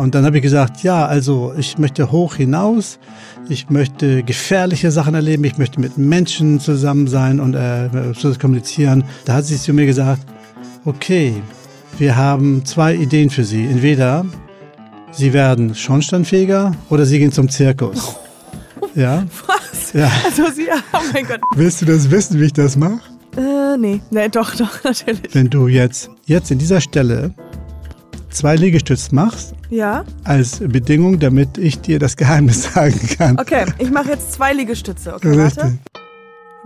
und 0.00 0.14
dann 0.14 0.24
habe 0.24 0.38
ich 0.38 0.42
gesagt, 0.42 0.82
ja, 0.82 1.04
also 1.04 1.52
ich 1.58 1.76
möchte 1.76 2.10
hoch 2.10 2.36
hinaus, 2.36 2.98
ich 3.48 3.68
möchte 3.68 4.22
gefährliche 4.22 4.90
Sachen 4.90 5.14
erleben, 5.14 5.44
ich 5.44 5.58
möchte 5.58 5.78
mit 5.78 5.98
Menschen 5.98 6.58
zusammen 6.58 7.06
sein 7.06 7.38
und 7.38 7.54
äh, 7.54 7.90
kommunizieren. 8.40 9.04
Da 9.26 9.34
hat 9.34 9.44
sie 9.44 9.58
zu 9.58 9.74
mir 9.74 9.84
gesagt, 9.84 10.22
okay, 10.86 11.34
wir 11.98 12.16
haben 12.16 12.64
zwei 12.64 12.94
Ideen 12.94 13.28
für 13.28 13.44
Sie. 13.44 13.66
Entweder 13.66 14.24
Sie 15.12 15.32
werden 15.32 15.74
Schornsteinfeger 15.74 16.72
oder 16.88 17.04
Sie 17.04 17.18
gehen 17.18 17.32
zum 17.32 17.48
Zirkus. 17.48 18.16
Ja? 18.96 19.24
Was? 19.46 19.92
Ja. 19.92 20.10
Also 20.24 20.50
sie, 20.52 20.66
oh 20.92 20.98
mein 21.12 21.24
Gott. 21.24 21.38
Willst 21.54 21.80
du 21.80 21.86
das 21.86 22.10
wissen, 22.10 22.40
wie 22.40 22.46
ich 22.46 22.52
das 22.52 22.76
mache? 22.76 23.00
Äh, 23.36 23.76
nee. 23.78 24.00
Nee, 24.10 24.28
doch, 24.28 24.56
doch, 24.56 24.82
natürlich. 24.84 25.32
Wenn 25.32 25.48
du 25.48 25.68
jetzt, 25.68 26.10
jetzt 26.26 26.50
in 26.50 26.58
dieser 26.58 26.80
Stelle 26.80 27.32
zwei 28.30 28.56
Liegestütz 28.56 29.12
machst, 29.12 29.54
Ja? 29.68 30.04
als 30.24 30.58
Bedingung, 30.60 31.18
damit 31.18 31.58
ich 31.58 31.80
dir 31.80 31.98
das 31.98 32.16
Geheimnis 32.16 32.62
sagen 32.74 32.98
kann. 33.18 33.38
Okay, 33.38 33.66
ich 33.78 33.90
mache 33.90 34.10
jetzt 34.10 34.32
zwei 34.32 34.52
Liegestütze. 34.52 35.14
Okay, 35.14 35.36
warte. 35.36 35.64
Richtig. 35.64 35.80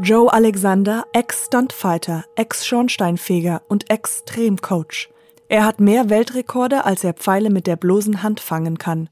Joe 0.00 0.32
Alexander, 0.32 1.04
Ex-Stuntfighter, 1.12 2.24
Ex-Schornsteinfeger 2.36 3.62
und 3.68 3.90
Extremcoach. 3.90 5.08
Er 5.48 5.64
hat 5.64 5.78
mehr 5.80 6.10
Weltrekorde, 6.10 6.84
als 6.84 7.04
er 7.04 7.12
Pfeile 7.14 7.50
mit 7.50 7.66
der 7.66 7.76
bloßen 7.76 8.22
Hand 8.22 8.40
fangen 8.40 8.78
kann. 8.78 9.08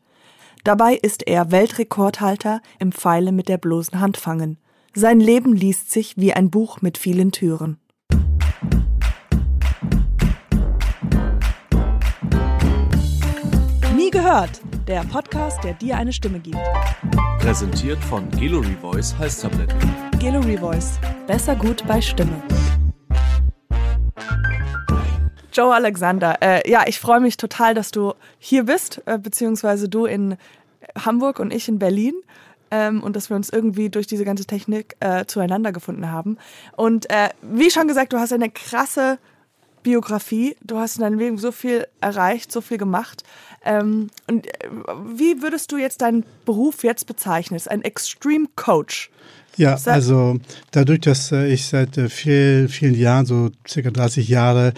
Dabei 0.64 0.94
ist 0.94 1.26
er 1.26 1.50
Weltrekordhalter 1.52 2.60
im 2.78 2.90
Pfeile 2.92 3.32
mit 3.32 3.48
der 3.48 3.58
bloßen 3.58 4.00
Hand 4.00 4.16
fangen. 4.16 4.58
Sein 4.94 5.20
Leben 5.20 5.54
liest 5.54 5.90
sich 5.90 6.16
wie 6.16 6.32
ein 6.32 6.50
Buch 6.50 6.82
mit 6.82 6.98
vielen 6.98 7.32
Türen. 7.32 7.78
Gehört, 14.32 14.62
der 14.88 15.04
Podcast, 15.04 15.62
der 15.62 15.74
dir 15.74 15.98
eine 15.98 16.10
Stimme 16.10 16.40
gibt. 16.40 16.56
Präsentiert 17.38 17.98
von 17.98 18.30
Gallery 18.30 18.74
Voice 18.80 19.14
Halstabletten. 19.18 19.78
Gallery 20.18 20.56
Voice. 20.56 20.98
Besser 21.26 21.54
gut 21.54 21.86
bei 21.86 22.00
Stimme. 22.00 22.42
Joe 25.52 25.74
Alexander, 25.74 26.38
äh, 26.40 26.70
ja, 26.70 26.84
ich 26.86 26.98
freue 26.98 27.20
mich 27.20 27.36
total, 27.36 27.74
dass 27.74 27.90
du 27.90 28.14
hier 28.38 28.64
bist, 28.64 29.02
äh, 29.04 29.18
beziehungsweise 29.18 29.90
du 29.90 30.06
in 30.06 30.38
Hamburg 30.98 31.38
und 31.38 31.52
ich 31.52 31.68
in 31.68 31.78
Berlin. 31.78 32.14
Ähm, 32.70 33.02
und 33.02 33.16
dass 33.16 33.28
wir 33.28 33.36
uns 33.36 33.50
irgendwie 33.50 33.90
durch 33.90 34.06
diese 34.06 34.24
ganze 34.24 34.46
Technik 34.46 34.96
äh, 35.00 35.26
zueinander 35.26 35.72
gefunden 35.72 36.10
haben. 36.10 36.38
Und 36.74 37.10
äh, 37.10 37.28
wie 37.42 37.70
schon 37.70 37.86
gesagt, 37.86 38.14
du 38.14 38.18
hast 38.18 38.32
eine 38.32 38.48
krasse 38.48 39.18
Biografie. 39.82 40.56
Du 40.62 40.78
hast 40.78 40.96
in 40.96 41.02
deinem 41.02 41.18
Leben 41.18 41.38
so 41.38 41.52
viel 41.52 41.86
erreicht, 42.00 42.52
so 42.52 42.60
viel 42.60 42.78
gemacht. 42.78 43.24
Ähm, 43.64 44.10
und 44.28 44.46
äh, 44.46 44.68
wie 45.14 45.42
würdest 45.42 45.72
du 45.72 45.76
jetzt 45.76 46.02
deinen 46.02 46.24
Beruf 46.44 46.84
jetzt 46.84 47.06
bezeichnen? 47.06 47.56
Ist 47.56 47.70
ein 47.70 47.82
Extreme 47.82 48.46
Coach. 48.56 49.10
Ja, 49.56 49.78
also 49.84 50.38
dadurch, 50.70 51.00
dass 51.00 51.30
äh, 51.32 51.46
ich 51.46 51.66
seit 51.66 51.98
äh, 51.98 52.08
viel, 52.08 52.68
vielen 52.68 52.94
Jahren, 52.94 53.26
so 53.26 53.50
circa 53.68 53.90
30 53.90 54.28
Jahre, 54.28 54.72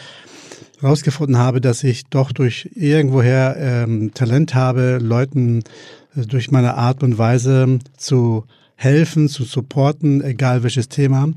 herausgefunden 0.80 1.38
habe, 1.38 1.60
dass 1.60 1.84
ich 1.84 2.06
doch 2.06 2.32
durch 2.32 2.68
irgendwoher 2.74 3.56
ähm, 3.58 4.12
Talent 4.12 4.54
habe, 4.54 4.98
Leuten 5.00 5.62
äh, 6.16 6.22
durch 6.26 6.50
meine 6.50 6.74
Art 6.74 7.02
und 7.02 7.16
Weise 7.16 7.78
zu 7.96 8.44
helfen, 8.76 9.28
zu 9.28 9.44
supporten, 9.44 10.22
egal 10.22 10.62
welches 10.62 10.88
Thema, 10.88 11.28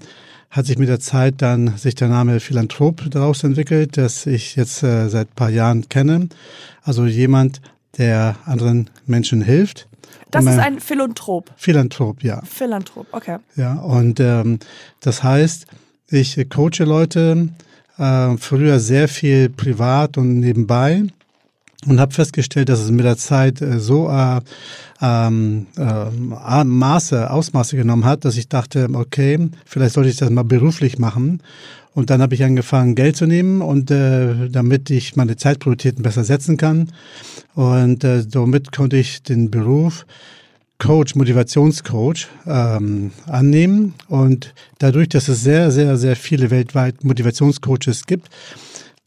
hat 0.49 0.65
sich 0.65 0.77
mit 0.77 0.89
der 0.89 0.99
Zeit 0.99 1.35
dann 1.41 1.77
sich 1.77 1.95
der 1.95 2.07
Name 2.07 2.39
Philanthrop 2.39 3.09
daraus 3.11 3.43
entwickelt, 3.43 3.97
das 3.97 4.25
ich 4.25 4.55
jetzt 4.55 4.81
äh, 4.83 5.09
seit 5.09 5.27
ein 5.29 5.35
paar 5.35 5.49
Jahren 5.49 5.87
kenne. 5.89 6.29
Also 6.83 7.05
jemand, 7.05 7.61
der 7.97 8.35
anderen 8.45 8.89
Menschen 9.05 9.41
hilft. 9.41 9.87
Das 10.31 10.43
ist 10.45 10.51
mein- 10.51 10.59
ein 10.59 10.79
Philanthrop. 10.79 11.51
Philanthrop, 11.57 12.23
ja. 12.23 12.41
Philanthrop, 12.45 13.07
okay. 13.11 13.37
Ja, 13.55 13.75
und 13.75 14.19
ähm, 14.19 14.59
das 15.01 15.23
heißt, 15.23 15.67
ich 16.09 16.37
äh, 16.37 16.45
coache 16.45 16.83
Leute 16.85 17.49
äh, 17.97 18.37
früher 18.37 18.79
sehr 18.79 19.07
viel 19.07 19.49
privat 19.49 20.17
und 20.17 20.39
nebenbei 20.39 21.03
und 21.85 21.99
habe 21.99 22.13
festgestellt, 22.13 22.69
dass 22.69 22.79
es 22.79 22.91
mit 22.91 23.05
der 23.05 23.17
Zeit 23.17 23.61
äh, 23.61 23.79
so 23.79 24.09
äh, 24.09 24.39
ähm, 25.01 25.67
äh, 25.77 26.63
Maße, 26.63 27.29
Ausmaße 27.29 27.75
genommen 27.77 28.05
hat, 28.05 28.25
dass 28.25 28.35
ich 28.35 28.49
dachte, 28.49 28.87
okay, 28.93 29.49
vielleicht 29.65 29.93
sollte 29.93 30.09
ich 30.09 30.17
das 30.17 30.29
mal 30.29 30.43
beruflich 30.43 30.97
machen. 30.97 31.41
Und 31.93 32.09
dann 32.09 32.21
habe 32.21 32.35
ich 32.35 32.43
angefangen, 32.43 32.93
Geld 32.93 33.15
zu 33.15 33.25
nehmen 33.25 33.61
und 33.61 33.89
äh, 33.89 34.49
damit 34.49 34.89
ich 34.91 35.15
meine 35.15 35.35
Zeitprioritäten 35.35 36.03
besser 36.03 36.23
setzen 36.23 36.57
kann. 36.57 36.91
Und 37.55 38.03
äh, 38.03 38.21
somit 38.21 38.71
konnte 38.71 38.97
ich 38.97 39.23
den 39.23 39.49
Beruf 39.49 40.05
Coach, 40.79 41.15
Motivationscoach 41.15 42.27
ähm, 42.45 43.11
annehmen. 43.25 43.95
Und 44.07 44.53
dadurch, 44.77 45.09
dass 45.09 45.27
es 45.27 45.41
sehr, 45.41 45.71
sehr, 45.71 45.97
sehr 45.97 46.15
viele 46.15 46.51
weltweit 46.51 47.03
Motivationscoaches 47.03 48.05
gibt, 48.05 48.29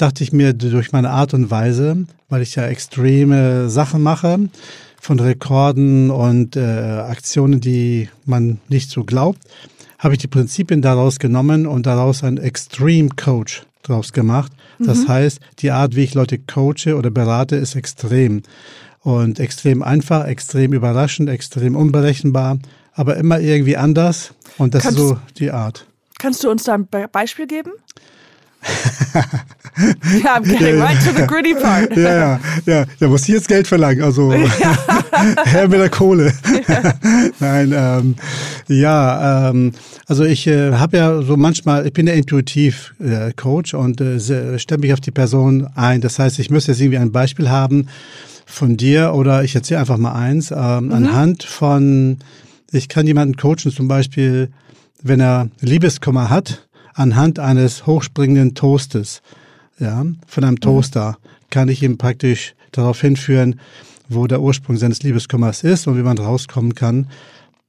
dachte 0.01 0.25
ich 0.25 0.33
mir 0.33 0.53
durch 0.53 0.93
meine 0.93 1.11
Art 1.11 1.35
und 1.35 1.51
Weise, 1.51 2.05
weil 2.29 2.43
ich 2.43 2.55
ja 2.57 2.67
extreme 2.67 3.69
Sachen 3.69 4.03
mache, 4.03 4.49
von 5.01 5.19
Rekorden 5.19 6.11
und 6.11 6.57
äh, 6.57 6.61
Aktionen, 6.61 7.61
die 7.61 8.09
man 8.27 8.59
nicht 8.69 8.91
so 8.91 9.05
glaubt, 9.05 9.39
habe 9.99 10.15
ich 10.15 10.19
die 10.21 10.29
Prinzipien 10.29 10.83
daraus 10.83 11.19
genommen 11.19 11.67
und 11.67 11.87
daraus 11.87 12.23
einen 12.23 12.39
Extreme 12.39 13.11
Coach 13.17 13.65
draus 13.83 14.13
gemacht. 14.13 14.53
Das 14.79 15.07
heißt, 15.09 15.41
die 15.59 15.71
Art, 15.73 15.95
wie 15.95 16.05
ich 16.05 16.15
Leute 16.15 16.39
coache 16.39 16.97
oder 16.97 17.11
berate, 17.11 17.57
ist 17.57 17.75
extrem. 17.77 18.43
Und 19.01 19.39
extrem 19.41 19.83
einfach, 19.83 20.27
extrem 20.27 20.73
überraschend, 20.73 21.29
extrem 21.29 21.77
unberechenbar, 21.77 22.59
aber 22.95 23.17
immer 23.17 23.41
irgendwie 23.41 23.77
anders. 23.77 24.33
Und 24.57 24.75
das 24.75 24.85
Kannst- 24.85 24.99
ist 24.99 25.09
so 25.09 25.19
die 25.39 25.51
Art. 25.51 25.87
Kannst 26.19 26.45
du 26.45 26.51
uns 26.51 26.65
da 26.65 26.75
ein 26.75 26.87
Be 26.87 27.07
Beispiel 27.11 27.47
geben? 27.47 27.73
ja, 30.23 30.37
I'm 30.37 30.45
getting 30.45 30.81
right 30.81 30.99
to 31.05 31.13
the 31.13 31.27
gritty 31.27 31.55
part. 31.55 31.97
Ja, 31.97 32.15
ja, 32.15 32.41
ja, 32.67 32.85
da 32.99 33.09
muss 33.09 33.23
ich 33.23 33.35
jetzt 33.35 33.49
Geld 33.49 33.67
verlangen, 33.67 34.03
also 34.03 34.33
Herr 35.45 35.69
mit 35.69 35.81
der 35.81 35.91
Kohle. 35.91 36.33
Nein, 37.41 37.73
ähm, 37.75 38.17
ja, 38.69 39.51
ähm, 39.51 39.73
also 40.07 40.25
ich 40.25 40.47
äh, 40.47 40.73
habe 40.73 40.97
ja 40.97 41.23
so 41.23 41.37
manchmal, 41.37 41.87
ich 41.87 41.93
bin 41.93 42.07
ja 42.07 42.15
intuitiv 42.15 42.95
äh, 43.01 43.33
Coach 43.35 43.75
und 43.75 44.01
äh, 44.01 44.59
stelle 44.59 44.81
mich 44.81 44.93
auf 44.93 45.01
die 45.01 45.11
Person 45.11 45.69
ein. 45.75 46.01
Das 46.01 46.19
heißt, 46.19 46.39
ich 46.39 46.51
müsste 46.51 46.73
jetzt 46.73 46.81
irgendwie 46.81 46.99
ein 46.99 47.13
Beispiel 47.13 47.49
haben 47.49 47.87
von 48.47 48.77
dir 48.77 49.15
oder 49.15 49.45
ich 49.45 49.55
erzähle 49.55 49.81
einfach 49.81 49.99
mal 49.99 50.13
eins, 50.13 50.51
ähm, 50.51 50.93
anhand 50.93 51.45
von, 51.45 52.19
ich 52.73 52.89
kann 52.89 53.07
jemanden 53.07 53.37
coachen, 53.37 53.71
zum 53.71 53.89
Beispiel, 53.89 54.51
wenn 55.03 55.21
er 55.21 55.49
Liebeskummer 55.61 56.31
hat, 56.31 56.69
anhand 57.01 57.39
eines 57.39 57.87
hochspringenden 57.87 58.55
Toastes 58.55 59.23
ja, 59.79 60.05
von 60.27 60.45
einem 60.45 60.61
Toaster, 60.61 61.17
kann 61.49 61.69
ich 61.69 61.83
ihm 61.83 61.97
praktisch 61.97 62.55
darauf 62.73 63.01
hinführen, 63.01 63.59
wo 64.09 64.27
der 64.27 64.41
Ursprung 64.43 64.77
seines 64.77 65.03
Liebeskummers 65.03 65.65
ist 65.65 65.87
und 65.87 65.97
wie 65.97 66.03
man 66.03 66.19
rauskommen 66.19 66.75
kann. 66.75 67.07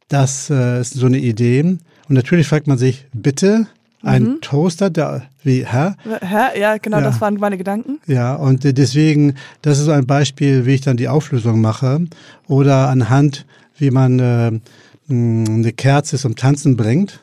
Das 0.09 0.49
äh, 0.49 0.81
ist 0.81 0.93
so 0.93 1.05
eine 1.05 1.19
Idee. 1.19 1.61
Und 1.61 1.79
natürlich 2.09 2.47
fragt 2.47 2.67
man 2.67 2.77
sich, 2.77 3.07
bitte, 3.13 3.67
ein 4.03 4.41
Toaster, 4.41 4.89
der, 4.89 5.23
wie, 5.43 5.65
hä? 5.65 5.91
Hä? 6.21 6.59
Ja, 6.59 6.77
genau, 6.77 6.97
Ja. 6.97 7.03
das 7.03 7.21
waren 7.21 7.35
meine 7.35 7.57
Gedanken. 7.57 7.99
Ja, 8.07 8.35
und 8.35 8.63
deswegen, 8.63 9.35
das 9.61 9.77
ist 9.79 9.85
so 9.85 9.91
ein 9.91 10.07
Beispiel, 10.07 10.65
wie 10.65 10.73
ich 10.73 10.81
dann 10.81 10.97
die 10.97 11.07
Auflösung 11.07 11.61
mache. 11.61 12.07
Oder 12.47 12.89
anhand, 12.89 13.45
wie 13.77 13.91
man 13.91 14.19
äh, 14.19 14.59
eine 15.07 15.71
Kerze 15.71 16.17
zum 16.17 16.35
Tanzen 16.35 16.75
bringt. 16.75 17.21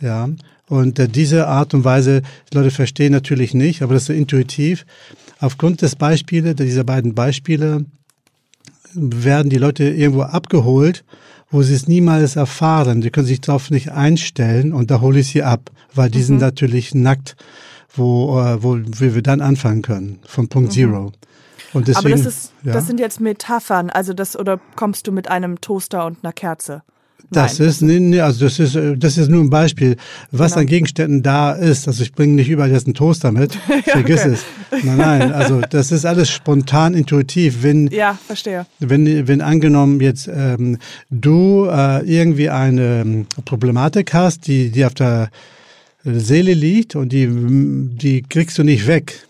Ja, 0.00 0.28
und 0.68 0.98
äh, 0.98 1.08
diese 1.08 1.48
Art 1.48 1.74
und 1.74 1.84
Weise, 1.84 2.22
die 2.52 2.56
Leute 2.56 2.70
verstehen 2.70 3.12
natürlich 3.12 3.54
nicht, 3.54 3.82
aber 3.82 3.94
das 3.94 4.04
ist 4.04 4.06
so 4.08 4.12
intuitiv. 4.12 4.84
Aufgrund 5.40 5.82
des 5.82 5.96
Beispiele, 5.96 6.54
dieser 6.54 6.84
beiden 6.84 7.14
Beispiele, 7.14 7.84
werden 8.94 9.50
die 9.50 9.58
Leute 9.58 9.84
irgendwo 9.84 10.22
abgeholt, 10.22 11.04
wo 11.50 11.62
sie 11.62 11.74
es 11.74 11.88
niemals 11.88 12.36
erfahren. 12.36 13.00
Die 13.00 13.10
können 13.10 13.26
sich 13.26 13.40
darauf 13.40 13.70
nicht 13.70 13.90
einstellen 13.90 14.72
und 14.72 14.90
da 14.90 15.00
hole 15.00 15.20
ich 15.20 15.28
sie 15.28 15.42
ab, 15.42 15.70
weil 15.94 16.10
die 16.10 16.22
sind 16.22 16.40
natürlich 16.40 16.94
nackt, 16.94 17.36
wo, 17.94 18.40
äh, 18.40 18.62
wo, 18.62 18.78
wo 18.78 19.14
wir 19.14 19.22
dann 19.22 19.40
anfangen 19.40 19.82
können, 19.82 20.20
von 20.26 20.48
Punkt 20.48 20.72
Zero. 20.72 21.12
Und 21.72 21.88
deswegen, 21.88 22.14
Aber 22.14 22.16
das 22.16 22.26
ist, 22.26 22.52
ja, 22.62 22.72
das 22.72 22.86
sind 22.86 22.98
jetzt 22.98 23.20
Metaphern, 23.20 23.90
also 23.90 24.14
das, 24.14 24.38
oder 24.38 24.58
kommst 24.76 25.06
du 25.06 25.12
mit 25.12 25.28
einem 25.30 25.60
Toaster 25.60 26.06
und 26.06 26.18
einer 26.22 26.32
Kerze? 26.32 26.82
Das 27.30 27.58
Nein, 27.58 27.68
ist, 27.68 27.82
nee, 27.82 28.00
nee, 28.00 28.20
also 28.20 28.44
das 28.46 28.58
ist, 28.58 28.74
äh, 28.74 28.96
das 28.96 29.18
ist 29.18 29.28
nur 29.28 29.42
ein 29.42 29.50
Beispiel, 29.50 29.96
was 30.30 30.52
Genau. 30.52 30.60
an 30.62 30.66
Gegenständen 30.66 31.22
da 31.22 31.52
ist. 31.52 31.86
Also 31.86 32.02
ich 32.02 32.12
bringe 32.12 32.34
nicht 32.34 32.48
überall 32.48 32.70
jetzt 32.70 32.86
einen 32.86 32.94
Toaster 32.94 33.32
mit, 33.32 33.54
vergiss 33.84 34.22
okay. 34.22 34.32
es. 34.32 34.44
Nein, 34.84 34.96
nein, 34.96 35.32
also 35.32 35.60
das 35.60 35.92
ist 35.92 36.06
alles 36.06 36.30
spontan, 36.30 36.94
intuitiv. 36.94 37.62
Wenn, 37.62 37.88
Ja, 37.88 38.18
verstehe. 38.26 38.64
Wenn, 38.78 39.28
wenn 39.28 39.40
angenommen 39.42 40.00
jetzt 40.00 40.28
ähm, 40.32 40.78
du 41.10 41.66
äh, 41.70 42.02
irgendwie 42.06 42.48
eine 42.48 43.00
ähm, 43.02 43.26
Problematik 43.44 44.14
hast, 44.14 44.46
die, 44.46 44.70
die 44.70 44.84
auf 44.84 44.94
der 44.94 45.30
Seele 46.04 46.54
liegt 46.54 46.96
und 46.96 47.12
die, 47.12 47.28
die 47.28 48.22
kriegst 48.22 48.56
du 48.58 48.62
nicht 48.64 48.86
weg. 48.86 49.24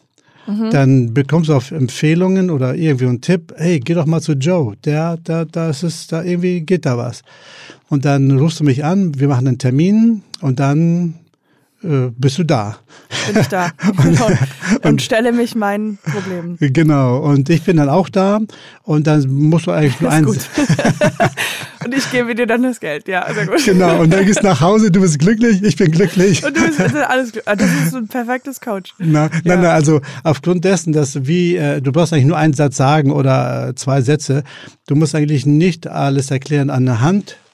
dann 0.70 1.12
bekommst 1.12 1.50
du 1.50 1.54
auf 1.54 1.72
Empfehlungen 1.72 2.48
oder 2.50 2.74
irgendwie 2.74 3.04
einen 3.06 3.20
Tipp, 3.20 3.52
hey, 3.58 3.80
geh 3.80 3.92
doch 3.92 4.06
mal 4.06 4.22
zu 4.22 4.32
Joe, 4.32 4.76
der, 4.82 5.18
da, 5.22 5.44
da 5.44 5.68
ist 5.68 5.82
es, 5.82 6.06
da 6.06 6.22
irgendwie 6.22 6.62
geht 6.62 6.86
da 6.86 6.96
was. 6.96 7.22
Und 7.88 8.05
dann 8.05 8.38
rufst 8.38 8.61
du 8.61 8.64
mich 8.64 8.85
an, 8.85 9.19
wir 9.19 9.29
machen 9.29 9.49
einen 9.49 9.58
Termin 9.58 10.23
und 10.40 10.61
dann 10.61 11.14
äh, 11.82 12.11
bist 12.17 12.38
du 12.38 12.44
da. 12.44 12.79
Bin 13.26 13.40
ich 13.40 13.46
da 13.46 13.70
und, 14.05 14.20
und, 14.20 14.85
und, 14.85 15.02
stelle 15.02 15.32
mich 15.32 15.55
meinen 15.55 15.99
Problemen. 15.99 16.56
Genau, 16.58 17.19
und 17.19 17.49
ich 17.50 17.62
bin 17.62 17.76
dann 17.76 17.88
auch 17.88 18.08
da 18.08 18.40
und 18.82 19.06
dann 19.06 19.29
musst 19.29 19.69
du 19.69 19.70
eigentlich 19.70 20.00
nur 20.00 20.11
eins. 20.11 20.26
und 21.85 21.94
ich 21.94 22.11
gebe 22.11 22.35
dir 22.35 22.46
dann 22.46 22.64
das 22.64 22.81
Geld, 22.81 23.06
ja, 23.06 23.32
sehr 23.32 23.46
gut. 23.46 23.64
Genau, 23.64 24.00
und 24.00 24.12
dann 24.12 24.26
gehst 24.26 24.43
du 24.43 24.46
nach 24.46 24.61
Hause, 24.61 24.91
du 24.91 25.00
bist 25.00 25.20
glücklich, 25.20 25.62
ich 25.62 25.76
bin 25.76 25.93
glücklich. 25.93 26.44
Und 26.44 26.56
du 26.56 26.67
bist 26.67 26.81
also 26.81 26.99
alles 26.99 27.32
glücklich. 27.32 27.56
Das 27.56 27.70
ist 27.87 27.94
ein 27.94 28.08
perfektes 28.08 28.61
Coach. 28.61 28.94
Na, 28.99 29.26
ja. 29.26 29.31
Nein, 29.44 29.61
nein, 29.62 29.70
also 29.70 30.00
aufgrund 30.25 30.64
dessen, 30.64 30.93
dass 30.93 31.26
wie, 31.26 31.56
äh, 31.56 31.81
du 31.81 31.93
brauchst 31.93 32.12
eigentlich 32.12 32.26
nur 32.26 32.38
einen 32.38 32.55
Satz 32.55 32.76
sagen 32.76 33.12
oder 33.12 33.69
äh, 33.69 33.75
zwei 33.76 34.02
Sätze. 34.02 34.43
Du 34.88 34.96
musst 34.96 35.14
eigentlich 35.14 35.46
nicht 35.46 35.87
alles 35.87 36.32
erklären 36.32 36.70
an 36.70 36.84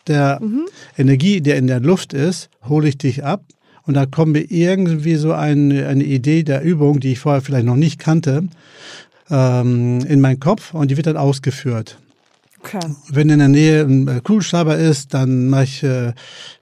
der 0.07 0.41
mhm. 0.41 0.67
Energie, 0.97 1.41
der 1.41 1.57
in 1.57 1.67
der 1.67 1.81
Luft 1.81 2.13
ist, 2.13 2.51
hole 2.69 2.89
ich 2.89 2.99
dich 2.99 3.25
ab 3.25 3.45
und 3.87 3.95
da 3.95 4.07
kommt 4.07 4.33
mir 4.33 4.51
irgendwie 4.51 5.17
so 5.17 5.33
eine, 5.33 5.87
eine 5.87 6.05
Idee 6.05 6.43
der 6.43 6.63
Übung, 6.63 7.01
die 7.01 7.13
ich 7.13 7.19
vorher 7.19 7.43
vielleicht 7.43 7.67
noch 7.67 7.77
nicht 7.77 7.99
kannte, 7.99 8.49
ähm, 9.31 10.01
in 10.07 10.21
meinen 10.21 10.41
Kopf 10.41 10.75
und 10.75 10.91
die 10.91 10.97
wird 10.97 11.07
dann 11.07 11.17
ausgeführt. 11.17 11.99
Okay. 12.61 12.81
Wenn 13.11 13.29
in 13.29 13.41
der 13.41 13.49
Nähe 13.49 13.83
ein 13.83 14.09
äh, 14.09 14.21
Kugelschreiber 14.23 14.79
ist, 14.79 15.13
dann 15.13 15.49
mache 15.49 15.65
ich 15.65 15.83
äh, 15.83 16.15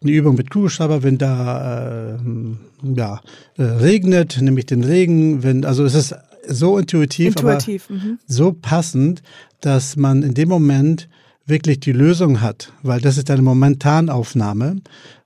eine 0.02 0.10
Übung 0.10 0.34
mit 0.34 0.50
Kugelschreiber. 0.50 1.04
Wenn 1.04 1.16
da 1.16 2.16
äh, 2.16 2.94
ja, 2.96 3.20
äh, 3.56 3.62
regnet, 3.62 4.40
nehme 4.40 4.58
ich 4.58 4.66
den 4.66 4.82
Regen. 4.82 5.44
Wenn, 5.44 5.64
also 5.64 5.84
es 5.84 5.94
ist 5.94 6.16
so 6.48 6.76
intuitiv, 6.76 7.36
intuitiv 7.36 7.84
aber 7.88 7.98
mhm. 7.98 8.18
so 8.26 8.52
passend, 8.52 9.22
dass 9.60 9.94
man 9.94 10.24
in 10.24 10.34
dem 10.34 10.48
Moment 10.48 11.08
wirklich 11.46 11.80
die 11.80 11.92
Lösung 11.92 12.40
hat, 12.40 12.72
weil 12.82 13.00
das 13.00 13.18
ist 13.18 13.30
eine 13.30 13.42
Momentanaufnahme 13.42 14.80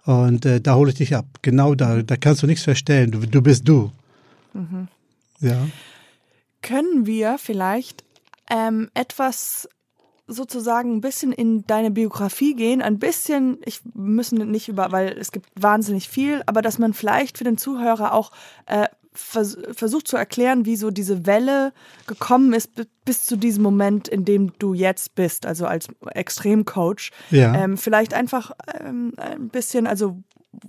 und 0.04 0.46
äh, 0.46 0.60
da 0.60 0.76
hole 0.76 0.90
ich 0.90 0.96
dich 0.96 1.14
ab. 1.14 1.26
Genau 1.42 1.74
da. 1.74 2.02
Da 2.02 2.16
kannst 2.16 2.42
du 2.42 2.46
nichts 2.46 2.64
verstellen. 2.64 3.10
Du, 3.10 3.20
du 3.20 3.42
bist 3.42 3.68
du. 3.68 3.90
Mhm. 4.54 4.88
Ja. 5.40 5.66
Können 6.62 7.06
wir 7.06 7.38
vielleicht 7.38 8.04
ähm, 8.50 8.88
etwas 8.94 9.68
sozusagen 10.28 10.96
ein 10.96 11.00
bisschen 11.00 11.32
in 11.32 11.64
deine 11.66 11.90
Biografie 11.90 12.54
gehen, 12.54 12.82
ein 12.82 12.98
bisschen, 12.98 13.58
ich 13.64 13.80
müssen 13.94 14.50
nicht 14.50 14.68
über, 14.68 14.90
weil 14.90 15.16
es 15.18 15.30
gibt 15.30 15.48
wahnsinnig 15.54 16.08
viel, 16.08 16.42
aber 16.46 16.62
dass 16.62 16.78
man 16.78 16.94
vielleicht 16.94 17.38
für 17.38 17.44
den 17.44 17.58
Zuhörer 17.58 18.12
auch 18.12 18.32
äh, 18.66 18.86
vers 19.16 19.56
versucht 19.72 20.08
zu 20.08 20.16
erklären, 20.16 20.66
wie 20.66 20.76
so 20.76 20.90
diese 20.90 21.26
Welle 21.26 21.72
gekommen 22.06 22.52
ist 22.52 22.70
bis 23.04 23.24
zu 23.24 23.36
diesem 23.36 23.62
Moment, 23.62 24.08
in 24.08 24.24
dem 24.24 24.52
du 24.58 24.74
jetzt 24.74 25.14
bist, 25.14 25.46
also 25.46 25.66
als 25.66 25.88
Extremcoach. 26.06 27.10
Ja. 27.30 27.54
Ähm, 27.54 27.76
vielleicht 27.76 28.14
einfach 28.14 28.52
ähm, 28.80 29.12
ein 29.16 29.48
bisschen, 29.48 29.86
also 29.86 30.18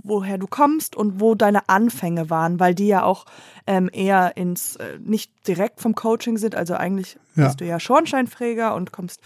woher 0.03 0.38
du 0.38 0.47
kommst 0.47 0.95
und 0.95 1.19
wo 1.19 1.35
deine 1.35 1.69
Anfänge 1.69 2.29
waren, 2.29 2.59
weil 2.59 2.75
die 2.75 2.88
ja 2.88 3.03
auch 3.03 3.25
ähm, 3.65 3.89
eher 3.91 4.35
ins, 4.38 4.75
äh, 4.77 4.97
nicht 4.99 5.31
direkt 5.47 5.79
vom 5.79 5.95
Coaching 5.95 6.38
sind, 6.38 6.55
also 6.55 6.73
eigentlich 6.75 7.17
ja. 7.35 7.45
bist 7.45 7.61
du 7.61 7.65
ja 7.65 7.79
Schornsteinfräger 7.79 8.75
und 8.75 8.91
kommst, 8.91 9.21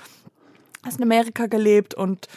hast 0.84 0.98
in 0.98 1.04
Amerika 1.04 1.48
gelebt 1.48 1.94
und 1.94 2.28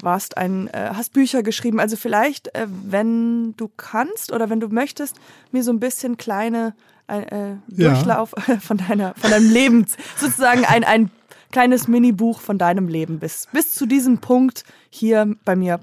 warst 0.00 0.36
ein, 0.36 0.68
äh, 0.68 0.90
hast 0.94 1.12
Bücher 1.12 1.42
geschrieben. 1.42 1.80
Also 1.80 1.96
vielleicht, 1.96 2.54
äh, 2.54 2.66
wenn 2.68 3.54
du 3.56 3.68
kannst 3.68 4.32
oder 4.32 4.50
wenn 4.50 4.60
du 4.60 4.68
möchtest, 4.68 5.16
mir 5.50 5.62
so 5.62 5.72
ein 5.72 5.80
bisschen 5.80 6.16
kleine 6.16 6.74
äh, 7.08 7.56
Durchlauf 7.68 8.34
ja. 8.46 8.58
von 8.60 8.78
deiner, 8.78 9.14
von 9.14 9.30
deinem 9.30 9.50
Leben, 9.50 9.86
sozusagen 10.16 10.64
ein, 10.64 10.84
ein 10.84 11.10
kleines 11.50 11.88
Mini-Buch 11.88 12.40
von 12.40 12.58
deinem 12.58 12.88
Leben 12.88 13.18
bis, 13.18 13.48
bis 13.52 13.74
zu 13.74 13.86
diesem 13.86 14.18
Punkt 14.18 14.64
hier 14.90 15.36
bei 15.44 15.54
mir 15.56 15.80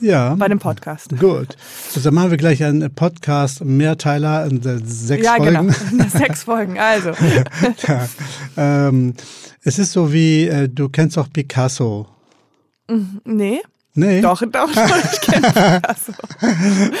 ja. 0.00 0.34
Bei 0.34 0.48
dem 0.48 0.58
Podcast. 0.58 1.10
Gut. 1.18 1.56
Also 1.88 2.00
dann 2.00 2.14
machen 2.14 2.30
wir 2.30 2.38
gleich 2.38 2.64
einen 2.64 2.92
Podcast 2.92 3.64
Mehrteiler 3.64 4.46
in 4.46 4.60
sechs 4.84 5.24
ja, 5.24 5.36
Folgen. 5.36 5.54
Ja, 5.54 5.74
genau. 5.90 6.08
Sechs 6.08 6.42
Folgen, 6.44 6.78
also. 6.78 7.10
ja. 7.86 8.08
ähm, 8.56 9.14
es 9.62 9.78
ist 9.78 9.92
so 9.92 10.12
wie, 10.12 10.48
äh, 10.48 10.68
du 10.68 10.88
kennst 10.88 11.16
doch 11.16 11.30
Picasso. 11.30 12.08
Mhm, 12.88 13.20
nee. 13.24 13.60
Nee. 13.94 14.22
Doch, 14.22 14.42
doch, 14.50 14.70
ich 15.12 15.20
kenne 15.20 15.48
Picasso. 15.48 16.12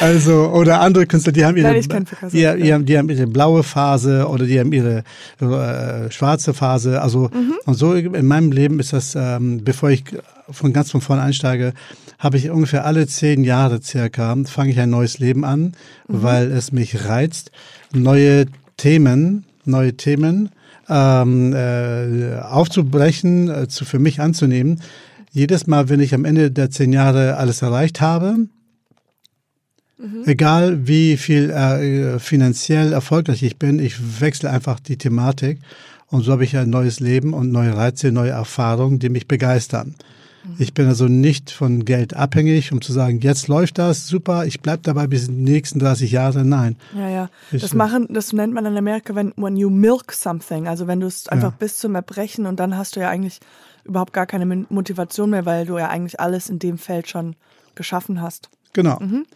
Also, 0.00 0.50
oder 0.50 0.80
andere 0.82 1.06
Künstler, 1.06 1.32
die 1.32 1.44
haben 1.44 1.56
ihre, 1.56 1.72
Nein, 1.72 2.06
die, 2.30 2.62
die, 2.62 2.72
haben, 2.72 2.84
die 2.84 2.98
haben 2.98 3.08
ihre 3.08 3.26
blaue 3.26 3.62
Phase 3.62 4.28
oder 4.28 4.44
die 4.44 4.60
haben 4.60 4.72
ihre 4.72 5.02
äh, 5.40 6.10
schwarze 6.10 6.52
Phase. 6.52 7.00
Also, 7.00 7.30
mhm. 7.32 7.54
und 7.64 7.74
so 7.74 7.94
in 7.94 8.26
meinem 8.26 8.52
Leben 8.52 8.78
ist 8.78 8.92
das, 8.92 9.14
ähm, 9.14 9.64
bevor 9.64 9.90
ich 9.90 10.04
von 10.50 10.74
ganz 10.74 10.90
von 10.90 11.00
vorne 11.00 11.22
einsteige, 11.22 11.72
habe 12.18 12.36
ich 12.36 12.50
ungefähr 12.50 12.84
alle 12.84 13.06
zehn 13.06 13.42
Jahre 13.42 13.80
circa, 13.80 14.36
fange 14.44 14.70
ich 14.70 14.78
ein 14.78 14.90
neues 14.90 15.18
Leben 15.18 15.46
an, 15.46 15.60
mhm. 15.60 15.72
weil 16.22 16.52
es 16.52 16.72
mich 16.72 17.06
reizt, 17.06 17.52
neue 17.94 18.46
Themen, 18.76 19.46
neue 19.64 19.96
Themen 19.96 20.50
ähm, 20.90 21.54
äh, 21.54 22.36
aufzubrechen, 22.38 23.48
äh, 23.48 23.68
zu, 23.68 23.86
für 23.86 23.98
mich 23.98 24.20
anzunehmen 24.20 24.80
jedes 25.32 25.66
Mal, 25.66 25.88
wenn 25.88 26.00
ich 26.00 26.14
am 26.14 26.24
Ende 26.24 26.50
der 26.50 26.70
zehn 26.70 26.92
Jahre 26.92 27.36
alles 27.36 27.62
erreicht 27.62 28.00
habe, 28.00 28.46
mhm. 29.98 30.22
egal 30.26 30.86
wie 30.86 31.16
viel 31.16 31.50
äh, 31.50 32.18
finanziell 32.18 32.92
erfolgreich 32.92 33.42
ich 33.42 33.58
bin, 33.58 33.78
ich 33.78 34.20
wechsle 34.20 34.50
einfach 34.50 34.78
die 34.78 34.98
Thematik 34.98 35.58
und 36.08 36.22
so 36.22 36.32
habe 36.32 36.44
ich 36.44 36.56
ein 36.56 36.68
neues 36.68 37.00
Leben 37.00 37.32
und 37.32 37.50
neue 37.50 37.74
Reize, 37.74 38.12
neue 38.12 38.30
Erfahrungen, 38.30 38.98
die 38.98 39.08
mich 39.08 39.26
begeistern. 39.26 39.94
Mhm. 40.44 40.56
Ich 40.58 40.74
bin 40.74 40.86
also 40.86 41.08
nicht 41.08 41.50
von 41.50 41.86
Geld 41.86 42.14
abhängig, 42.14 42.70
um 42.70 42.82
zu 42.82 42.92
sagen, 42.92 43.20
jetzt 43.20 43.48
läuft 43.48 43.78
das, 43.78 44.08
super, 44.08 44.44
ich 44.44 44.60
bleibe 44.60 44.82
dabei 44.82 45.06
bis 45.06 45.28
in 45.28 45.46
die 45.46 45.52
nächsten 45.52 45.78
30 45.78 46.12
Jahre. 46.12 46.44
Nein. 46.44 46.76
Ja, 46.94 47.08
ja. 47.08 47.30
Ich, 47.50 47.62
das 47.62 47.72
machen, 47.74 48.06
das 48.10 48.34
nennt 48.34 48.52
man 48.52 48.66
in 48.66 48.76
Amerika, 48.76 49.14
wenn 49.14 49.32
when 49.36 49.56
you 49.56 49.70
milk 49.70 50.12
something, 50.12 50.68
also 50.68 50.86
wenn 50.86 51.00
du 51.00 51.06
es 51.06 51.28
einfach 51.28 51.52
ja. 51.52 51.56
bis 51.58 51.78
zum 51.78 51.94
Erbrechen 51.94 52.44
und 52.44 52.60
dann 52.60 52.76
hast 52.76 52.96
du 52.96 53.00
ja 53.00 53.08
eigentlich 53.08 53.40
überhaupt 53.84 54.12
gar 54.12 54.26
keine 54.26 54.46
Motivation 54.68 55.30
mehr, 55.30 55.46
weil 55.46 55.66
du 55.66 55.78
ja 55.78 55.88
eigentlich 55.88 56.20
alles 56.20 56.48
in 56.48 56.58
dem 56.58 56.78
Feld 56.78 57.08
schon 57.08 57.36
geschaffen 57.74 58.20
hast. 58.20 58.50
Genau. 58.72 58.98
Mhm. 59.00 59.26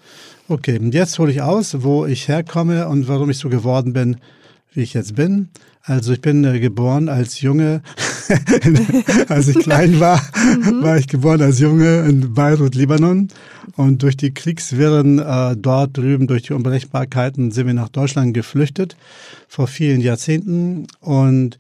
Okay, 0.49 0.79
und 0.79 0.95
jetzt 0.95 1.19
hole 1.19 1.31
ich 1.31 1.43
aus, 1.43 1.83
wo 1.83 2.07
ich 2.07 2.29
herkomme 2.29 2.89
und 2.89 3.09
warum 3.09 3.31
ich 3.31 3.39
so 3.39 3.49
geworden 3.49 3.93
bin, 3.93 4.17
wie 4.73 4.83
ich 4.83 4.95
jetzt 4.95 5.15
bin. 5.15 5.49
Also 5.83 6.13
ich 6.13 6.21
bin 6.21 6.43
äh, 6.45 6.59
geboren 6.59 7.09
als 7.09 7.41
Junge, 7.41 7.81
als 9.29 9.47
ich 9.47 9.59
klein 9.59 10.01
war, 10.01 10.21
mhm. 10.35 10.83
war 10.83 10.97
ich 10.97 11.07
geboren 11.07 11.41
als 11.43 11.61
Junge 11.61 12.01
in 12.09 12.35
Beirut, 12.35 12.75
Libanon. 12.75 13.29
Und 13.77 14.03
durch 14.03 14.17
die 14.17 14.35
Kriegswirren 14.35 15.21
äh, 15.21 15.57
dort 15.57 15.97
drüben, 15.97 16.27
durch 16.27 16.43
die 16.43 16.55
Unberechenbarkeiten, 16.55 17.53
sind 17.53 17.67
wir 17.67 17.75
nach 17.75 17.89
Deutschland 17.89 18.35
geflüchtet 18.35 18.97
vor 19.47 19.69
vielen 19.69 20.01
Jahrzehnten. 20.01 20.89
Und 21.01 21.57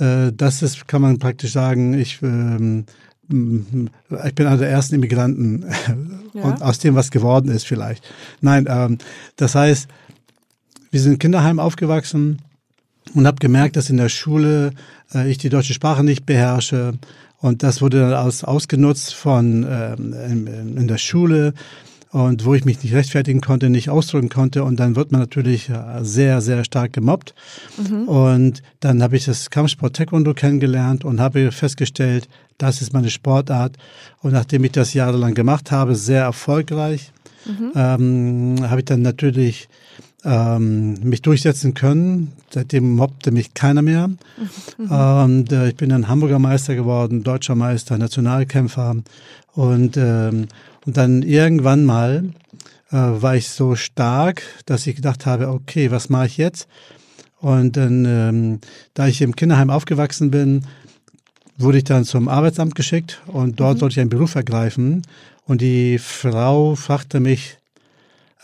äh, 0.00 0.32
das 0.32 0.62
ist, 0.62 0.88
kann 0.88 1.02
man 1.02 1.18
praktisch 1.18 1.52
sagen, 1.52 1.94
ich, 1.94 2.20
ähm, 2.22 2.84
ich 3.28 4.34
bin 4.34 4.46
einer 4.46 4.56
der 4.56 4.70
ersten 4.70 4.96
Immigranten 4.96 5.66
ja. 6.34 6.42
und 6.42 6.62
aus 6.62 6.78
dem 6.78 6.94
was 6.94 7.10
geworden 7.10 7.50
ist 7.50 7.66
vielleicht. 7.66 8.04
Nein, 8.40 8.66
ähm, 8.68 8.98
das 9.36 9.54
heißt, 9.54 9.88
wir 10.90 11.00
sind 11.00 11.12
in 11.12 11.18
Kinderheim 11.18 11.60
aufgewachsen 11.60 12.42
und 13.14 13.26
habe 13.26 13.38
gemerkt, 13.38 13.76
dass 13.76 13.90
in 13.90 13.96
der 13.96 14.08
Schule 14.08 14.72
äh, 15.14 15.30
ich 15.30 15.38
die 15.38 15.48
deutsche 15.48 15.74
Sprache 15.74 16.02
nicht 16.02 16.26
beherrsche 16.26 16.94
und 17.38 17.62
das 17.62 17.80
wurde 17.80 18.00
dann 18.00 18.14
aus, 18.14 18.44
ausgenutzt 18.44 19.14
von 19.14 19.66
ähm, 19.68 20.12
in, 20.12 20.76
in 20.76 20.88
der 20.88 20.98
Schule 20.98 21.54
und 22.12 22.44
wo 22.44 22.54
ich 22.54 22.64
mich 22.64 22.82
nicht 22.82 22.92
rechtfertigen 22.92 23.40
konnte, 23.40 23.70
nicht 23.70 23.88
ausdrücken 23.88 24.28
konnte. 24.28 24.64
Und 24.64 24.80
dann 24.80 24.96
wird 24.96 25.12
man 25.12 25.20
natürlich 25.20 25.68
äh, 25.68 26.02
sehr, 26.02 26.40
sehr 26.40 26.64
stark 26.64 26.92
gemobbt. 26.92 27.34
Mhm. 27.76 28.08
Und 28.08 28.62
dann 28.80 29.02
habe 29.02 29.16
ich 29.16 29.24
das 29.24 29.50
Kampfsport 29.50 29.96
Taekwondo 29.96 30.34
kennengelernt 30.34 31.04
und 31.04 31.20
habe 31.20 31.52
festgestellt, 31.52 32.28
das 32.58 32.82
ist 32.82 32.92
meine 32.92 33.10
Sportart. 33.10 33.76
Und 34.22 34.32
nachdem 34.32 34.64
ich 34.64 34.72
das 34.72 34.92
jahrelang 34.92 35.34
gemacht 35.34 35.70
habe, 35.70 35.94
sehr 35.94 36.22
erfolgreich, 36.22 37.12
mhm. 37.46 37.72
ähm, 37.74 38.56
habe 38.68 38.80
ich 38.80 38.86
dann 38.86 39.02
natürlich 39.02 39.68
ähm, 40.24 40.94
mich 41.02 41.22
durchsetzen 41.22 41.74
können. 41.74 42.32
Seitdem 42.50 42.94
mobbte 42.94 43.30
mich 43.30 43.54
keiner 43.54 43.82
mehr. 43.82 44.08
Mhm. 44.08 44.90
Und 44.90 45.52
äh, 45.52 45.68
ich 45.68 45.76
bin 45.76 45.90
dann 45.90 46.08
Hamburger 46.08 46.38
Meister 46.38 46.74
geworden, 46.74 47.22
deutscher 47.22 47.54
Meister, 47.54 47.98
Nationalkämpfer. 47.98 48.96
Und 49.52 49.96
ähm, 49.96 50.48
und 50.86 50.96
dann 50.96 51.22
irgendwann 51.22 51.84
mal 51.84 52.24
äh, 52.90 52.96
war 52.96 53.36
ich 53.36 53.48
so 53.50 53.74
stark, 53.74 54.42
dass 54.66 54.86
ich 54.86 54.96
gedacht 54.96 55.26
habe, 55.26 55.48
okay, 55.48 55.90
was 55.90 56.08
mache 56.08 56.26
ich 56.26 56.36
jetzt? 56.36 56.68
Und 57.40 57.76
dann, 57.76 58.04
ähm, 58.04 58.60
da 58.94 59.06
ich 59.06 59.22
im 59.22 59.36
Kinderheim 59.36 59.70
aufgewachsen 59.70 60.30
bin, 60.30 60.66
wurde 61.56 61.78
ich 61.78 61.84
dann 61.84 62.04
zum 62.04 62.28
Arbeitsamt 62.28 62.74
geschickt 62.74 63.22
und 63.26 63.60
dort 63.60 63.76
mhm. 63.76 63.80
sollte 63.80 63.92
ich 63.94 64.00
einen 64.00 64.10
Beruf 64.10 64.34
ergreifen. 64.34 65.02
Und 65.44 65.60
die 65.60 65.98
Frau 65.98 66.74
fragte 66.74 67.20
mich, 67.20 67.58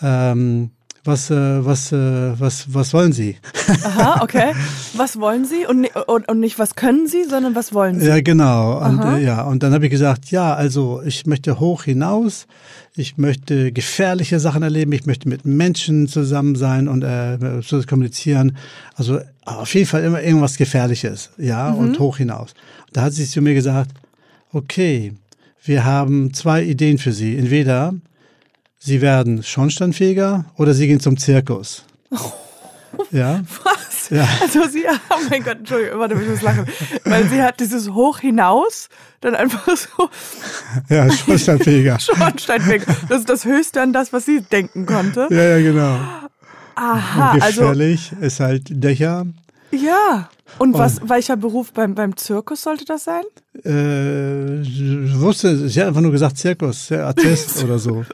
ähm, 0.00 0.70
was, 1.06 1.30
äh, 1.30 1.64
was, 1.64 1.92
äh, 1.92 2.38
was, 2.40 2.72
was 2.74 2.92
wollen 2.94 3.12
Sie? 3.12 3.36
Aha, 3.84 4.20
okay. 4.22 4.52
Was 4.94 5.18
wollen 5.20 5.44
Sie? 5.44 5.66
Und, 5.66 5.86
und, 6.06 6.28
und 6.28 6.40
nicht, 6.40 6.58
was 6.58 6.74
können 6.74 7.06
Sie, 7.06 7.24
sondern 7.24 7.54
was 7.54 7.72
wollen 7.72 8.00
Sie? 8.00 8.06
Ja, 8.06 8.20
genau. 8.20 8.78
Und, 8.78 9.00
Aha. 9.00 9.16
äh, 9.18 9.24
ja, 9.24 9.42
und 9.42 9.62
dann 9.62 9.72
habe 9.72 9.86
ich 9.86 9.90
gesagt, 9.90 10.30
ja, 10.30 10.54
also 10.54 11.02
ich 11.04 11.26
möchte 11.26 11.60
hoch 11.60 11.84
hinaus, 11.84 12.46
ich 12.94 13.18
möchte 13.18 13.72
gefährliche 13.72 14.40
Sachen 14.40 14.62
erleben, 14.62 14.92
ich 14.92 15.06
möchte 15.06 15.28
mit 15.28 15.44
Menschen 15.44 16.08
zusammen 16.08 16.56
sein 16.56 16.88
und 16.88 17.02
äh, 17.02 17.60
so 17.62 17.80
kommunizieren. 17.82 18.56
Also 18.94 19.20
auf 19.44 19.74
jeden 19.74 19.86
Fall 19.86 20.02
immer 20.04 20.22
irgendwas 20.22 20.56
Gefährliches, 20.56 21.30
ja, 21.38 21.70
Mhm. 21.70 21.78
und 21.78 21.98
hoch 21.98 22.16
hinaus. 22.18 22.54
Da 22.92 23.02
hat 23.02 23.12
sie 23.12 23.26
zu 23.26 23.42
mir 23.42 23.54
gesagt, 23.54 23.90
okay, 24.52 25.12
wir 25.64 25.84
haben 25.84 26.32
zwei 26.32 26.62
Ideen 26.62 26.98
für 26.98 27.12
Sie. 27.12 27.36
Entweder 27.36 27.92
Sie 28.86 29.00
werden 29.00 29.42
Schornsteinfeger 29.42 30.44
oder 30.56 30.72
Sie 30.72 30.86
gehen 30.86 31.00
zum 31.00 31.16
Zirkus. 31.16 31.84
Ja, 33.10 33.40
Was? 33.62 34.08
Ja. 34.08 34.26
Also 34.40 34.66
sie, 34.68 34.84
oh 35.10 35.16
mein 35.28 35.42
Gott, 35.42 35.58
Entschuldigung, 35.58 35.98
warte, 35.98 36.14
ich 36.14 36.28
muss 36.28 36.40
lachen. 36.40 36.64
Weil 37.04 37.28
sie 37.28 37.42
hat 37.42 37.60
dieses 37.60 37.90
Hoch 37.90 38.20
hinaus, 38.20 38.88
dann 39.20 39.34
einfach 39.34 39.68
so 39.76 40.08
ja, 40.88 41.10
Schornsteinfeger. 41.10 41.98
Schornsteinfeger. 42.00 42.86
Das 43.10 43.18
ist 43.18 43.28
das 43.28 43.44
Höchste 43.44 43.82
an 43.82 43.92
das, 43.92 44.14
was 44.14 44.24
sie 44.24 44.40
denken 44.40 44.86
konnte. 44.86 45.28
Ja, 45.30 45.42
ja, 45.42 45.58
genau. 45.58 45.98
Aha, 46.76 47.32
also 47.38 47.60
Gefährlich 47.62 48.12
ist 48.20 48.40
halt 48.40 48.62
Dächer. 48.70 49.26
ja. 49.72 50.30
Und 50.58 50.72
was, 50.74 51.00
welcher 51.06 51.36
Beruf 51.36 51.72
beim, 51.72 51.94
beim 51.94 52.16
Zirkus 52.16 52.62
sollte 52.62 52.86
das 52.86 53.04
sein? 53.04 53.24
Äh, 53.64 54.60
ich 54.62 55.20
wusste, 55.20 55.68
sie 55.68 55.80
hat 55.80 55.88
einfach 55.88 56.00
nur 56.00 56.12
gesagt 56.12 56.38
Zirkus, 56.38 56.90
Artist 56.92 57.62
oder 57.64 57.78
so. 57.78 58.04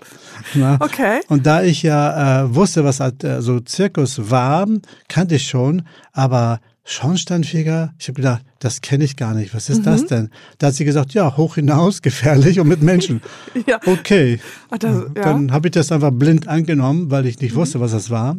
Na? 0.54 0.76
Okay. 0.80 1.20
Und 1.28 1.46
da 1.46 1.62
ich 1.62 1.82
ja 1.82 2.42
äh, 2.44 2.54
wusste, 2.54 2.84
was 2.84 3.00
halt, 3.00 3.24
äh, 3.24 3.40
so 3.42 3.60
Zirkus 3.60 4.30
war, 4.30 4.66
kannte 5.08 5.36
ich 5.36 5.48
schon, 5.48 5.82
aber 6.12 6.60
Schornsteinfeger, 6.84 7.94
ich 7.98 8.08
habe 8.08 8.16
gedacht, 8.16 8.42
das 8.58 8.80
kenne 8.80 9.04
ich 9.04 9.16
gar 9.16 9.34
nicht. 9.34 9.54
Was 9.54 9.68
ist 9.70 9.78
Mhm. 9.80 9.84
das 9.84 10.06
denn? 10.06 10.30
Da 10.58 10.68
hat 10.68 10.74
sie 10.74 10.84
gesagt, 10.84 11.14
ja, 11.14 11.36
hoch 11.36 11.54
hinaus, 11.56 12.02
gefährlich 12.02 12.58
und 12.60 12.68
mit 12.68 12.82
Menschen. 12.82 13.20
Ja. 13.66 13.78
Okay. 13.86 14.40
Ach, 14.70 14.78
das, 14.78 14.96
ja. 15.16 15.22
Dann 15.22 15.52
habe 15.52 15.68
ich 15.68 15.72
das 15.72 15.92
einfach 15.92 16.10
blind 16.10 16.48
angenommen, 16.48 17.10
weil 17.10 17.26
ich 17.26 17.38
nicht 17.40 17.54
wusste, 17.54 17.80
was 17.80 17.92
das 17.92 18.10
war. 18.10 18.36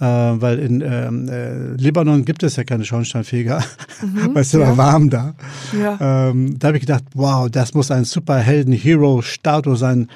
Äh, 0.00 0.04
weil 0.04 0.58
in 0.60 0.80
ähm, 0.80 1.28
äh, 1.28 1.72
Libanon 1.74 2.24
gibt 2.24 2.42
es 2.44 2.54
ja 2.56 2.62
keine 2.64 2.84
Schornsteinfeger, 2.84 3.62
weil 4.32 4.42
es 4.42 4.48
ist 4.48 4.54
immer 4.54 4.76
warm 4.76 5.10
da. 5.10 5.34
ja. 5.76 6.28
Ähm, 6.30 6.56
da 6.58 6.68
habe 6.68 6.76
ich 6.78 6.82
gedacht, 6.82 7.02
wow, 7.14 7.48
das 7.50 7.74
muss 7.74 7.90
ein 7.90 8.04
Superhelden-Hero-Status 8.04 9.78
sein, 9.80 10.08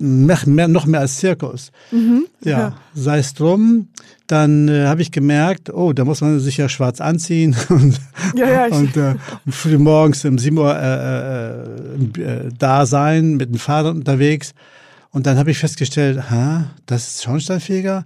mehr, 0.00 0.38
mehr, 0.46 0.68
noch 0.68 0.86
mehr 0.86 1.00
als 1.00 1.16
Zirkus. 1.18 1.70
ja, 1.90 1.96
Mhm. 1.98 2.24
ja. 2.42 2.76
sei 2.94 3.18
es 3.18 3.34
drum. 3.34 3.88
Dann 4.26 4.68
äh, 4.68 4.86
habe 4.86 5.02
ich 5.02 5.10
gemerkt, 5.10 5.72
oh, 5.72 5.92
da 5.92 6.04
muss 6.04 6.20
man 6.20 6.38
sich 6.40 6.56
ja 6.56 6.68
schwarz 6.68 7.00
anziehen 7.00 7.56
und, 7.68 8.00
Ja, 8.36 8.48
ja, 8.48 8.66
ich- 8.68 8.72
und 8.74 8.96
äh, 8.96 9.14
früh 9.48 9.76
morgens 9.78 10.24
um 10.24 10.38
7 10.38 10.56
Uhr 10.56 10.74
äh, 10.76 12.20
äh, 12.20 12.22
äh, 12.46 12.48
da 12.58 12.86
sein, 12.86 13.36
mit 13.36 13.50
dem 13.50 13.58
Fahrrad 13.58 13.94
unterwegs. 13.94 14.52
Und 15.10 15.26
dann 15.26 15.36
habe 15.38 15.50
ich 15.50 15.58
festgestellt, 15.58 16.30
ha, 16.30 16.70
das 16.86 17.08
ist 17.08 17.22
Schornsteinfeger. 17.24 18.04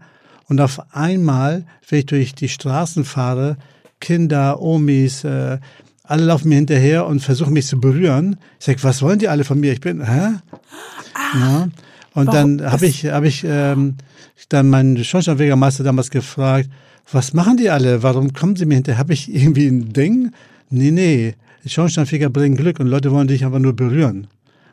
Und 0.48 0.60
auf 0.60 0.80
einmal, 0.94 1.64
wenn 1.88 1.98
ich 2.00 2.06
durch 2.06 2.34
die 2.34 2.48
Straßen 2.48 3.04
fahre, 3.04 3.56
Kinder, 4.00 4.60
Omis, 4.62 5.24
äh, 5.24 5.58
alle 6.06 6.24
laufen 6.24 6.48
mir 6.50 6.56
hinterher 6.56 7.06
und 7.06 7.20
versuchen 7.20 7.52
mich 7.54 7.66
zu 7.66 7.80
berühren. 7.80 8.36
Ich 8.58 8.66
sage, 8.66 8.82
was 8.82 9.00
wollen 9.00 9.18
die 9.18 9.28
alle 9.28 9.44
von 9.44 9.58
mir? 9.60 9.72
Ich 9.72 9.80
bin, 9.80 10.04
hä? 10.06 10.34
Ja. 11.35 11.69
Und 12.14 12.26
Warum? 12.29 12.59
dann 12.59 12.71
habe 12.71 12.87
ich, 12.87 13.07
habe 13.07 13.26
ich 13.29 13.45
ähm, 13.47 13.97
dann 14.49 14.71
meinen 14.71 15.03
Schornsteinfegermeister 15.03 15.83
damals 15.85 16.11
gefragt, 16.11 16.69
was 17.11 17.33
machen 17.35 17.57
die 17.57 17.71
alle? 17.71 18.03
Warum 18.03 18.33
kommen 18.33 18.57
sie 18.57 18.67
mir 18.67 18.75
hinterher? 18.76 18.99
Habe 18.99 19.12
ich 19.12 19.33
irgendwie 19.35 19.67
ein 19.67 19.93
Ding? 19.93 20.33
Nee, 20.71 20.91
nee. 20.91 21.35
Schornsteinfeger 21.67 22.31
bringen 22.31 22.57
Glück 22.57 22.79
und 22.81 22.87
Leute 22.87 23.11
wollen 23.11 23.26
dich 23.29 23.45
einfach 23.45 23.59
nur 23.59 23.75
berühren, 23.75 24.26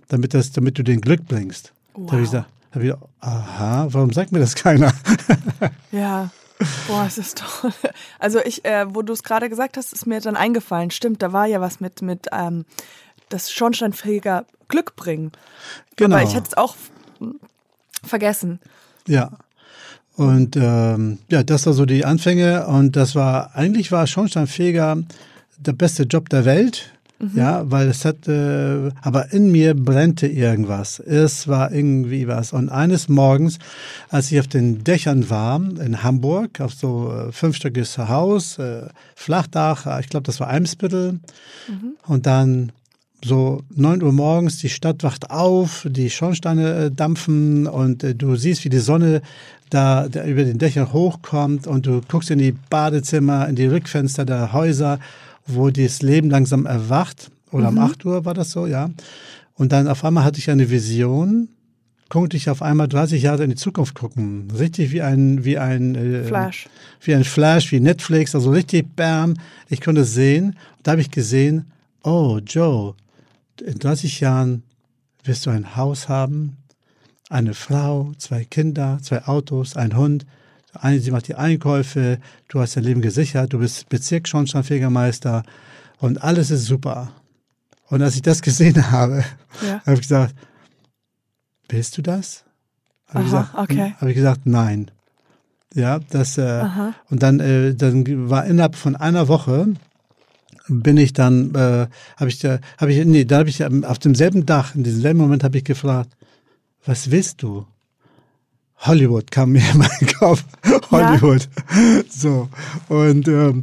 damit, 0.10 0.34
das, 0.34 0.52
damit 0.52 0.78
du 0.78 0.84
den 0.84 1.02
Glück 1.02 1.26
bringst. 1.28 1.74
Da 1.96 2.00
habe 2.00 2.06
ich 2.06 2.12
Wow. 2.12 2.22
gesagt, 2.22 2.50
hab 2.74 2.84
ich 2.84 2.94
aha, 3.22 3.88
warum 3.92 4.12
sagt 4.14 4.32
mir 4.32 4.40
das 4.40 4.56
keiner? 4.56 4.94
Ja. 5.92 6.30
Boah, 6.88 7.06
es 7.08 7.18
ist 7.18 7.40
toll. 7.40 7.72
Also 8.20 8.40
ich, 8.46 8.64
äh, 8.66 8.86
wo 8.94 9.02
du 9.02 9.14
es 9.14 9.24
gerade 9.24 9.50
gesagt 9.50 9.78
hast, 9.78 9.94
ist 9.94 10.06
mir 10.06 10.22
dann 10.22 10.36
eingefallen. 10.36 10.92
Stimmt, 10.92 11.22
da 11.22 11.34
war 11.34 11.48
ja 11.48 11.60
was 11.60 11.80
mit, 11.80 12.02
mit 12.02 12.28
ähm, 12.32 12.66
das 13.30 13.52
Schornsteinfeger 13.52 14.46
Glück 14.72 14.96
bringen. 14.96 15.32
Genau. 15.96 16.16
Aber 16.16 16.26
ich 16.26 16.34
hätte 16.34 16.48
es 16.48 16.58
auch 16.58 16.76
vergessen. 18.04 18.60
Ja. 19.08 19.30
Und 20.16 20.56
ähm, 20.56 21.20
ja, 21.30 21.44
das 21.44 21.66
war 21.68 21.74
so 21.74 21.86
die 21.86 22.06
Anfänge 22.06 22.66
und 22.68 22.96
das 22.96 23.14
war, 23.16 23.56
eigentlich 23.56 23.92
war 23.92 24.08
Schornsteinfeger 24.08 24.98
der 25.58 25.74
beste 25.74 26.04
Job 26.04 26.30
der 26.30 26.46
Welt. 26.46 26.92
Ja, 27.36 27.70
weil 27.70 27.88
es 27.88 28.04
hat, 28.04 28.28
äh, 28.28 28.90
aber 29.04 29.32
in 29.32 29.52
mir 29.52 29.76
brennte 29.76 30.26
irgendwas. 30.26 31.00
Es 31.00 31.48
war 31.48 31.72
irgendwie 31.72 32.28
was. 32.28 32.52
Und 32.52 32.70
eines 32.70 33.10
Morgens, 33.10 33.60
als 34.10 34.32
ich 34.32 34.40
auf 34.40 34.48
den 34.48 34.84
Dächern 34.84 35.30
war 35.30 35.58
in 35.58 36.02
Hamburg, 36.02 36.60
auf 36.60 36.74
so 36.74 37.14
äh, 37.14 37.32
fünfstöckiges 37.32 38.00
Haus, 38.00 38.58
äh, 38.58 38.88
Flachdach, 39.16 40.00
ich 40.00 40.10
glaube, 40.10 40.24
das 40.24 40.40
war 40.40 40.48
Eimsbüttel. 40.48 41.20
Und 42.08 42.26
dann 42.26 42.72
so 43.24 43.62
9 43.76 44.02
Uhr 44.04 44.12
morgens, 44.12 44.58
die 44.58 44.70
Stadt 44.70 45.04
wacht 45.04 45.32
auf, 45.32 45.86
die 45.90 46.10
Schornsteine 46.10 46.76
äh, 46.76 46.92
dampfen 46.92 47.68
und 47.68 48.04
äh, 48.04 48.16
du 48.16 48.36
siehst, 48.36 48.66
wie 48.66 48.70
die 48.70 48.80
Sonne 48.80 49.22
da, 49.70 50.08
da 50.10 50.26
über 50.26 50.44
den 50.44 50.58
Dächern 50.58 50.92
hochkommt 50.92 51.68
und 51.68 51.86
du 51.86 52.02
guckst 52.08 52.32
in 52.32 52.40
die 52.40 52.54
Badezimmer, 52.70 53.48
in 53.48 53.56
die 53.56 53.68
Rückfenster 53.68 54.26
der 54.26 54.54
Häuser, 54.54 55.00
wo 55.48 55.70
das 55.70 56.02
Leben 56.02 56.30
langsam 56.30 56.66
erwacht. 56.66 57.32
Oder 57.52 57.70
um 57.70 57.80
8 57.80 58.06
Uhr 58.06 58.26
war 58.26 58.34
das 58.34 58.52
so, 58.52 58.66
ja. 58.68 58.90
Und 59.56 59.72
dann 59.72 59.88
auf 59.88 60.04
einmal 60.06 60.24
hatte 60.24 60.40
ich 60.40 60.50
eine 60.50 60.70
Vision, 60.70 61.50
konnte 62.10 62.36
ich 62.38 62.50
auf 62.50 62.62
einmal 62.62 62.88
30 62.88 63.22
Jahre 63.22 63.44
in 63.44 63.52
die 63.52 63.56
Zukunft 63.56 63.96
gucken. 63.96 64.50
Richtig 64.58 64.92
wie 64.92 65.02
ein, 65.02 65.46
wie 65.46 65.58
ein 65.58 65.96
äh, 65.96 66.24
Flash. 66.24 66.68
wie 67.02 67.16
ein 67.16 67.24
Flash, 67.24 67.72
wie 67.72 67.80
Netflix, 67.80 68.36
also 68.36 68.52
richtig 68.52 68.96
bam. 68.96 69.36
Ich 69.70 69.82
konnte 69.82 70.02
es 70.02 70.14
sehen. 70.14 70.58
Und 70.78 70.88
da 70.88 70.92
habe 70.92 71.02
ich 71.02 71.12
gesehen, 71.12 71.66
oh 72.04 72.40
Joe, 72.46 72.96
in 73.60 73.80
30 73.80 74.20
Jahren 74.22 74.64
wirst 75.24 75.46
du 75.46 75.50
ein 75.50 75.76
Haus 75.76 76.08
haben, 76.10 76.58
eine 77.30 77.54
Frau, 77.54 78.12
zwei 78.18 78.44
Kinder, 78.46 79.00
zwei 79.02 79.24
Autos, 79.26 79.76
ein 79.78 79.96
Hund. 79.96 80.26
Eine, 80.74 81.00
sie 81.00 81.12
macht 81.12 81.28
die 81.28 81.36
Einkäufe, 81.36 82.20
du 82.48 82.60
hast 82.62 82.76
dein 82.78 82.84
Leben 82.86 83.02
gesichert, 83.02 83.52
du 83.54 83.60
bist 83.60 83.90
Bezirksschornsteinfegermeister 83.90 85.44
und 86.00 86.24
alles 86.24 86.50
ist 86.52 86.66
super. 86.66 87.12
Und 87.90 88.02
als 88.02 88.16
ich 88.16 88.22
das 88.22 88.42
gesehen 88.48 88.92
habe, 88.92 89.24
Ja. 89.66 89.82
habe 89.82 89.94
ich 89.96 90.02
gesagt, 90.02 90.36
willst 91.70 91.98
du 91.98 92.02
das? 92.02 92.46
Habe 93.10 93.26
ich 93.26 93.34
Aha, 93.34 93.42
gesagt, 93.42 93.58
okay. 93.70 93.96
Habe 93.98 94.10
ich 94.12 94.16
gesagt, 94.16 94.42
nein. 94.46 94.92
Ja, 95.74 96.00
das 96.00 96.38
äh, 96.38 96.66
und 97.10 97.24
dann 97.24 97.40
äh, 97.40 97.74
dann 97.76 98.30
war 98.30 98.46
innerhalb 98.46 98.76
von 98.76 98.96
einer 98.98 99.30
Woche 99.30 99.74
bin 100.72 100.98
ich 100.98 101.14
dann 101.14 101.54
äh, 101.54 101.88
habe 102.18 102.30
ich 102.30 102.40
da 102.40 102.60
habe 102.78 102.94
ich 102.94 103.06
nee, 103.06 103.26
da 103.26 103.40
habe 103.40 103.50
ich 103.50 103.60
ähm, 103.60 103.84
auf 103.84 104.00
demselben 104.00 104.46
Dach 104.46 104.76
in 104.76 104.84
diesem 104.84 105.02
selben 105.02 105.20
Moment 105.20 105.44
habe 105.44 105.58
ich 105.58 105.64
gefragt, 105.64 106.16
was 106.86 107.12
willst 107.12 107.44
du? 107.44 107.66
Hollywood 108.80 109.30
kam 109.30 109.52
mir 109.52 109.62
in 109.72 109.78
meinen 109.78 110.08
Kopf. 110.18 110.44
Hollywood. 110.90 111.48
So 112.10 112.50
und 112.90 113.28
ähm, 113.28 113.62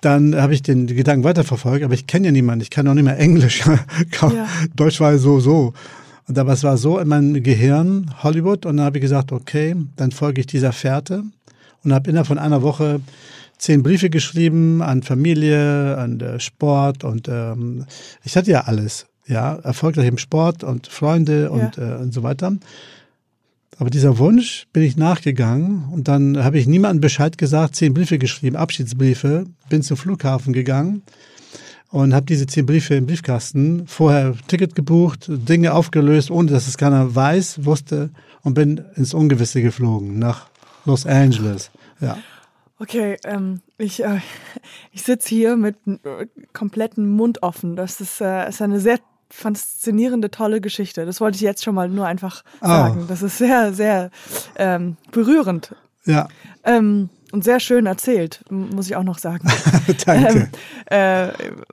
dann 0.00 0.36
habe 0.36 0.54
ich 0.54 0.62
den 0.62 0.86
Gedanken 0.86 1.24
weiterverfolgt, 1.24 1.84
aber 1.84 1.94
ich 1.94 2.06
kenne 2.06 2.26
ja 2.26 2.32
niemanden, 2.32 2.62
ich 2.62 2.70
kann 2.70 2.86
auch 2.88 2.94
nicht 2.94 3.04
mehr 3.04 3.18
Englisch. 3.18 3.62
Ja. 4.20 4.48
Deutsch 4.74 5.00
war 5.00 5.18
so 5.18 5.40
so. 5.40 5.74
Und 6.26 6.38
aber 6.38 6.52
es 6.52 6.64
war 6.64 6.78
so 6.78 6.98
in 6.98 7.08
meinem 7.08 7.42
Gehirn 7.42 8.10
Hollywood 8.22 8.64
und 8.64 8.78
dann 8.78 8.86
habe 8.86 8.98
ich 8.98 9.02
gesagt, 9.02 9.32
okay, 9.32 9.76
dann 9.96 10.10
folge 10.10 10.40
ich 10.40 10.46
dieser 10.46 10.72
Fährte 10.72 11.24
und 11.84 11.92
habe 11.92 12.08
innerhalb 12.08 12.26
von 12.26 12.38
einer 12.38 12.62
Woche 12.62 13.00
zehn 13.64 13.82
Briefe 13.82 14.10
geschrieben 14.10 14.82
an 14.82 15.02
Familie, 15.02 15.96
an 15.96 16.20
äh, 16.20 16.38
Sport 16.38 17.02
und 17.02 17.28
ähm, 17.28 17.86
ich 18.22 18.36
hatte 18.36 18.50
ja 18.50 18.62
alles, 18.62 19.06
ja, 19.26 19.54
erfolgreich 19.56 20.06
im 20.06 20.18
Sport 20.18 20.62
und 20.62 20.86
Freunde 20.86 21.50
und, 21.50 21.78
äh, 21.78 21.96
und 21.96 22.12
so 22.12 22.22
weiter. 22.22 22.52
Aber 23.78 23.88
dieser 23.88 24.18
Wunsch 24.18 24.66
bin 24.74 24.82
ich 24.82 24.98
nachgegangen 24.98 25.88
und 25.90 26.08
dann 26.08 26.44
habe 26.44 26.58
ich 26.58 26.66
niemandem 26.66 27.00
Bescheid 27.00 27.38
gesagt, 27.38 27.74
zehn 27.74 27.94
Briefe 27.94 28.18
geschrieben, 28.18 28.54
Abschiedsbriefe, 28.54 29.46
bin 29.70 29.82
zum 29.82 29.96
Flughafen 29.96 30.52
gegangen 30.52 31.02
und 31.90 32.12
habe 32.12 32.26
diese 32.26 32.46
zehn 32.46 32.66
Briefe 32.66 32.96
im 32.96 33.06
Briefkasten, 33.06 33.86
vorher 33.86 34.34
Ticket 34.46 34.74
gebucht, 34.74 35.24
Dinge 35.28 35.72
aufgelöst, 35.72 36.30
ohne 36.30 36.50
dass 36.50 36.68
es 36.68 36.76
keiner 36.76 37.14
weiß, 37.14 37.64
wusste 37.64 38.10
und 38.42 38.52
bin 38.52 38.84
ins 38.94 39.14
Ungewisse 39.14 39.62
geflogen 39.62 40.18
nach 40.18 40.48
Los 40.84 41.06
Angeles. 41.06 41.70
Ja. 42.00 42.18
Okay, 42.78 43.16
ähm, 43.24 43.60
ich, 43.78 44.02
äh, 44.02 44.18
ich 44.92 45.02
sitze 45.02 45.28
hier 45.28 45.56
mit 45.56 45.76
äh, 45.86 46.26
kompletten 46.52 47.08
Mund 47.10 47.42
offen. 47.42 47.76
Das 47.76 48.00
ist, 48.00 48.20
äh, 48.20 48.48
ist 48.48 48.60
eine 48.62 48.80
sehr 48.80 48.98
faszinierende, 49.30 50.30
tolle 50.30 50.60
Geschichte. 50.60 51.06
Das 51.06 51.20
wollte 51.20 51.36
ich 51.36 51.40
jetzt 51.42 51.64
schon 51.64 51.74
mal 51.74 51.88
nur 51.88 52.06
einfach 52.06 52.44
Ah. 52.60 52.88
sagen. 52.88 53.06
Das 53.08 53.22
ist 53.22 53.38
sehr, 53.38 53.72
sehr 53.72 54.10
ähm, 54.56 54.96
berührend. 55.10 55.74
Ja. 56.04 56.28
Ähm, 56.64 57.08
und 57.32 57.42
sehr 57.42 57.58
schön 57.58 57.86
erzählt, 57.86 58.44
muss 58.48 58.86
ich 58.86 58.94
auch 58.94 59.02
noch 59.02 59.18
sagen. 59.18 59.48
Danke. 60.06 60.50
Ähm, 60.88 61.30
äh, 61.30 61.32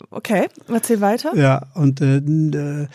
okay, 0.10 0.48
erzähl 0.67 1.01
weiter. 1.01 1.36
Ja, 1.36 1.67
und 1.75 2.01
äh, 2.01 2.17
äh, 2.17 2.88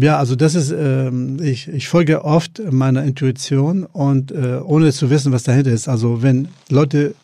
ja, 0.00 0.18
also 0.18 0.36
das 0.36 0.54
ist, 0.54 0.70
äh, 0.70 1.10
ich, 1.42 1.68
ich 1.68 1.88
folge 1.88 2.24
oft 2.24 2.60
meiner 2.70 3.04
Intuition 3.04 3.84
und 3.84 4.32
äh, 4.32 4.60
ohne 4.62 4.92
zu 4.92 5.10
wissen, 5.10 5.32
was 5.32 5.42
dahinter 5.42 5.70
ist. 5.70 5.88
Also 5.88 6.22
wenn 6.22 6.48
Leute 6.68 7.14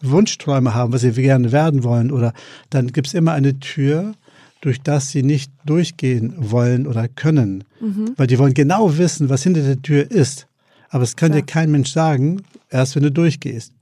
Wunschträume 0.00 0.74
haben, 0.74 0.92
was 0.92 1.02
sie 1.02 1.12
gerne 1.12 1.52
werden 1.52 1.82
wollen, 1.82 2.10
oder 2.10 2.32
dann 2.70 2.92
gibt 2.92 3.08
es 3.08 3.14
immer 3.14 3.32
eine 3.32 3.58
Tür, 3.58 4.14
durch 4.60 4.80
das 4.82 5.10
sie 5.10 5.22
nicht 5.22 5.52
durchgehen 5.64 6.34
wollen 6.36 6.86
oder 6.86 7.08
können. 7.08 7.64
Mhm. 7.80 8.14
Weil 8.16 8.26
die 8.26 8.38
wollen 8.38 8.54
genau 8.54 8.98
wissen, 8.98 9.28
was 9.28 9.42
hinter 9.42 9.62
der 9.62 9.80
Tür 9.82 10.10
ist. 10.10 10.46
Aber 10.90 11.04
es 11.04 11.16
kann 11.16 11.32
ja. 11.32 11.40
dir 11.40 11.46
kein 11.46 11.70
Mensch 11.70 11.92
sagen, 11.92 12.42
erst 12.70 12.96
wenn 12.96 13.02
du 13.02 13.12
durchgehst. 13.12 13.72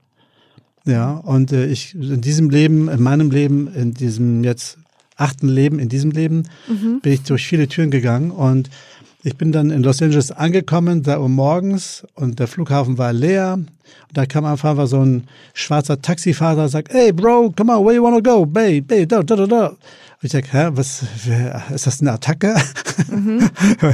Ja, 0.85 1.15
und 1.17 1.51
äh, 1.51 1.65
ich 1.65 1.95
in 1.95 2.21
diesem 2.21 2.49
Leben, 2.49 2.89
in 2.89 3.01
meinem 3.01 3.31
Leben, 3.31 3.67
in 3.73 3.93
diesem 3.93 4.43
jetzt 4.43 4.77
achten 5.17 5.49
Leben, 5.49 5.79
in 5.79 5.89
diesem 5.89 6.11
Leben, 6.11 6.43
mhm. 6.67 7.01
bin 7.01 7.13
ich 7.13 7.23
durch 7.23 7.45
viele 7.45 7.67
Türen 7.67 7.91
gegangen 7.91 8.31
und 8.31 8.69
ich 9.23 9.35
bin 9.35 9.51
dann 9.51 9.71
in 9.71 9.83
Los 9.83 10.01
Angeles 10.01 10.31
angekommen, 10.31 11.03
da 11.03 11.19
Uhr 11.19 11.27
morgens 11.27 12.07
und 12.15 12.39
der 12.39 12.47
Flughafen 12.47 12.97
war 12.97 13.11
leer. 13.11 13.55
Und 13.55 13.67
da 14.13 14.25
kam 14.25 14.45
einfach 14.45 14.87
so 14.87 15.03
ein 15.03 15.27
schwarzer 15.53 16.01
Taxifahrer, 16.01 16.69
sagt, 16.69 16.93
hey 16.93 17.11
Bro, 17.11 17.53
come 17.57 17.75
on, 17.75 17.83
where 17.83 17.95
you 17.95 18.03
wanna 18.03 18.21
go? 18.21 18.45
Bay, 18.45 18.79
bay, 18.79 19.05
da, 19.05 19.23
da, 19.23 19.35
da, 19.35 19.45
da. 19.45 19.67
Und 19.67 19.77
ich 20.21 20.31
sag, 20.31 20.53
hä, 20.53 20.69
was, 20.71 21.03
ist 21.73 21.87
das 21.87 21.99
eine 21.99 22.13
Attacke? 22.13 22.55
Mhm. 23.09 23.49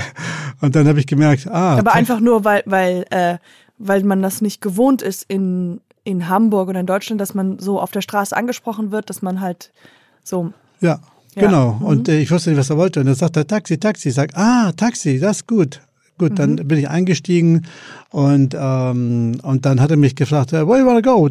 und 0.61 0.75
dann 0.75 0.87
habe 0.87 0.99
ich 0.99 1.07
gemerkt, 1.07 1.47
ah. 1.47 1.77
Aber 1.77 1.93
einfach 1.93 2.19
nur, 2.19 2.45
weil, 2.45 2.61
weil, 2.65 3.05
äh, 3.09 3.37
weil 3.77 4.03
man 4.03 4.21
das 4.21 4.41
nicht 4.41 4.61
gewohnt 4.61 5.01
ist 5.01 5.25
in, 5.27 5.81
in 6.03 6.29
Hamburg 6.29 6.69
oder 6.69 6.79
in 6.79 6.85
Deutschland, 6.85 7.19
dass 7.19 7.33
man 7.33 7.57
so 7.59 7.79
auf 7.81 7.91
der 7.91 8.01
Straße 8.01 8.35
angesprochen 8.37 8.91
wird, 8.91 9.09
dass 9.09 9.21
man 9.21 9.41
halt 9.41 9.71
so. 10.23 10.53
Ja, 10.79 10.99
ja. 11.35 11.45
genau. 11.47 11.73
Mhm. 11.73 11.85
Und 11.85 12.09
äh, 12.09 12.19
ich 12.19 12.31
wusste 12.31 12.49
nicht, 12.49 12.59
was 12.59 12.69
er 12.69 12.77
wollte. 12.77 12.99
Und 12.99 13.07
dann 13.07 13.15
sagt 13.15 13.37
er 13.37 13.47
Taxi, 13.47 13.77
Taxi. 13.77 14.09
Ich 14.09 14.15
sag, 14.15 14.35
ah, 14.35 14.71
Taxi, 14.71 15.19
das 15.19 15.37
ist 15.37 15.47
gut. 15.47 15.81
Gut, 16.17 16.37
dann 16.37 16.51
mhm. 16.51 16.67
bin 16.67 16.77
ich 16.77 16.89
eingestiegen 16.89 17.65
und, 18.11 18.55
ähm, 18.57 19.39
und 19.41 19.65
dann 19.65 19.81
hat 19.81 19.89
er 19.89 19.97
mich 19.97 20.15
gefragt, 20.15 20.51
where 20.51 20.79
you 20.79 20.85
wanna 20.85 21.01
go? 21.01 21.27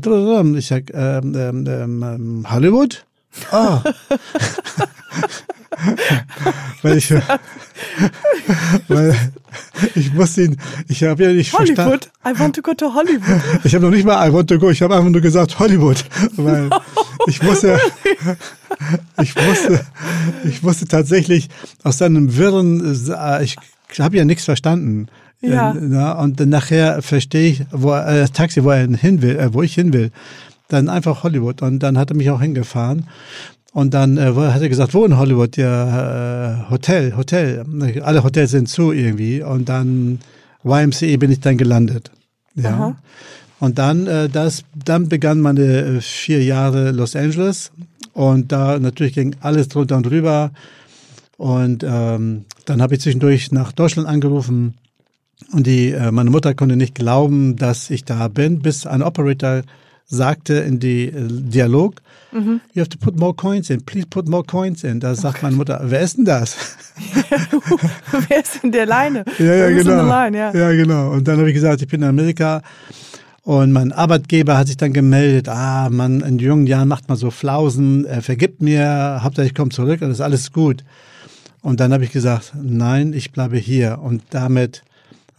Ich 0.57 0.67
sag, 0.67 0.93
ähm, 0.93 1.35
ähm, 1.37 2.03
ähm, 2.03 2.47
Hollywood? 2.51 3.05
Ah. 3.53 3.83
weil 6.83 6.99
ich, 6.99 7.13
weil 8.89 9.17
ich 9.95 10.13
musste 10.13 10.43
ihn, 10.43 10.57
ich 10.89 11.03
habe 11.03 11.25
ja 11.25 11.33
nicht 11.33 11.53
Hollywood, 11.53 11.77
verstanden. 11.77 12.09
I 12.27 12.39
want 12.39 12.57
to 12.57 12.63
go 12.63 12.75
to 12.75 12.95
Hollywood. 12.95 13.41
Ich 13.65 13.75
habe 13.75 13.85
noch 13.85 13.93
nicht 13.93 14.05
mal 14.05 14.29
I 14.29 14.33
want 14.33 14.49
to 14.49 14.59
go, 14.59 14.71
ich 14.71 14.83
habe 14.83 14.95
einfach 14.95 15.11
nur 15.11 15.21
gesagt 15.21 15.59
Hollywood, 15.59 16.05
weil 16.37 16.71
ich 17.27 17.43
musste, 17.43 17.79
ich 19.21 19.35
musste, 19.35 19.85
ich 20.45 20.63
musste 20.63 20.87
tatsächlich 20.87 21.49
aus 21.83 21.99
seinem 21.99 22.37
Wirren, 22.37 22.95
äh, 23.09 23.45
ich 23.45 23.57
habe 23.99 24.17
ja 24.17 24.25
nichts 24.25 24.45
verstanden. 24.45 25.09
Ja. 25.43 25.75
ja 25.75 26.13
und 26.13 26.39
dann 26.39 26.51
nachher 26.51 27.03
verstehe 27.03 27.51
ich, 27.51 27.65
wo 27.73 27.95
äh, 27.95 28.29
Taxi, 28.29 28.63
wo 28.65 28.71
er 28.71 28.87
hin 28.87 29.23
will, 29.23 29.37
äh, 29.37 29.53
wo 29.53 29.63
ich 29.63 29.75
hin 29.75 29.93
will. 29.93 30.11
Dann 30.69 30.89
einfach 30.89 31.25
Hollywood. 31.25 31.63
Und 31.63 31.81
dann 31.81 31.99
hat 31.99 32.11
er 32.11 32.17
mich 32.17 32.31
auch 32.31 32.41
hingefahren. 32.41 33.09
Und 33.73 33.95
dann 33.95 34.19
äh, 34.19 34.33
hat 34.35 34.61
er 34.61 34.69
gesagt, 34.69 34.93
wo 34.93 35.05
in 35.05 35.17
Hollywood? 35.17 35.57
Ja, 35.57 36.67
äh, 36.67 36.71
Hotel, 36.71 37.17
Hotel. 37.17 37.65
Alle 38.03 38.23
Hotels 38.23 38.51
sind 38.51 38.69
zu 38.69 38.93
irgendwie. 38.93 39.43
Und 39.43 39.69
dann 39.69 40.21
YMCA 40.63 41.17
bin 41.17 41.33
ich 41.33 41.41
dann 41.41 41.57
gelandet. 41.57 42.11
Ja. 42.55 42.71
Aha. 42.71 42.97
Und 43.61 43.79
dann, 43.79 44.07
äh, 44.07 44.29
das, 44.29 44.65
dann 44.75 45.09
begann 45.09 45.41
meine 45.41 45.63
äh, 45.63 46.01
vier 46.01 46.45
Jahre 46.45 46.91
Los 46.91 47.17
Angeles. 47.17 47.73
Und 48.13 48.53
da 48.53 48.79
natürlich 48.79 49.15
ging 49.15 49.37
alles 49.41 49.69
drunter 49.69 49.97
und 49.97 50.05
drüber. 50.05 50.51
Und 51.39 51.83
ähm, 51.83 52.45
dann 52.67 52.83
habe 52.83 52.95
ich 52.95 53.01
zwischendurch 53.01 53.53
nach 53.53 53.73
Deutschland 53.73 54.07
angerufen. 54.07 54.75
Und 55.53 55.67
die, 55.67 55.93
äh, 55.93 56.11
meine 56.11 56.31
Mutter 56.31 56.55
konnte 56.55 56.77
nicht 56.77 56.95
glauben, 56.95 57.57
dass 57.57 57.89
ich 57.89 58.05
da 58.05 58.29
bin, 58.29 58.61
bis 58.61 58.87
ein 58.87 59.03
Operator 59.03 59.63
sagte 60.13 60.55
in 60.55 60.79
die 60.79 61.07
äh, 61.07 61.27
Dialog, 61.29 62.03
mhm. 62.33 62.61
you 62.75 62.81
have 62.81 62.91
to 62.91 62.99
put 62.99 63.19
more 63.19 63.35
coins 63.35 63.71
in, 63.71 63.83
please 63.85 64.07
put 64.07 64.29
more 64.29 64.45
coins 64.45 64.85
in. 64.85 65.01
Da 65.01 65.15
sagt 65.15 65.39
oh 65.41 65.45
meine 65.45 65.57
Mutter, 65.57 65.81
wer 65.85 66.01
ist 66.01 66.19
denn 66.19 66.25
das? 66.25 66.57
wer 68.29 68.41
ist 68.41 68.63
denn 68.63 68.73
der 68.73 68.87
Leine? 68.87 69.25
Ja, 69.39 69.55
ja, 69.55 69.71
genau. 69.71 70.07
Line, 70.07 70.37
ja. 70.37 70.55
ja, 70.55 70.73
genau. 70.73 71.11
Und 71.13 71.27
dann 71.27 71.39
habe 71.39 71.49
ich 71.49 71.55
gesagt, 71.55 71.83
ich 71.83 71.89
bin 71.89 72.03
in 72.03 72.09
Amerika. 72.09 72.63
Und 73.45 73.73
mein 73.73 73.91
Arbeitgeber 73.91 74.57
hat 74.57 74.69
sich 74.69 74.77
dann 74.77 74.93
gemeldet, 74.93 75.49
ah, 75.49 75.89
man, 75.91 76.21
in 76.21 76.39
jungen 76.39 76.69
Jahren 76.69 76.87
macht 76.87 77.09
man 77.09 77.19
so 77.19 77.33
Flausen, 77.33 78.05
er 78.05 78.23
vergibt 78.23 78.63
mir, 78.63 79.19
Hauptsache 79.23 79.47
ich 79.47 79.55
komme 79.55 79.71
zurück 79.71 80.01
und 80.01 80.13
ist 80.13 80.21
alles 80.21 80.53
gut. 80.53 80.85
Und 81.61 81.81
dann 81.81 81.93
habe 81.93 82.05
ich 82.05 82.13
gesagt, 82.13 82.53
nein, 82.63 83.13
ich 83.13 83.33
bleibe 83.33 83.57
hier. 83.57 83.99
Und 84.01 84.23
damit 84.31 84.85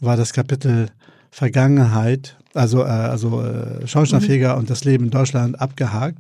war 0.02 0.18
das 0.18 0.34
Kapitel 0.34 0.88
Vergangenheit 1.32 2.36
also, 2.54 2.84
äh, 2.84 2.88
also 2.88 3.42
äh, 3.42 3.88
Schornsteinfeger 3.88 4.54
mhm. 4.54 4.60
und 4.60 4.70
das 4.70 4.84
Leben 4.84 5.06
in 5.06 5.12
Deutschland 5.12 5.60
abgehakt. 5.60 6.18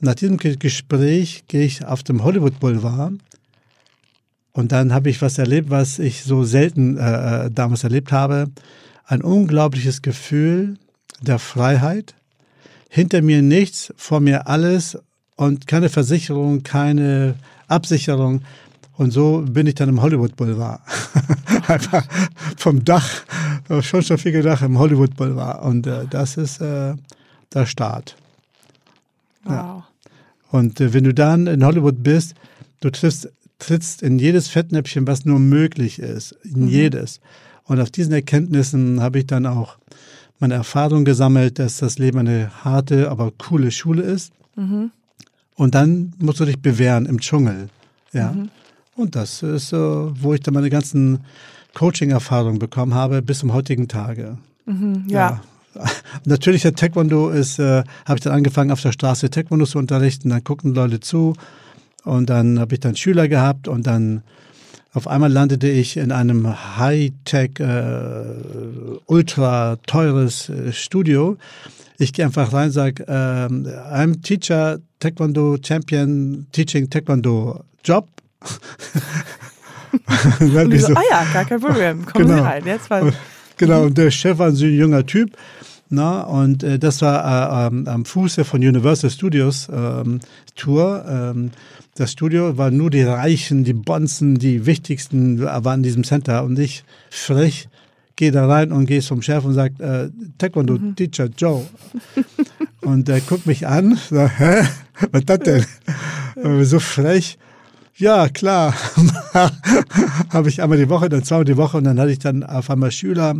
Und 0.00 0.06
nach 0.06 0.14
diesem 0.14 0.36
Gespräch 0.36 1.44
gehe 1.48 1.64
ich 1.64 1.84
auf 1.84 2.02
dem 2.02 2.22
Hollywood 2.24 2.60
Boulevard 2.60 3.12
und 4.58 4.72
dann 4.72 4.92
habe 4.92 5.08
ich 5.08 5.22
was 5.22 5.38
erlebt, 5.38 5.70
was 5.70 6.00
ich 6.00 6.24
so 6.24 6.42
selten 6.42 6.98
äh, 6.98 7.46
äh, 7.46 7.50
damals 7.50 7.84
erlebt 7.84 8.10
habe. 8.10 8.50
Ein 9.04 9.22
unglaubliches 9.22 10.02
Gefühl 10.02 10.78
der 11.20 11.38
Freiheit. 11.38 12.16
Hinter 12.88 13.22
mir 13.22 13.40
nichts, 13.40 13.94
vor 13.96 14.18
mir 14.18 14.48
alles 14.48 14.98
und 15.36 15.68
keine 15.68 15.88
Versicherung, 15.88 16.64
keine 16.64 17.36
Absicherung. 17.68 18.42
Und 18.98 19.12
so 19.12 19.44
bin 19.48 19.68
ich 19.68 19.76
dann 19.76 19.88
im 19.88 20.02
Hollywood 20.02 20.34
Boulevard. 20.34 20.80
Einfach 21.68 22.04
vom 22.56 22.84
Dach, 22.84 23.08
schon 23.80 24.02
schon 24.02 24.18
viel 24.18 24.32
gedacht, 24.32 24.62
im 24.62 24.76
Hollywood 24.76 25.14
Boulevard. 25.16 25.62
Und 25.64 25.86
äh, 25.86 26.04
das 26.10 26.36
ist 26.36 26.60
äh, 26.60 26.94
der 27.54 27.66
Start. 27.66 28.16
Wow. 29.44 29.52
Ja. 29.52 29.88
Und 30.50 30.80
äh, 30.80 30.92
wenn 30.92 31.04
du 31.04 31.14
dann 31.14 31.46
in 31.46 31.64
Hollywood 31.64 32.02
bist, 32.02 32.34
du 32.80 32.90
triffst, 32.90 33.30
trittst 33.60 34.02
in 34.02 34.18
jedes 34.18 34.48
Fettnäpfchen, 34.48 35.06
was 35.06 35.24
nur 35.24 35.38
möglich 35.38 36.00
ist. 36.00 36.32
In 36.42 36.62
mhm. 36.62 36.68
jedes. 36.68 37.20
Und 37.66 37.80
auf 37.80 37.92
diesen 37.92 38.12
Erkenntnissen 38.12 39.00
habe 39.00 39.20
ich 39.20 39.28
dann 39.28 39.46
auch 39.46 39.76
meine 40.40 40.54
Erfahrung 40.54 41.04
gesammelt, 41.04 41.60
dass 41.60 41.76
das 41.76 42.00
Leben 42.00 42.18
eine 42.18 42.50
harte, 42.64 43.12
aber 43.12 43.30
coole 43.38 43.70
Schule 43.70 44.02
ist. 44.02 44.32
Mhm. 44.56 44.90
Und 45.54 45.76
dann 45.76 46.14
musst 46.18 46.40
du 46.40 46.44
dich 46.44 46.60
bewähren 46.60 47.06
im 47.06 47.20
Dschungel. 47.20 47.68
Ja. 48.12 48.32
Mhm. 48.32 48.50
Und 48.98 49.14
das 49.14 49.44
ist, 49.44 49.72
wo 49.72 50.34
ich 50.34 50.40
dann 50.40 50.54
meine 50.54 50.70
ganzen 50.70 51.20
Coaching-Erfahrungen 51.74 52.58
bekommen 52.58 52.94
habe 52.94 53.22
bis 53.22 53.38
zum 53.38 53.52
heutigen 53.52 53.86
Tage. 53.86 54.38
Mhm, 54.66 55.04
ja. 55.08 55.40
ja. 55.74 55.84
Natürlich, 56.24 56.62
der 56.62 56.74
Taekwondo 56.74 57.30
ist, 57.30 57.60
äh, 57.60 57.84
habe 58.06 58.16
ich 58.16 58.20
dann 58.22 58.32
angefangen 58.32 58.72
auf 58.72 58.82
der 58.82 58.90
Straße 58.90 59.30
Taekwondo 59.30 59.66
zu 59.66 59.78
unterrichten, 59.78 60.30
dann 60.30 60.42
gucken 60.42 60.74
Leute 60.74 60.98
zu 60.98 61.34
und 62.02 62.28
dann 62.28 62.58
habe 62.58 62.74
ich 62.74 62.80
dann 62.80 62.96
Schüler 62.96 63.28
gehabt 63.28 63.68
und 63.68 63.86
dann 63.86 64.22
auf 64.94 65.06
einmal 65.06 65.30
landete 65.30 65.68
ich 65.68 65.96
in 65.96 66.10
einem 66.10 66.48
Hightech, 66.78 67.60
äh, 67.60 68.24
ultra 69.06 69.76
teures 69.86 70.48
äh, 70.48 70.72
Studio. 70.72 71.36
Ich 71.98 72.12
gehe 72.12 72.24
einfach 72.24 72.52
rein 72.52 72.66
und 72.66 72.72
sage, 72.72 73.04
äh, 73.06 73.12
I'm 73.12 74.22
Teacher, 74.22 74.80
Taekwondo 74.98 75.56
Champion, 75.62 76.48
Teaching 76.50 76.90
Taekwondo 76.90 77.60
Job. 77.84 78.08
Und 80.40 80.70
die 80.70 80.78
so, 80.78 80.94
ah 80.94 81.02
ja, 81.10 81.26
gar 81.32 81.44
kein 81.44 81.60
Problem, 81.60 82.06
kommen 82.12 82.26
genau. 82.26 82.42
Sie 82.42 82.48
rein. 82.48 82.62
Jetzt 82.66 82.90
war 82.90 83.12
genau, 83.56 83.82
und 83.84 83.98
der 83.98 84.10
Chef 84.10 84.38
war 84.38 84.52
so 84.52 84.64
ein 84.64 84.74
junger 84.74 85.04
Typ. 85.06 85.36
Na, 85.90 86.20
und 86.20 86.62
äh, 86.62 86.78
das 86.78 87.00
war 87.00 87.64
äh, 87.64 87.66
ähm, 87.68 87.88
am 87.88 88.04
Fuße 88.04 88.44
von 88.44 88.60
Universal 88.60 89.10
Studios 89.10 89.68
ähm, 89.72 90.20
Tour. 90.54 91.04
Ähm, 91.08 91.50
das 91.94 92.12
Studio 92.12 92.58
war 92.58 92.70
nur 92.70 92.90
die 92.90 93.02
Reichen, 93.02 93.64
die 93.64 93.72
Bonzen, 93.72 94.36
die 94.36 94.66
Wichtigsten 94.66 95.40
waren 95.42 95.80
in 95.80 95.82
diesem 95.82 96.04
Center. 96.04 96.44
Und 96.44 96.58
ich 96.58 96.84
frech 97.10 97.68
gehe 98.18 98.32
da 98.32 98.46
rein 98.46 98.72
und 98.72 98.86
gehe 98.86 99.00
zum 99.00 99.22
Chef 99.22 99.44
und 99.44 99.54
sage, 99.54 99.82
äh, 99.82 100.10
Taekwondo 100.38 100.74
mhm. 100.74 100.96
Teacher 100.96 101.28
Joe. 101.38 101.64
und 102.80 103.08
er 103.08 103.20
guckt 103.20 103.46
mich 103.46 103.66
an, 103.66 103.96
sagt, 104.10 104.40
hä, 104.40 104.66
was 105.12 105.20
ist 105.20 105.30
das 105.30 105.38
denn? 105.38 106.64
so 106.64 106.80
frech. 106.80 107.38
Ja, 107.98 108.28
klar. 108.28 108.74
habe 110.30 110.48
ich 110.48 110.62
einmal 110.62 110.78
die 110.78 110.88
Woche, 110.88 111.08
dann 111.08 111.24
zweimal 111.24 111.44
die 111.44 111.56
Woche 111.56 111.76
und 111.76 111.84
dann 111.84 111.98
hatte 111.98 112.12
ich 112.12 112.20
dann 112.20 112.44
auf 112.44 112.70
einmal 112.70 112.92
Schüler, 112.92 113.34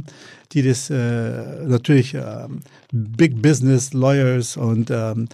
die 0.50 0.62
das 0.62 0.90
äh, 0.90 1.64
natürlich 1.64 2.14
äh, 2.14 2.48
Big 2.90 3.40
Business 3.40 3.92
Lawyers 3.92 4.56
und, 4.56 4.90
ähm, 4.90 5.28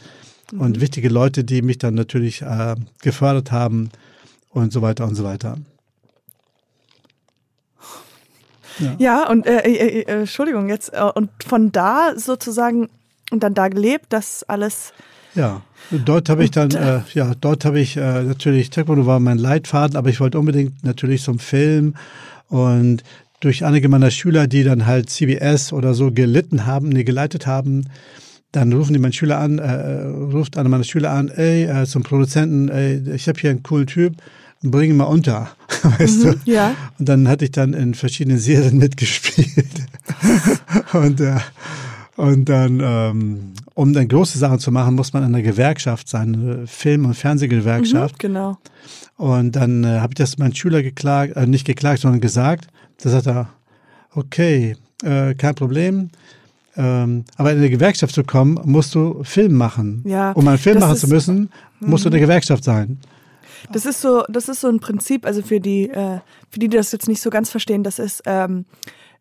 mhm. 0.52 0.60
und 0.60 0.80
wichtige 0.82 1.08
Leute, 1.08 1.42
die 1.42 1.62
mich 1.62 1.78
dann 1.78 1.94
natürlich 1.94 2.42
äh, 2.42 2.76
gefördert 3.00 3.50
haben 3.50 3.88
und 4.50 4.74
so 4.74 4.82
weiter 4.82 5.06
und 5.06 5.14
so 5.14 5.24
weiter. 5.24 5.56
Ja, 8.78 8.96
ja 8.98 9.30
und 9.30 9.46
äh, 9.46 9.60
äh, 9.60 10.00
äh, 10.00 10.20
Entschuldigung, 10.20 10.68
jetzt 10.68 10.92
und 11.14 11.30
von 11.42 11.72
da 11.72 12.12
sozusagen 12.14 12.90
und 13.30 13.42
dann 13.42 13.54
da 13.54 13.68
gelebt, 13.68 14.06
das 14.10 14.42
alles. 14.44 14.92
Ja, 15.34 15.62
dort 15.90 16.28
habe 16.28 16.44
ich 16.44 16.50
dann, 16.50 16.70
äh, 16.70 17.00
ja, 17.14 17.32
dort 17.40 17.64
habe 17.64 17.80
ich 17.80 17.96
äh, 17.96 18.22
natürlich, 18.22 18.70
Taekwondo 18.70 19.06
war 19.06 19.20
mein 19.20 19.38
Leitfaden, 19.38 19.96
aber 19.96 20.10
ich 20.10 20.20
wollte 20.20 20.38
unbedingt 20.38 20.84
natürlich 20.84 21.22
zum 21.22 21.38
Film 21.38 21.94
und 22.48 23.02
durch 23.40 23.64
einige 23.64 23.88
meiner 23.88 24.10
Schüler, 24.10 24.46
die 24.46 24.64
dann 24.64 24.86
halt 24.86 25.10
CBS 25.10 25.72
oder 25.72 25.94
so 25.94 26.10
gelitten 26.10 26.66
haben, 26.66 26.88
nee, 26.88 27.04
geleitet 27.04 27.46
haben, 27.46 27.84
dann 28.52 28.72
rufen 28.72 28.92
die 28.92 28.98
meinen 28.98 29.12
Schüler 29.12 29.38
an, 29.38 29.58
äh, 29.58 30.04
ruft 30.04 30.56
einer 30.56 30.68
meiner 30.68 30.84
Schüler 30.84 31.10
an, 31.10 31.28
ey, 31.28 31.64
äh, 31.64 31.86
zum 31.86 32.02
Produzenten, 32.02 32.68
ey, 32.68 33.02
ich 33.14 33.28
habe 33.28 33.38
hier 33.38 33.50
einen 33.50 33.62
coolen 33.62 33.86
Typ, 33.86 34.14
bring 34.62 34.90
ihn 34.90 34.96
mal 34.96 35.04
unter, 35.04 35.50
weißt 35.82 36.24
mhm, 36.24 36.40
du? 36.44 36.50
Ja. 36.50 36.74
Und 36.98 37.08
dann 37.08 37.28
hatte 37.28 37.44
ich 37.44 37.50
dann 37.50 37.74
in 37.74 37.94
verschiedenen 37.94 38.38
Serien 38.38 38.78
mitgespielt. 38.78 39.66
und 40.92 41.20
äh, 41.20 41.36
und 42.16 42.48
dann, 42.48 42.80
ähm, 42.80 43.52
um 43.74 43.92
dann 43.92 44.08
große 44.08 44.38
Sachen 44.38 44.58
zu 44.60 44.70
machen, 44.70 44.94
muss 44.94 45.12
man 45.12 45.24
in 45.24 45.32
der 45.32 45.42
Gewerkschaft 45.42 46.08
sein, 46.08 46.34
eine 46.34 46.66
Film- 46.66 47.04
und 47.04 47.14
Fernsehgewerkschaft. 47.14 48.14
Mhm, 48.14 48.18
genau. 48.18 48.58
Und 49.16 49.56
dann 49.56 49.84
äh, 49.84 50.00
habe 50.00 50.12
ich 50.12 50.16
das 50.16 50.38
meinen 50.38 50.54
Schüler 50.54 50.82
geklagt, 50.82 51.36
äh, 51.36 51.46
nicht 51.46 51.66
geklagt, 51.66 52.00
sondern 52.00 52.20
gesagt. 52.20 52.68
Da 53.02 53.10
sagt 53.10 53.26
er, 53.26 53.48
okay, 54.14 54.76
äh, 55.02 55.34
kein 55.34 55.54
Problem. 55.54 56.10
Ähm, 56.76 57.24
aber 57.36 57.52
in 57.52 57.58
eine 57.58 57.70
Gewerkschaft 57.70 58.14
zu 58.14 58.24
kommen, 58.24 58.58
musst 58.64 58.94
du 58.94 59.22
Film 59.22 59.54
machen. 59.54 60.02
Ja, 60.06 60.32
um 60.32 60.46
einen 60.48 60.58
Film 60.58 60.80
machen 60.80 60.96
zu 60.96 61.08
müssen, 61.08 61.50
musst 61.80 62.04
du 62.04 62.08
in 62.08 62.12
der 62.12 62.20
mhm. 62.20 62.26
Gewerkschaft 62.26 62.64
sein. 62.64 62.98
Das 63.72 63.86
ist 63.86 64.00
so, 64.00 64.24
das 64.28 64.48
ist 64.48 64.60
so 64.60 64.68
ein 64.68 64.80
Prinzip, 64.80 65.24
also 65.24 65.42
für 65.42 65.60
die, 65.60 65.88
äh, 65.88 66.18
für 66.50 66.58
die, 66.58 66.68
die 66.68 66.76
das 66.76 66.92
jetzt 66.92 67.08
nicht 67.08 67.22
so 67.22 67.30
ganz 67.30 67.50
verstehen, 67.50 67.82
das 67.82 67.98
ist, 67.98 68.22
ähm, 68.26 68.66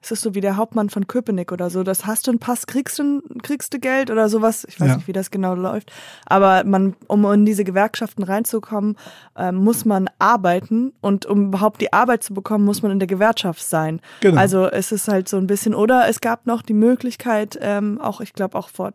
es 0.04 0.12
ist 0.12 0.22
so 0.22 0.36
wie 0.36 0.42
der 0.42 0.58
Hauptmann 0.58 0.90
von 0.90 1.08
Köpenick 1.08 1.54
oder 1.54 1.70
so. 1.70 1.84
Das 1.84 2.06
hast 2.06 2.28
du 2.28 2.32
einen 2.32 2.40
Pass, 2.40 2.68
kriegst 2.68 3.00
du, 3.00 3.22
kriegst 3.42 3.74
du 3.74 3.80
Geld 3.80 4.12
oder 4.12 4.28
sowas. 4.28 4.66
Ich 4.68 4.80
weiß 4.80 4.90
ja. 4.90 4.96
nicht, 4.98 5.08
wie 5.08 5.14
das 5.14 5.32
genau 5.32 5.56
läuft. 5.56 5.94
Aber 6.26 6.66
man, 6.66 6.96
um 7.08 7.26
in 7.32 7.46
diese 7.46 7.64
Gewerkschaften 7.64 8.24
reinzukommen, 8.24 8.98
äh, 9.38 9.54
muss 9.54 9.86
man 9.86 10.10
arbeiten. 10.20 10.92
Und 11.00 11.26
um 11.26 11.48
überhaupt 11.48 11.80
die 11.80 11.94
Arbeit 11.94 12.22
zu 12.22 12.34
bekommen, 12.34 12.66
muss 12.66 12.82
man 12.82 12.92
in 12.92 13.00
der 13.00 13.08
Gewerkschaft 13.08 13.64
sein. 13.64 14.02
Genau. 14.20 14.40
Also 14.40 14.66
es 14.66 14.92
ist 14.92 15.08
halt 15.08 15.30
so 15.30 15.38
ein 15.38 15.48
bisschen, 15.48 15.74
oder 15.74 16.10
es 16.10 16.20
gab 16.20 16.46
noch 16.48 16.64
die 16.64 16.74
Möglichkeit, 16.74 17.58
ähm, 17.62 18.02
auch 18.02 18.20
ich 18.20 18.34
glaube 18.34 18.58
auch 18.58 18.68
vor 18.68 18.92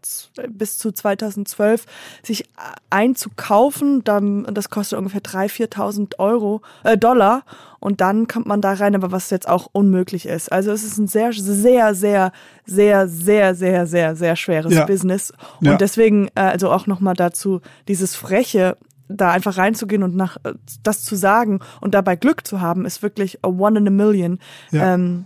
bis 0.50 0.76
zu 0.76 0.92
2012, 0.92 1.86
sich 2.22 2.44
einzukaufen. 2.90 4.04
Dann, 4.04 4.44
das 4.52 4.68
kostet 4.68 4.98
ungefähr 4.98 5.22
3.000, 5.22 5.72
4.000 5.72 6.18
Euro, 6.18 6.60
äh, 6.84 6.98
Dollar 6.98 7.44
und 7.80 8.00
dann 8.00 8.26
kommt 8.26 8.46
man 8.46 8.60
da 8.60 8.72
rein, 8.72 8.94
aber 8.94 9.12
was 9.12 9.30
jetzt 9.30 9.48
auch 9.48 9.68
unmöglich 9.72 10.26
ist. 10.26 10.50
Also 10.50 10.72
es 10.72 10.82
ist 10.82 10.97
ein 10.98 11.06
sehr, 11.06 11.32
sehr, 11.32 11.94
sehr, 11.94 12.32
sehr, 12.66 13.08
sehr, 13.08 13.54
sehr, 13.54 13.86
sehr, 13.86 14.16
sehr 14.16 14.36
schweres 14.36 14.74
ja. 14.74 14.84
Business. 14.84 15.32
Und 15.60 15.66
ja. 15.66 15.76
deswegen, 15.76 16.28
äh, 16.34 16.40
also 16.40 16.70
auch 16.70 16.86
nochmal 16.86 17.14
dazu, 17.14 17.60
dieses 17.86 18.14
Freche, 18.14 18.76
da 19.08 19.30
einfach 19.30 19.56
reinzugehen 19.56 20.02
und 20.02 20.14
nach 20.14 20.36
äh, 20.44 20.54
das 20.82 21.04
zu 21.04 21.16
sagen 21.16 21.60
und 21.80 21.94
dabei 21.94 22.16
Glück 22.16 22.46
zu 22.46 22.60
haben, 22.60 22.84
ist 22.84 23.02
wirklich 23.02 23.42
a 23.42 23.48
one 23.48 23.78
in 23.78 23.88
a 23.88 23.90
million. 23.90 24.38
Ja. 24.70 24.94
Ähm, 24.94 25.24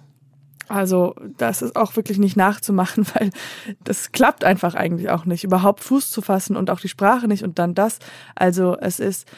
also 0.69 1.15
das 1.37 1.61
ist 1.61 1.77
auch 1.77 1.97
wirklich 1.97 2.19
nicht 2.19 2.37
nachzumachen, 2.37 3.07
weil 3.15 3.31
das 3.85 4.13
klappt 4.13 4.45
einfach 4.45 4.75
eigentlich 4.75 5.11
auch 5.11 5.25
nicht, 5.25 5.45
überhaupt 5.45 5.81
Fuß 5.81 6.11
zu 6.11 6.23
fassen 6.23 6.57
und 6.57 6.71
auch 6.71 6.81
die 6.81 6.89
Sprache 6.89 7.29
nicht 7.29 7.45
und 7.45 7.59
dann 7.59 7.75
das. 7.75 7.99
Also 8.35 8.77
es 8.81 9.01
ist, 9.01 9.29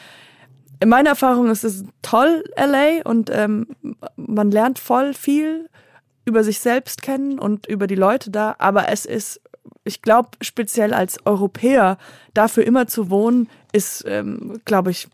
in 0.79 0.89
meiner 0.89 1.09
Erfahrung 1.09 1.49
ist 1.49 1.63
es 1.63 1.83
toll, 2.01 2.43
LA, 2.55 3.01
und 3.03 3.29
ähm, 3.33 3.67
man 4.15 4.51
lernt 4.51 4.79
voll 4.79 5.13
viel 5.13 5.69
über 6.25 6.43
sich 6.43 6.59
selbst 6.59 7.01
kennen 7.01 7.39
und 7.39 7.67
über 7.67 7.87
die 7.87 7.95
Leute 7.95 8.31
da, 8.31 8.55
aber 8.57 8.89
es 8.89 9.05
ist, 9.05 9.41
ich 9.83 10.01
glaube, 10.01 10.29
speziell 10.41 10.93
als 10.93 11.25
Europäer 11.25 11.97
dafür 12.33 12.65
immer 12.65 12.87
zu 12.87 13.09
wohnen, 13.09 13.47
ist, 13.71 14.03
ähm, 14.07 14.59
glaube 14.65 14.91
ich, 14.91 15.07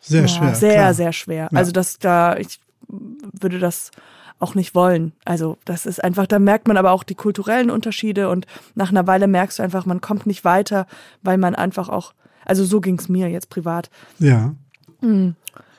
sehr 0.00 0.22
ja, 0.22 0.28
schwer. 0.28 0.54
Sehr, 0.54 0.74
klar. 0.74 0.94
sehr 0.94 1.12
schwer. 1.12 1.48
Ja. 1.50 1.58
Also 1.58 1.72
das 1.72 1.98
da, 1.98 2.36
ich 2.36 2.60
würde 2.88 3.58
das 3.58 3.90
auch 4.38 4.54
nicht 4.54 4.74
wollen. 4.74 5.12
Also 5.24 5.58
das 5.64 5.86
ist 5.86 6.02
einfach, 6.02 6.26
da 6.26 6.38
merkt 6.38 6.68
man 6.68 6.76
aber 6.76 6.92
auch 6.92 7.02
die 7.02 7.14
kulturellen 7.14 7.70
Unterschiede 7.70 8.28
und 8.28 8.46
nach 8.74 8.90
einer 8.90 9.06
Weile 9.06 9.26
merkst 9.26 9.58
du 9.58 9.62
einfach, 9.62 9.86
man 9.86 10.00
kommt 10.00 10.26
nicht 10.26 10.44
weiter, 10.44 10.86
weil 11.22 11.38
man 11.38 11.54
einfach 11.54 11.88
auch, 11.88 12.12
also 12.44 12.64
so 12.64 12.80
ging 12.80 12.98
es 12.98 13.08
mir 13.08 13.28
jetzt 13.28 13.48
privat. 13.48 13.90
Ja. 14.18 14.54
Mhm, 15.00 15.34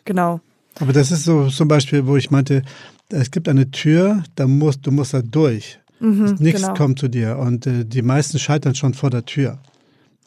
genau. 0.06 0.42
Aber 0.80 0.94
das 0.94 1.12
ist 1.12 1.24
so 1.24 1.48
zum 1.50 1.68
Beispiel, 1.68 2.06
wo 2.08 2.18
ich 2.18 2.32
meinte, 2.32 2.63
es 3.10 3.32
gibt 3.32 3.48
eine 3.48 3.72
Tür, 3.72 4.24
da 4.36 4.48
musst, 4.48 4.86
du 4.86 4.91
musst 4.91 5.13
da 5.13 5.22
durch. 5.22 5.80
Mhm, 6.00 6.36
Nichts 6.39 6.62
genau. 6.62 6.74
kommt 6.74 7.00
zu 7.00 7.08
dir. 7.08 7.38
Und 7.38 7.65
äh, 7.65 7.86
die 7.86 8.02
meisten 8.02 8.39
scheitern 8.39 8.76
schon 8.76 8.93
vor 8.93 9.10
der 9.10 9.26
Tür. 9.26 9.58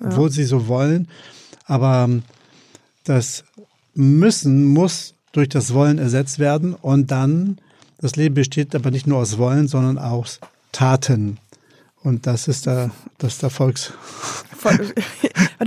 Ja. 0.01 0.07
Obwohl 0.07 0.31
sie 0.31 0.45
so 0.45 0.67
wollen. 0.67 1.09
Aber 1.67 2.05
ähm, 2.09 2.23
das 3.05 3.45
Müssen 3.95 4.65
muss 4.65 5.15
durch 5.33 5.49
das 5.49 5.75
Wollen 5.75 5.99
ersetzt 5.99 6.39
werden. 6.39 6.75
Und 6.75 7.11
dann, 7.11 7.59
das 7.99 8.17
Leben 8.17 8.35
besteht 8.35 8.75
aber 8.75 8.91
nicht 8.91 9.07
nur 9.07 9.19
aus 9.19 9.39
Wollen, 9.39 9.69
sondern 9.69 9.99
aus 9.99 10.41
Taten. 10.73 11.39
Und 12.03 12.27
das 12.27 12.49
ist 12.49 12.67
der, 12.67 12.91
das 13.19 13.35
ist 13.35 13.43
der 13.43 13.51
Volks. 13.51 13.93
Warte, 14.63 14.95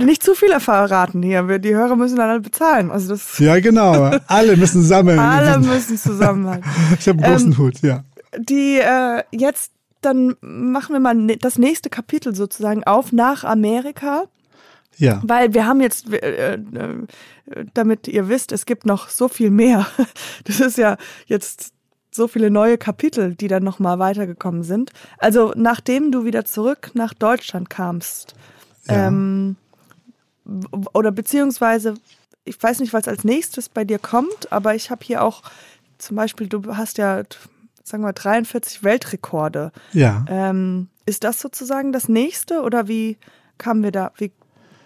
nicht 0.04 0.22
zu 0.22 0.34
viel 0.34 0.58
verraten 0.58 1.22
hier. 1.22 1.58
Die 1.58 1.74
Hörer 1.74 1.94
müssen 1.94 2.16
dann 2.16 2.30
alle 2.30 2.40
bezahlen. 2.40 2.90
Also 2.90 3.10
das 3.10 3.38
ja, 3.38 3.60
genau. 3.60 4.10
Alle 4.26 4.56
müssen 4.56 4.82
sammeln. 4.82 5.18
alle 5.18 5.58
müssen 5.58 5.96
zusammenhalten. 5.96 6.68
ich 6.98 7.08
habe 7.08 7.22
einen 7.22 7.32
großen 7.32 7.52
ähm, 7.52 7.58
Hut, 7.58 7.80
ja. 7.82 8.04
Die 8.36 8.78
äh, 8.78 9.22
jetzt, 9.30 9.72
dann 10.00 10.34
machen 10.40 10.92
wir 10.92 11.00
mal 11.00 11.14
ne, 11.14 11.36
das 11.36 11.56
nächste 11.56 11.88
Kapitel 11.88 12.34
sozusagen 12.34 12.82
auf 12.82 13.12
nach 13.12 13.44
Amerika. 13.44 14.24
Ja. 14.96 15.20
Weil 15.24 15.54
wir 15.54 15.66
haben 15.66 15.80
jetzt, 15.80 16.12
äh, 16.12 16.54
äh, 16.54 16.58
damit 17.74 18.08
ihr 18.08 18.28
wisst, 18.28 18.50
es 18.50 18.66
gibt 18.66 18.86
noch 18.86 19.08
so 19.08 19.28
viel 19.28 19.50
mehr. 19.50 19.86
Das 20.44 20.60
ist 20.60 20.78
ja 20.78 20.96
jetzt 21.26 21.72
so 22.14 22.28
viele 22.28 22.50
neue 22.50 22.78
Kapitel, 22.78 23.34
die 23.34 23.48
dann 23.48 23.64
nochmal 23.64 23.98
weitergekommen 23.98 24.62
sind. 24.62 24.92
Also 25.18 25.52
nachdem 25.56 26.12
du 26.12 26.24
wieder 26.24 26.44
zurück 26.44 26.92
nach 26.94 27.12
Deutschland 27.12 27.70
kamst, 27.70 28.34
ja. 28.88 29.08
ähm, 29.08 29.56
oder 30.92 31.10
beziehungsweise, 31.10 31.94
ich 32.44 32.62
weiß 32.62 32.80
nicht, 32.80 32.92
was 32.92 33.08
als 33.08 33.24
nächstes 33.24 33.68
bei 33.68 33.84
dir 33.84 33.98
kommt, 33.98 34.52
aber 34.52 34.74
ich 34.74 34.90
habe 34.90 35.04
hier 35.04 35.22
auch 35.22 35.42
zum 35.98 36.16
Beispiel, 36.16 36.48
du 36.48 36.76
hast 36.76 36.98
ja, 36.98 37.22
sagen 37.82 38.04
wir, 38.04 38.12
43 38.12 38.84
Weltrekorde. 38.84 39.72
Ja. 39.92 40.24
Ähm, 40.28 40.88
ist 41.06 41.24
das 41.24 41.40
sozusagen 41.40 41.92
das 41.92 42.08
nächste 42.08 42.62
oder 42.62 42.88
wie 42.88 43.18
kamen 43.58 43.82
wir 43.82 43.92
da, 43.92 44.12
wie 44.16 44.32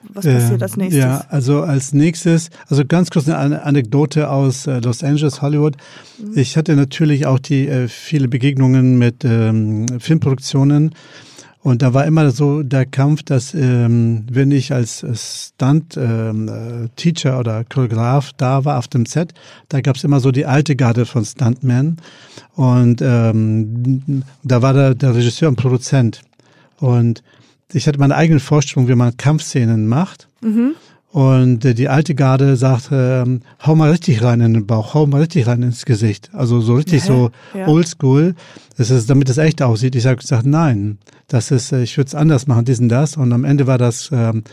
was 0.03 0.25
passiert 0.25 0.63
als 0.63 0.77
nächstes? 0.77 1.03
Ja, 1.03 1.25
also 1.29 1.63
als 1.63 1.93
nächstes, 1.93 2.51
also 2.69 2.85
ganz 2.85 3.11
kurz 3.11 3.29
eine 3.29 3.63
Anekdote 3.63 4.31
aus 4.31 4.67
äh, 4.67 4.81
Los 4.81 5.03
Angeles, 5.03 5.43
Hollywood. 5.43 5.77
Mhm. 6.19 6.39
Ich 6.39 6.57
hatte 6.57 6.77
natürlich 6.77 7.27
auch 7.27 7.39
die 7.39 7.69
äh, 7.69 7.89
viele 7.89 8.29
Begegnungen 8.29 8.99
mit 8.99 9.25
ähm, 9.25 9.87
Filmproduktionen. 9.99 10.95
Und 11.61 11.83
da 11.83 11.93
war 11.93 12.07
immer 12.07 12.31
so 12.31 12.63
der 12.63 12.87
Kampf, 12.87 13.25
dass 13.25 13.53
ähm, 13.53 14.25
wenn 14.31 14.53
ich 14.53 14.73
als 14.73 15.01
Stunt-Teacher 15.01 17.31
ähm, 17.31 17.35
äh, 17.35 17.39
oder 17.39 17.65
Choreograf 17.65 18.31
da 18.37 18.65
war 18.65 18.79
auf 18.79 18.87
dem 18.87 19.07
Set, 19.07 19.35
da 19.69 19.81
gab 19.81 19.97
es 19.97 20.05
immer 20.05 20.21
so 20.21 20.31
die 20.31 20.47
alte 20.47 20.77
Garde 20.77 21.05
von 21.05 21.25
Stuntmen. 21.25 21.97
Und 22.55 23.03
ähm, 23.03 24.23
da 24.45 24.63
war 24.63 24.73
der, 24.73 24.95
der 24.95 25.17
Regisseur 25.17 25.49
und 25.49 25.57
Produzent. 25.57 26.21
Und 26.79 27.25
ich 27.72 27.87
hatte 27.87 27.98
meine 27.98 28.16
eigene 28.16 28.40
Vorstellung, 28.40 28.88
wie 28.88 28.94
man 28.94 29.16
Kampfszenen 29.16 29.87
macht. 29.87 30.28
Mhm. 30.40 30.74
Und 31.11 31.64
äh, 31.64 31.74
die 31.74 31.88
alte 31.88 32.14
Garde 32.14 32.57
sagt, 32.57 32.90
ähm, 32.92 33.40
hau 33.64 33.74
mal 33.74 33.90
richtig 33.90 34.22
rein 34.22 34.40
in 34.40 34.54
den 34.54 34.66
Bauch, 34.66 34.94
hau 34.94 35.07
mal 35.07 35.22
richtig 35.22 35.46
rein 35.46 35.62
ins 35.62 35.87
Gesicht. 35.87 36.31
Also 36.35 36.61
so 36.61 36.74
richtig 36.74 37.00
ja, 37.00 37.07
so 37.07 37.31
ja. 37.54 37.66
oldschool. 37.66 38.35
Das 38.76 38.90
ist, 38.90 39.09
damit 39.09 39.31
es 39.31 39.38
echt 39.38 39.62
aussieht. 39.62 39.96
Ich 39.96 40.02
sage, 40.02 40.20
sag, 40.22 40.44
nein, 40.44 40.98
das 41.26 41.50
ist, 41.50 41.72
äh, 41.72 41.83
ich 41.83 41.96
würde 41.96 42.09
es 42.09 42.14
anders 42.14 42.46
machen, 42.46 42.66
diesen 42.66 42.88
das. 42.88 43.16
Und 43.16 43.33
am 43.33 43.44
Ende 43.44 43.66
war 43.66 43.78
das 43.78 44.11
ähm, 44.12 44.44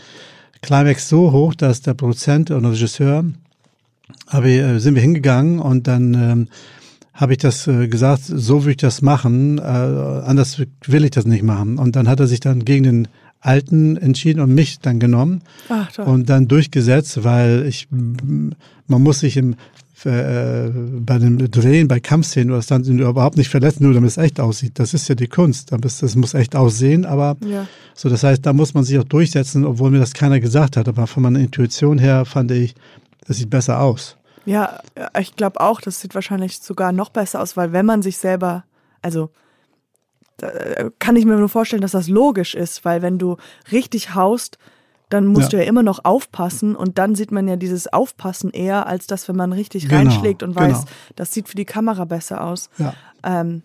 Climax 0.62 1.08
so 1.08 1.30
hoch, 1.32 1.54
dass 1.54 1.82
der 1.82 1.94
Produzent 1.94 2.50
und 2.50 2.62
der 2.62 2.72
Regisseur, 2.72 3.24
aber 4.26 4.46
äh, 4.46 4.78
sind 4.80 4.94
wir 4.94 5.02
hingegangen 5.02 5.58
und 5.58 5.86
dann 5.86 6.14
ähm, 6.14 6.48
habe 7.16 7.32
ich 7.32 7.38
das 7.38 7.66
äh, 7.66 7.88
gesagt, 7.88 8.22
so 8.24 8.64
will 8.64 8.72
ich 8.72 8.76
das 8.76 9.02
machen, 9.02 9.58
äh, 9.58 9.62
anders 9.62 10.62
will 10.86 11.04
ich 11.04 11.10
das 11.10 11.24
nicht 11.24 11.42
machen. 11.42 11.78
Und 11.78 11.96
dann 11.96 12.08
hat 12.08 12.20
er 12.20 12.26
sich 12.26 12.40
dann 12.40 12.64
gegen 12.64 12.84
den 12.84 13.08
Alten 13.40 13.96
entschieden 13.96 14.40
und 14.40 14.54
mich 14.54 14.80
dann 14.80 15.00
genommen 15.00 15.42
Ach, 15.68 15.88
und 15.98 16.28
dann 16.28 16.48
durchgesetzt, 16.48 17.24
weil 17.24 17.64
ich, 17.66 17.88
man 17.90 19.02
muss 19.02 19.20
sich 19.20 19.36
im, 19.36 19.54
äh, 20.04 20.68
bei 20.68 21.18
dem 21.18 21.38
Drehen, 21.50 21.88
bei 21.88 22.00
Kampfszenen 22.00 22.54
oder 22.54 22.62
dann 22.66 22.84
überhaupt 22.84 23.36
nicht 23.36 23.48
verletzen, 23.48 23.84
nur 23.84 23.94
damit 23.94 24.10
es 24.10 24.18
echt 24.18 24.38
aussieht. 24.40 24.72
Das 24.78 24.92
ist 24.94 25.08
ja 25.08 25.14
die 25.14 25.28
Kunst. 25.28 25.72
Das 25.72 26.16
muss 26.16 26.34
echt 26.34 26.54
aussehen, 26.54 27.06
aber 27.06 27.36
ja. 27.46 27.66
so, 27.94 28.08
das 28.08 28.24
heißt, 28.24 28.44
da 28.44 28.52
muss 28.52 28.74
man 28.74 28.84
sich 28.84 28.98
auch 28.98 29.04
durchsetzen, 29.04 29.64
obwohl 29.64 29.90
mir 29.90 30.00
das 30.00 30.12
keiner 30.12 30.40
gesagt 30.40 30.76
hat. 30.76 30.88
Aber 30.88 31.06
von 31.06 31.22
meiner 31.22 31.40
Intuition 31.40 31.98
her 31.98 32.24
fand 32.26 32.50
ich, 32.50 32.74
das 33.26 33.38
sieht 33.38 33.50
besser 33.50 33.80
aus. 33.80 34.15
Ja, 34.46 34.80
ich 35.20 35.36
glaube 35.36 35.60
auch, 35.60 35.80
das 35.80 36.00
sieht 36.00 36.14
wahrscheinlich 36.14 36.58
sogar 36.60 36.92
noch 36.92 37.10
besser 37.10 37.42
aus, 37.42 37.56
weil 37.56 37.72
wenn 37.72 37.84
man 37.86 38.00
sich 38.02 38.16
selber 38.18 38.64
also 39.02 39.30
da 40.38 40.48
äh, 40.48 40.90
kann 40.98 41.16
ich 41.16 41.24
mir 41.24 41.36
nur 41.36 41.48
vorstellen, 41.48 41.82
dass 41.82 41.92
das 41.92 42.08
logisch 42.08 42.54
ist, 42.54 42.84
weil 42.84 43.00
wenn 43.02 43.18
du 43.18 43.36
richtig 43.72 44.14
haust, 44.14 44.58
dann 45.08 45.26
musst 45.26 45.52
Ja. 45.52 45.58
du 45.58 45.64
ja 45.64 45.68
immer 45.68 45.82
noch 45.84 46.04
aufpassen 46.04 46.74
und 46.74 46.98
dann 46.98 47.14
sieht 47.14 47.30
man 47.30 47.46
ja 47.46 47.56
dieses 47.56 47.92
Aufpassen 47.92 48.50
eher, 48.50 48.86
als 48.86 49.06
das, 49.06 49.28
wenn 49.28 49.36
man 49.36 49.52
richtig 49.52 49.84
Genau, 49.88 49.96
reinschlägt 49.96 50.42
und 50.42 50.54
weiß, 50.56 50.72
genau. 50.80 50.84
das 51.14 51.32
sieht 51.32 51.48
für 51.48 51.54
die 51.56 51.64
Kamera 51.64 52.04
besser 52.04 52.42
aus. 52.44 52.68
Ja. 52.78 52.94
Ähm, 53.22 53.62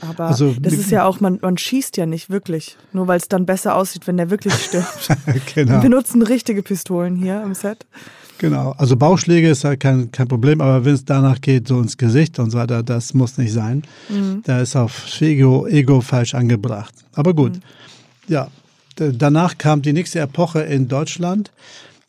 aber 0.00 0.26
Also, 0.28 0.54
das 0.58 0.72
ist 0.74 0.90
ja 0.90 1.04
auch, 1.04 1.20
man, 1.20 1.38
man 1.42 1.58
schießt 1.58 1.96
ja 1.96 2.06
nicht 2.06 2.30
wirklich, 2.30 2.76
nur 2.92 3.06
weil 3.08 3.18
es 3.18 3.28
dann 3.28 3.44
besser 3.46 3.74
aussieht, 3.76 4.06
wenn 4.06 4.16
der 4.16 4.30
wirklich 4.30 4.54
stirbt. 4.54 5.08
Wir 5.26 5.40
genau. 5.64 5.80
benutzen 5.80 6.22
richtige 6.22 6.62
Pistolen 6.62 7.16
hier 7.16 7.42
im 7.42 7.54
Set. 7.54 7.86
Genau. 8.42 8.74
Also 8.76 8.96
Bauchschläge 8.96 9.48
ist 9.48 9.62
halt 9.62 9.78
kein, 9.78 10.10
kein 10.10 10.26
Problem, 10.26 10.60
aber 10.60 10.84
wenn 10.84 10.94
es 10.94 11.04
danach 11.04 11.40
geht, 11.40 11.68
so 11.68 11.80
ins 11.80 11.96
Gesicht 11.96 12.40
und 12.40 12.50
so 12.50 12.58
weiter, 12.58 12.82
das 12.82 13.14
muss 13.14 13.38
nicht 13.38 13.52
sein. 13.52 13.84
Da 14.44 14.60
ist 14.60 14.74
auf 14.74 15.20
Ego, 15.20 15.66
Ego 15.68 16.00
falsch 16.00 16.34
angebracht. 16.34 16.92
Aber 17.14 17.34
gut. 17.34 17.60
Ja. 18.26 18.48
D- 18.98 19.12
Danach 19.16 19.58
kam 19.58 19.80
die 19.80 19.92
nächste 19.92 20.18
Epoche 20.18 20.60
in 20.62 20.88
Deutschland, 20.88 21.52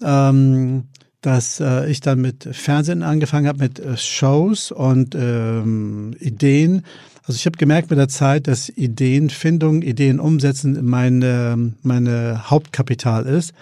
ähm, 0.03 0.85
dass 1.21 1.59
äh, 1.59 1.89
ich 1.89 2.01
dann 2.01 2.19
mit 2.19 2.49
Fernsehen 2.51 3.03
angefangen 3.03 3.47
habe, 3.47 3.59
mit 3.59 3.79
äh, 3.79 3.95
Shows 3.95 4.71
und 4.71 5.13
ähm, 5.15 6.15
Ideen. 6.19 6.81
Also 7.25 7.37
ich 7.37 7.45
habe 7.45 7.57
gemerkt 7.57 7.89
mit 7.89 7.97
der 7.97 8.09
Zeit, 8.09 8.47
dass 8.47 8.67
Ideenfindung, 8.67 9.81
Ideen 9.81 10.19
umsetzen 10.19 10.83
meine, 10.85 11.73
meine 11.81 12.49
Hauptkapital 12.49 13.25
ist. 13.25 13.53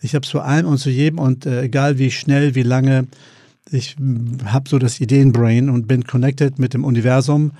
Ich 0.00 0.14
habe 0.14 0.26
zu 0.26 0.40
allem 0.40 0.66
und 0.66 0.78
zu 0.78 0.88
jedem 0.88 1.18
und 1.18 1.44
äh, 1.44 1.62
egal 1.62 1.98
wie 1.98 2.12
schnell, 2.12 2.54
wie 2.54 2.62
lange, 2.62 3.08
ich 3.70 3.96
habe 4.44 4.68
so 4.68 4.78
das 4.78 5.00
Ideenbrain 5.00 5.68
und 5.68 5.88
bin 5.88 6.04
connected 6.04 6.60
mit 6.60 6.74
dem 6.74 6.84
Universum, 6.84 7.52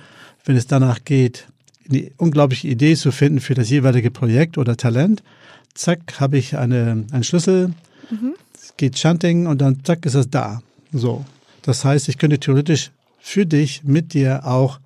wenn 0.45 0.55
es 0.55 0.67
danach 0.67 1.03
geht, 1.03 1.47
eine 1.89 2.11
unglaubliche 2.17 2.69
Idee 2.69 2.95
zu 2.95 3.11
finden 3.11 3.41
für 3.41 3.53
das 3.53 3.69
jeweilige 3.69 4.11
Projekt 4.11 4.57
oder 4.57 4.77
Talent. 4.77 5.23
Zack, 5.73 6.21
habe 6.21 6.37
ich 6.37 6.55
eine, 6.55 7.03
einen 7.11 7.23
Schlüssel, 7.23 7.73
es 8.55 8.77
geht 8.77 8.95
Chanting 8.95 9.47
und 9.47 9.59
dann 9.59 9.83
zack 9.83 10.05
ist 10.05 10.13
es 10.13 10.29
da. 10.29 10.61
So. 10.93 11.25
Das 11.63 11.83
heißt, 11.83 12.07
ich 12.07 12.17
könnte 12.17 12.39
theoretisch 12.39 12.91
für 13.19 13.45
dich 13.45 13.83
mit 13.83 14.13
dir 14.13 14.45
auch 14.45 14.79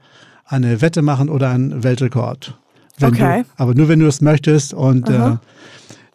eine 0.47 0.81
Wette 0.81 1.01
machen 1.01 1.29
oder 1.29 1.49
einen 1.49 1.83
Weltrekord. 1.83 2.57
Wenn 2.97 3.09
Okay. 3.09 3.43
Du, 3.43 3.49
aber 3.57 3.75
nur 3.75 3.89
wenn 3.89 3.99
du 3.99 4.07
es 4.07 4.21
möchtest 4.21 4.73
und 4.73 5.09
äh, 5.09 5.13
Aha. 5.13 5.41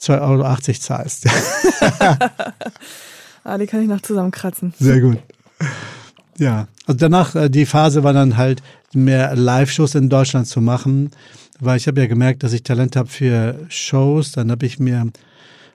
2,80 0.00 0.20
Euro 0.20 0.56
zahlst. 0.78 1.28
Ah, 3.44 3.58
die 3.58 3.66
kann 3.66 3.82
ich 3.82 3.88
noch 3.88 4.00
zusammenkratzen. 4.00 4.72
Sehr 4.78 5.00
gut. 5.00 5.18
Ja, 6.38 6.68
also 6.86 6.98
danach, 6.98 7.34
äh, 7.34 7.50
die 7.50 7.66
Phase 7.66 8.04
war 8.04 8.12
dann 8.12 8.36
halt 8.36 8.62
mehr 8.92 9.34
Live-Shows 9.34 9.96
in 9.96 10.08
Deutschland 10.08 10.46
zu 10.46 10.60
machen, 10.60 11.10
weil 11.58 11.76
ich 11.76 11.86
habe 11.88 12.00
ja 12.00 12.06
gemerkt, 12.06 12.42
dass 12.42 12.52
ich 12.52 12.62
Talent 12.62 12.96
habe 12.96 13.08
für 13.08 13.58
Shows. 13.68 14.32
Dann 14.32 14.50
habe 14.50 14.64
ich 14.66 14.78
mir 14.78 15.06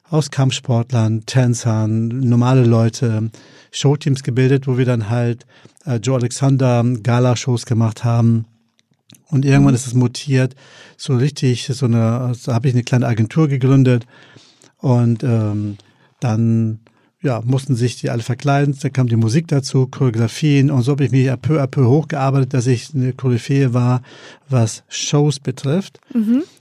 aus 0.09 0.31
Kampfsportlern, 0.31 1.25
Tänzern, 1.25 2.07
normale 2.07 2.63
Leute, 2.63 3.29
Showteams 3.71 4.23
gebildet, 4.23 4.67
wo 4.67 4.77
wir 4.77 4.85
dann 4.85 5.09
halt 5.09 5.45
äh, 5.85 5.95
Joe 5.97 6.17
Alexander 6.17 6.83
Gala-Shows 6.83 7.65
gemacht 7.65 8.03
haben. 8.03 8.45
Und 9.29 9.45
irgendwann 9.45 9.75
ist 9.75 9.87
es 9.87 9.93
mutiert, 9.93 10.55
so 10.95 11.15
richtig, 11.15 11.65
so 11.65 11.85
eine, 11.85 12.33
so 12.33 12.53
habe 12.53 12.67
ich 12.67 12.73
eine 12.73 12.83
kleine 12.83 13.07
Agentur 13.07 13.47
gegründet 13.47 14.05
und 14.77 15.23
ähm, 15.23 15.77
dann 16.19 16.79
ja, 17.21 17.41
mussten 17.43 17.75
sich 17.75 17.97
die 17.97 18.09
alle 18.09 18.21
verkleiden. 18.21 18.77
Dann 18.81 18.93
kam 18.93 19.07
die 19.07 19.15
Musik 19.15 19.47
dazu, 19.47 19.87
Choreografien 19.87 20.71
und 20.71 20.83
so 20.83 20.93
habe 20.93 21.05
ich 21.05 21.11
mich 21.11 21.27
peu 21.41 21.61
à 21.61 21.67
peu 21.67 21.85
hochgearbeitet, 21.85 22.53
dass 22.53 22.67
ich 22.67 22.93
eine 22.93 23.13
Koryphäe 23.13 23.73
war, 23.73 24.01
was 24.49 24.83
Shows 24.87 25.39
betrifft. 25.39 25.99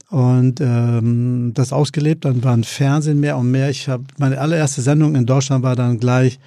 Und 0.08 0.60
ähm, 0.60 1.50
das 1.54 1.72
ausgelebt, 1.72 2.24
dann 2.24 2.44
war 2.44 2.52
ein 2.56 2.62
Fernsehen 2.64 3.18
mehr 3.18 3.36
und 3.36 3.50
mehr. 3.50 3.70
Ich 3.70 3.88
habe 3.88 4.04
meine 4.18 4.40
allererste 4.40 4.80
Sendung 4.80 5.16
in 5.16 5.26
Deutschland 5.26 5.64
war 5.64 5.74
dann 5.74 5.98
gleich 5.98 6.38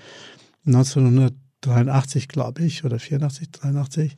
1983, 0.66 2.28
glaube 2.28 2.64
ich, 2.64 2.84
oder 2.86 3.00
84, 3.00 3.52
83. 3.52 4.18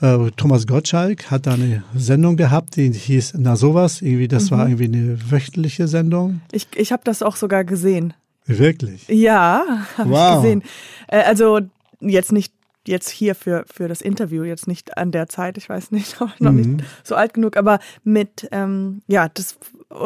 Äh, 0.00 0.30
Thomas 0.36 0.66
Gottschalk 0.66 1.30
hat 1.30 1.46
da 1.46 1.54
eine 1.54 1.82
Sendung 1.94 2.36
gehabt, 2.36 2.76
die 2.76 2.90
hieß 2.92 3.34
Na 3.38 3.56
sowas. 3.56 4.02
Irgendwie, 4.02 4.28
das 4.28 4.50
war 4.50 4.66
irgendwie 4.68 4.84
eine 4.84 5.30
wöchentliche 5.30 5.88
Sendung. 5.88 6.40
Ich, 6.52 6.68
ich 6.76 6.92
habe 6.92 7.02
das 7.04 7.22
auch 7.22 7.36
sogar 7.36 7.64
gesehen. 7.64 8.14
Wirklich. 8.46 9.06
Ja, 9.08 9.64
habe 9.98 10.10
Wow. 10.10 10.36
ich 10.36 10.42
gesehen. 10.42 10.62
Äh, 11.08 11.22
also 11.24 11.60
jetzt 12.00 12.32
nicht 12.32 12.52
jetzt 12.90 13.08
hier 13.08 13.34
für, 13.34 13.64
für 13.72 13.88
das 13.88 14.00
Interview, 14.02 14.42
jetzt 14.42 14.66
nicht 14.68 14.98
an 14.98 15.10
der 15.12 15.28
Zeit, 15.28 15.56
ich 15.56 15.68
weiß 15.68 15.90
nicht, 15.92 16.20
noch 16.40 16.40
Mhm. 16.40 16.56
nicht 16.56 16.84
so 17.04 17.14
alt 17.14 17.32
genug, 17.34 17.56
aber 17.56 17.78
mit, 18.04 18.48
ähm, 18.52 19.00
ja, 19.06 19.28
das, 19.28 19.56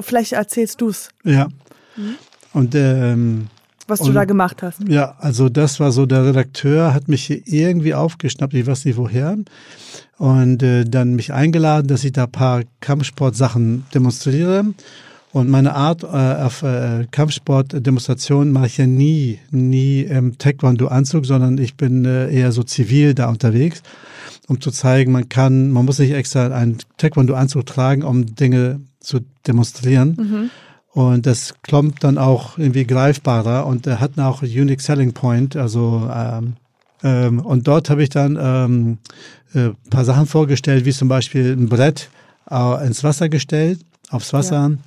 vielleicht 0.02 0.32
erzählst 0.32 0.80
du's, 0.80 1.08
Ja. 1.24 1.48
Und 2.52 2.74
ähm, 2.74 3.48
was 3.86 3.98
du 4.00 4.06
Und- 4.06 4.14
da 4.14 4.24
gemacht 4.24 4.62
hast. 4.62 4.80
Ja, 4.88 5.16
also 5.18 5.48
das 5.48 5.78
war 5.80 5.92
so, 5.92 6.06
der 6.06 6.24
Redakteur 6.24 6.94
hat 6.94 7.08
mich 7.08 7.24
hier 7.26 7.42
irgendwie 7.68 7.94
aufgeschnappt, 7.94 8.54
ich 8.54 8.66
weiß 8.66 8.84
nicht 8.84 8.96
woher, 8.96 9.36
und 10.16 10.62
äh, 10.62 10.84
dann 10.84 11.14
mich 11.14 11.32
eingeladen, 11.32 11.88
dass 11.88 12.04
ich 12.04 12.12
da 12.12 12.24
ein 12.24 12.32
paar 12.32 12.62
Kampfsportsachen 12.80 13.84
demonstriere. 13.94 14.64
Und 15.34 15.50
meine 15.50 15.74
Art 15.74 16.04
äh, 16.04 16.06
auf 16.06 16.62
äh, 16.62 17.08
Kampfsportdemonstrationen 17.10 18.52
mache 18.52 18.66
ich 18.66 18.76
ja 18.76 18.86
nie, 18.86 19.40
nie 19.50 20.02
im 20.02 20.38
Taekwondo-Anzug, 20.38 21.26
sondern 21.26 21.58
ich 21.58 21.74
bin 21.76 22.04
äh, 22.04 22.32
eher 22.32 22.52
so 22.52 22.62
zivil 22.62 23.14
da 23.14 23.28
unterwegs, 23.30 23.82
um 24.46 24.60
zu 24.60 24.70
zeigen, 24.70 25.10
man 25.10 25.28
kann, 25.28 25.72
man 25.72 25.86
muss 25.86 25.98
nicht 25.98 26.12
extra 26.12 26.46
einen 26.54 26.78
Taekwondo-Anzug 26.98 27.66
tragen, 27.66 28.04
um 28.04 28.36
Dinge 28.36 28.82
zu 29.00 29.22
demonstrieren. 29.44 30.50
Und 30.92 31.26
das 31.26 31.54
kommt 31.68 32.04
dann 32.04 32.16
auch 32.16 32.56
irgendwie 32.56 32.84
greifbarer 32.84 33.66
und 33.66 33.88
er 33.88 33.98
hat 33.98 34.16
auch 34.20 34.42
einen 34.42 34.52
Unique 34.52 34.82
Selling 34.82 35.14
Point. 35.14 35.56
Also 35.56 36.08
ähm, 36.14 36.52
ähm, 37.02 37.40
und 37.40 37.66
dort 37.66 37.90
habe 37.90 38.04
ich 38.04 38.08
dann 38.08 38.38
ähm, 38.40 38.98
äh, 39.52 39.70
ein 39.70 39.90
paar 39.90 40.04
Sachen 40.04 40.26
vorgestellt, 40.26 40.84
wie 40.84 40.92
zum 40.92 41.08
Beispiel 41.08 41.56
ein 41.56 41.68
Brett 41.68 42.08
äh, 42.48 42.86
ins 42.86 43.02
Wasser 43.02 43.28
gestellt, 43.28 43.80
aufs 44.10 44.32
Wasser 44.32 44.66
und 44.66 44.78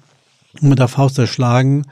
mit 0.62 0.80
der 0.80 0.88
Faust 0.88 1.17
erschlagen. 1.20 1.86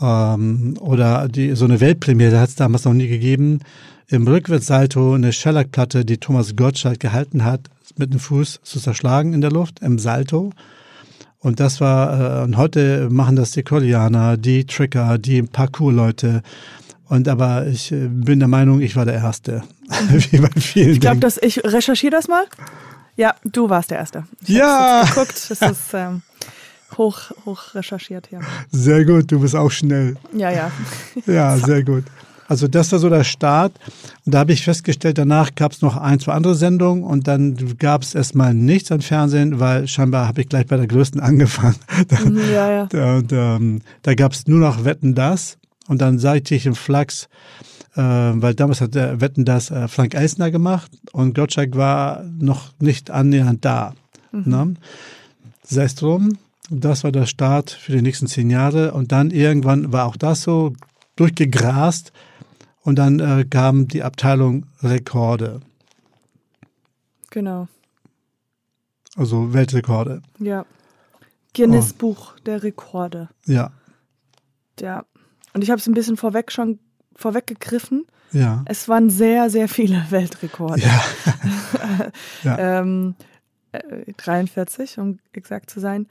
Ähm, 0.00 0.76
oder 0.80 1.28
die, 1.28 1.54
so 1.54 1.64
eine 1.64 1.80
Weltpremiere 1.80 2.38
hat 2.40 2.50
es 2.50 2.54
damals 2.56 2.84
noch 2.84 2.92
nie 2.94 3.08
gegeben. 3.08 3.60
Im 4.08 4.26
Rückwärtssalto 4.28 5.14
eine 5.14 5.32
Schellackplatte, 5.32 6.04
die 6.04 6.18
Thomas 6.18 6.54
Gottschalk 6.54 7.00
gehalten 7.00 7.44
hat, 7.44 7.60
mit 7.96 8.12
dem 8.12 8.20
Fuß 8.20 8.60
zu 8.62 8.78
zerschlagen 8.78 9.32
in 9.32 9.40
der 9.40 9.50
Luft, 9.50 9.80
im 9.80 9.98
Salto. 9.98 10.52
Und 11.38 11.60
das 11.60 11.80
war, 11.80 12.40
äh, 12.40 12.44
und 12.44 12.56
heute 12.56 13.08
machen 13.10 13.36
das 13.36 13.52
die 13.52 13.62
Koreaner, 13.62 14.36
die 14.36 14.64
Tricker, 14.66 15.18
die 15.18 15.42
Parkour-Leute. 15.42 16.42
Und 17.08 17.28
aber 17.28 17.66
ich 17.66 17.92
äh, 17.92 18.08
bin 18.08 18.38
der 18.40 18.48
Meinung, 18.48 18.80
ich 18.80 18.96
war 18.96 19.04
der 19.04 19.14
Erste. 19.14 19.62
Wie 20.10 20.38
bei 20.38 20.50
vielen 20.60 20.90
Ich 20.92 21.00
glaube, 21.00 21.20
dass 21.20 21.38
ich 21.38 21.62
recherchiere 21.64 22.10
das 22.12 22.28
mal. 22.28 22.44
Ja, 23.16 23.34
du 23.44 23.68
warst 23.70 23.90
der 23.90 23.98
Erste. 23.98 24.24
Ich 24.42 24.50
Ja. 24.56 25.02
hab's 25.02 25.14
geguckt, 25.14 25.50
das 25.50 25.60
ist 25.70 25.94
ähm, 25.94 26.22
hoch, 26.96 27.30
hoch 27.44 27.74
recherchiert 27.74 28.28
hier. 28.28 28.40
Sehr 28.70 29.04
gut, 29.04 29.30
du 29.30 29.40
bist 29.40 29.54
auch 29.54 29.70
schnell. 29.70 30.16
Ja, 30.32 30.50
ja. 30.50 30.70
Ja, 31.26 31.56
sehr 31.68 31.82
gut. 31.82 32.04
Also 32.48 32.68
das 32.68 32.92
war 32.92 32.98
so 32.98 33.08
der 33.08 33.24
Start. 33.24 33.72
Und 34.24 34.34
da 34.34 34.38
habe 34.38 34.52
ich 34.52 34.62
festgestellt, 34.62 35.18
danach 35.18 35.54
gab 35.54 35.72
es 35.72 35.82
noch 35.82 35.96
ein, 35.96 36.20
zwei 36.20 36.32
andere 36.32 36.54
Sendungen 36.54 37.02
und 37.02 37.26
dann 37.26 37.76
gab 37.78 38.02
es 38.02 38.14
erstmal 38.14 38.54
nichts 38.54 38.92
am 38.92 39.00
Fernsehen, 39.00 39.58
weil 39.58 39.88
scheinbar 39.88 40.28
habe 40.28 40.40
ich 40.42 40.48
gleich 40.48 40.66
bei 40.66 40.76
der 40.76 40.86
größten 40.86 41.20
angefangen. 41.26 41.76
Mhm, 42.24 42.38
ja, 42.52 42.70
ja. 42.70 42.86
da, 42.86 43.20
da, 43.22 43.58
da 44.02 44.14
gab 44.14 44.32
es 44.32 44.46
nur 44.46 44.60
noch 44.60 44.84
Wetten 44.84 45.14
das 45.14 45.58
und 45.88 46.00
dann 46.00 46.18
sagte 46.18 46.54
ich 46.54 46.66
im 46.66 46.74
Flachs, 46.74 47.28
äh, 47.96 48.00
weil 48.02 48.54
damals 48.54 48.80
hat 48.80 48.94
der 48.94 49.20
Wetten 49.20 49.44
das 49.44 49.70
äh, 49.70 49.88
Frank 49.88 50.14
Eisner 50.14 50.50
gemacht 50.50 50.90
und 51.12 51.34
Gottschalk 51.34 51.76
war 51.76 52.22
noch 52.38 52.72
nicht 52.78 53.10
annähernd 53.10 53.64
da. 53.64 53.94
Ne? 54.32 54.74
Sei 55.62 55.84
es 55.84 55.94
drum, 55.94 56.36
das 56.70 57.04
war 57.04 57.12
der 57.12 57.26
Start 57.26 57.70
für 57.70 57.92
die 57.92 58.02
nächsten 58.02 58.26
zehn 58.26 58.50
Jahre 58.50 58.92
und 58.92 59.12
dann 59.12 59.30
irgendwann 59.30 59.92
war 59.92 60.06
auch 60.06 60.16
das 60.16 60.42
so 60.42 60.72
durchgegrast 61.16 62.12
und 62.82 62.96
dann 62.96 63.20
äh, 63.20 63.44
kam 63.48 63.88
die 63.88 64.02
Abteilung 64.02 64.66
Rekorde, 64.82 65.60
Genau. 67.30 67.68
also 69.16 69.52
Weltrekorde. 69.52 70.22
Ja. 70.38 70.64
Guinness 71.54 71.92
Oh. 71.94 71.98
Buch 71.98 72.38
der 72.40 72.62
Rekorde. 72.62 73.28
Ja, 73.46 73.70
Ja. 74.80 75.04
Und 75.54 75.62
ich 75.62 75.70
habe 75.70 75.80
es 75.80 75.86
ein 75.86 75.94
bisschen 75.94 76.16
vorweg 76.18 76.52
schon 76.52 76.78
vorweggegriffen. 77.14 78.04
ja, 78.32 78.62
Es 78.66 78.88
waren 78.90 79.08
sehr, 79.08 79.48
sehr 79.50 79.68
viele 79.68 80.04
Weltrekorde. 80.10 80.82
ja, 80.82 81.04
ja. 82.44 82.80
Ähm, 82.80 83.14
äh, 83.72 84.12
43, 84.18 84.98
um 84.98 85.18
exakt 85.32 85.70
zu 85.70 85.80
sein. 85.80 86.06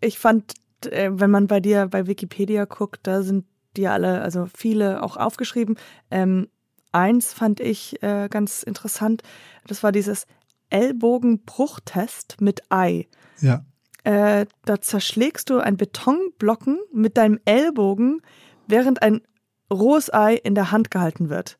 Ich 0.00 0.18
fand, 0.18 0.54
äh, 0.86 1.10
wenn 1.12 1.30
man 1.30 1.46
bei 1.46 1.60
dir 1.60 1.86
bei 1.88 2.06
Wikipedia 2.06 2.64
guckt, 2.64 3.00
da 3.04 3.22
sind 3.22 3.44
die 3.76 3.86
alle, 3.86 4.20
also 4.22 4.48
viele 4.54 5.02
auch 5.02 5.16
aufgeschrieben. 5.16 5.76
Ähm, 6.10 6.48
eins 6.92 7.32
fand 7.32 7.60
ich 7.60 8.02
äh, 8.02 8.28
ganz 8.28 8.62
interessant. 8.62 9.22
Das 9.66 9.82
war 9.82 9.92
dieses 9.92 10.26
Ellbogenbruchtest 10.70 12.40
mit 12.40 12.62
Ei. 12.70 13.08
Ja. 13.40 13.64
Äh, 14.04 14.46
da 14.64 14.80
zerschlägst 14.80 15.50
du 15.50 15.58
ein 15.58 15.76
Betonblocken 15.76 16.78
mit 16.92 17.16
deinem 17.16 17.38
Ellbogen, 17.44 18.22
während 18.66 19.02
ein 19.02 19.20
rohes 19.72 20.12
Ei 20.12 20.34
in 20.34 20.54
der 20.54 20.72
Hand 20.72 20.90
gehalten 20.90 21.28
wird. 21.28 21.58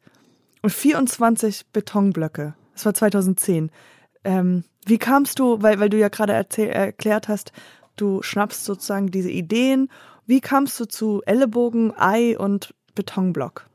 Und 0.62 0.70
24 0.70 1.66
Betonblöcke. 1.72 2.54
Das 2.72 2.86
war 2.86 2.94
2010. 2.94 3.70
Ähm, 4.24 4.64
wie 4.86 4.98
kamst 4.98 5.38
du, 5.38 5.62
weil, 5.62 5.80
weil 5.80 5.90
du 5.90 5.98
ja 5.98 6.08
gerade 6.08 6.32
erklärt 6.32 7.28
hast, 7.28 7.52
du 8.00 8.22
schnappst 8.22 8.64
sozusagen 8.64 9.10
diese 9.10 9.30
Ideen. 9.30 9.88
Wie 10.26 10.40
kamst 10.40 10.78
du 10.80 10.86
zu 10.86 11.22
Ellenbogen, 11.26 11.92
Ei 11.96 12.38
und 12.38 12.74
Betonblock? 12.94 13.66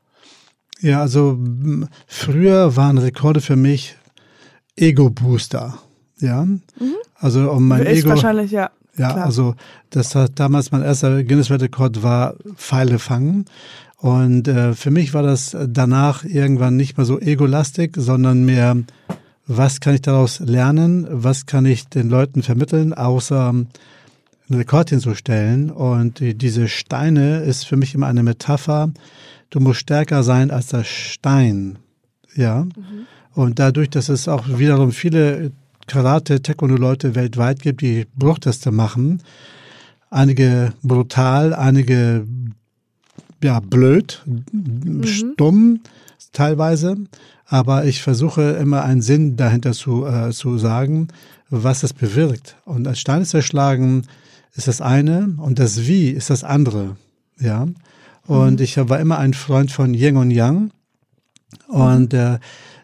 Ja, 0.80 1.02
also 1.02 1.40
früher 2.08 2.76
waren 2.76 2.98
Rekorde 2.98 3.42
für 3.42 3.56
mich 3.56 3.98
Ego-Booster. 4.76 5.78
Ja, 6.20 6.46
mhm. 6.46 6.62
also 7.16 7.52
um 7.52 7.68
mein 7.68 7.86
Ist 7.86 8.00
Ego. 8.00 8.10
wahrscheinlich, 8.10 8.52
ja. 8.52 8.72
Ja, 8.98 9.12
klar. 9.12 9.26
also 9.26 9.56
das 9.90 10.16
hat 10.16 10.40
damals 10.40 10.72
mein 10.72 10.82
erster 10.82 11.24
Guinness-Weltrekord 11.24 12.04
war 12.04 12.36
Pfeile 12.56 13.00
fangen. 13.00 13.46
Und 13.98 14.48
äh, 14.48 14.74
für 14.74 14.92
mich 14.92 15.14
war 15.14 15.24
das 15.24 15.56
danach 15.68 16.24
irgendwann 16.24 16.78
nicht 16.78 16.98
mehr 16.98 17.06
so 17.06 17.20
egolastig, 17.20 17.96
sondern 17.98 18.46
mehr, 18.46 18.78
was 19.48 19.80
kann 19.80 19.96
ich 19.96 20.02
daraus 20.02 20.40
lernen, 20.40 21.08
was 21.10 21.46
kann 21.46 21.66
ich 21.66 21.88
den 21.88 22.10
Leuten 22.10 22.44
vermitteln, 22.44 22.94
außer 22.94 23.54
einen 24.50 24.60
Rekord 24.60 24.90
hinzustellen. 24.90 25.72
Und 25.72 26.20
die, 26.20 26.36
diese 26.36 26.68
Steine 26.68 27.40
ist 27.40 27.66
für 27.66 27.78
mich 27.78 27.94
immer 27.96 28.08
eine 28.08 28.24
Metapher. 28.24 28.92
Du 29.50 29.60
musst 29.60 29.80
stärker 29.80 30.24
sein 30.24 30.52
als 30.52 30.68
der 30.68 30.84
Stein. 30.84 31.78
Ja. 32.36 32.64
Mhm. 32.64 32.72
Und 33.34 33.60
dadurch, 33.60 33.90
dass 33.90 34.10
es 34.10 34.28
auch 34.28 34.48
wiederum 34.48 34.92
viele 34.92 35.52
Karate, 35.88 36.42
Taekwondo-Leute 36.42 37.16
weltweit 37.16 37.62
gibt, 37.62 37.82
die 37.82 38.08
Bruchteste 38.16 38.72
machen. 38.72 39.22
Einige 40.10 40.74
brutal, 40.82 41.54
einige 41.54 42.26
ja 43.44 43.60
blöd, 43.60 44.24
mhm. 44.26 45.04
stumm 45.04 45.82
teilweise. 46.32 46.98
Aber 47.46 47.86
ich 47.86 48.02
versuche 48.02 48.42
immer 48.54 48.84
einen 48.84 49.02
Sinn 49.02 49.36
dahinter 49.36 49.74
zu, 49.74 50.06
äh, 50.06 50.32
zu 50.32 50.58
sagen, 50.58 51.10
was 51.50 51.84
es 51.84 51.94
bewirkt. 51.94 52.56
Und 52.66 52.88
als 52.88 53.00
Steine 53.00 53.26
zerschlagen 53.26 54.08
ist 54.56 54.68
das 54.68 54.82
eine 54.82 55.36
und 55.38 55.60
das 55.60 55.86
Wie 55.86 56.10
ist 56.10 56.30
das 56.30 56.44
andere. 56.44 56.96
Ja. 57.40 57.68
Und 58.26 58.60
mhm. 58.60 58.64
ich 58.64 58.78
war 58.78 59.00
immer 59.00 59.18
ein 59.18 59.34
Freund 59.34 59.72
von 59.72 59.94
Yin 59.94 60.18
und 60.18 60.32
Yang. 60.32 60.72
Und 61.68 62.14
äh, 62.14 62.40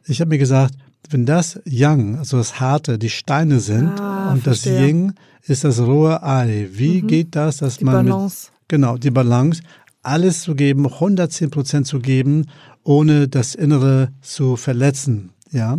ich 0.05 0.21
habe 0.21 0.29
mir 0.29 0.37
gesagt, 0.37 0.75
wenn 1.09 1.25
das 1.25 1.59
Yang, 1.65 2.17
also 2.17 2.37
das 2.37 2.59
Harte, 2.59 2.97
die 2.97 3.09
Steine 3.09 3.59
sind 3.59 3.99
ah, 3.99 4.31
und 4.31 4.43
verstehe. 4.43 4.73
das 4.73 4.81
Ying 4.81 5.13
ist 5.43 5.63
das 5.63 5.79
rohe 5.79 6.23
Ei, 6.23 6.69
wie 6.71 7.01
mhm. 7.01 7.07
geht 7.07 7.35
das, 7.35 7.57
dass 7.57 7.77
die 7.77 7.85
man 7.85 8.05
Balance. 8.05 8.47
Mit, 8.51 8.69
genau 8.69 8.97
die 8.97 9.11
Balance, 9.11 9.61
alles 10.03 10.41
zu 10.41 10.55
geben, 10.55 10.85
110 10.85 11.49
Prozent 11.49 11.87
zu 11.87 11.99
geben, 11.99 12.45
ohne 12.83 13.27
das 13.27 13.55
Innere 13.55 14.09
zu 14.21 14.55
verletzen, 14.55 15.31
ja. 15.51 15.77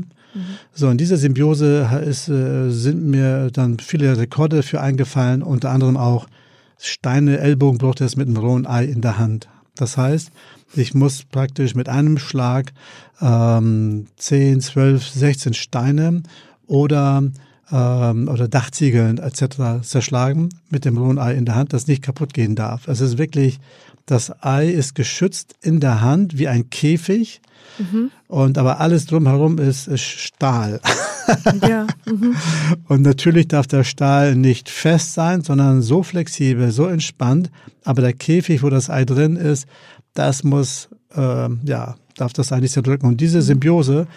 So, 0.73 0.89
in 0.89 0.99
dieser 0.99 1.17
Symbiose 1.17 1.89
ist, 2.07 2.29
äh, 2.29 2.71
sind 2.71 3.05
mir 3.05 3.51
dann 3.51 3.79
viele 3.79 4.17
Rekorde 4.17 4.63
für 4.63 4.81
eingefallen, 4.81 5.43
unter 5.43 5.71
anderem 5.71 5.97
auch 5.97 6.27
Steine, 6.79 7.39
Ellbogenbruch, 7.39 7.95
das 7.95 8.17
mit 8.17 8.29
einem 8.29 8.39
rohen 8.39 8.67
Ei 8.67 8.85
in 8.85 9.03
der 9.03 9.19
Hand. 9.19 9.49
Das 9.77 9.97
heißt, 9.97 10.31
ich 10.75 10.95
muss 10.95 11.25
praktisch 11.25 11.75
mit 11.75 11.89
einem 11.89 12.19
Schlag 12.19 12.73
ähm, 13.21 14.07
10, 14.17 14.61
12, 14.61 15.07
16 15.07 15.55
Steine 15.55 16.23
oder, 16.67 17.23
ähm, 17.71 18.29
oder 18.29 18.49
Dachziegeln 18.49 19.19
etc. 19.19 19.83
zerschlagen 19.83 20.49
mit 20.71 20.85
dem 20.85 20.99
rohen 20.99 21.19
Ei 21.19 21.35
in 21.35 21.45
der 21.45 21.55
Hand, 21.55 21.73
das 21.73 21.87
nicht 21.87 22.03
kaputt 22.03 22.35
gehen 22.35 22.55
darf. 22.55 22.89
Es 22.89 23.01
ist 23.01 23.19
wirklich, 23.19 23.61
das 24.07 24.33
Ei 24.43 24.69
ist 24.69 24.95
geschützt 24.95 25.55
in 25.63 25.81
der 25.81 26.01
Hand 26.01 26.39
wie 26.39 26.49
ein 26.49 26.71
Käfig. 26.71 27.41
Mhm. 27.79 28.11
Und 28.29 28.59
aber 28.59 28.81
alles 28.81 29.07
drumherum 29.07 29.59
ist, 29.59 29.89
ist 29.89 30.03
Stahl. 30.03 30.81
Ja. 31.67 31.87
Mhm. 32.05 32.35
Und 32.89 33.03
natürlich 33.03 33.47
darf 33.47 33.69
der 33.69 33.85
Stahl 33.85 34.35
nicht 34.35 34.69
fest 34.69 35.15
sein, 35.15 35.43
sondern 35.43 35.81
so 35.81 36.03
flexibel, 36.03 36.73
so 36.73 36.87
entspannt. 36.87 37.49
Aber 37.85 38.03
der 38.03 38.13
Käfig, 38.13 38.65
wo 38.65 38.71
das 38.71 38.91
Ei 38.91 39.05
drin 39.05 39.37
ist, 39.37 39.67
das 40.15 40.43
muss, 40.43 40.89
äh, 41.15 41.49
ja, 41.65 41.95
darf 42.17 42.33
das 42.33 42.53
eigentlich 42.53 42.73
zerdrücken. 42.73 43.07
Und 43.07 43.21
diese 43.21 43.41
Symbiose 43.41 44.09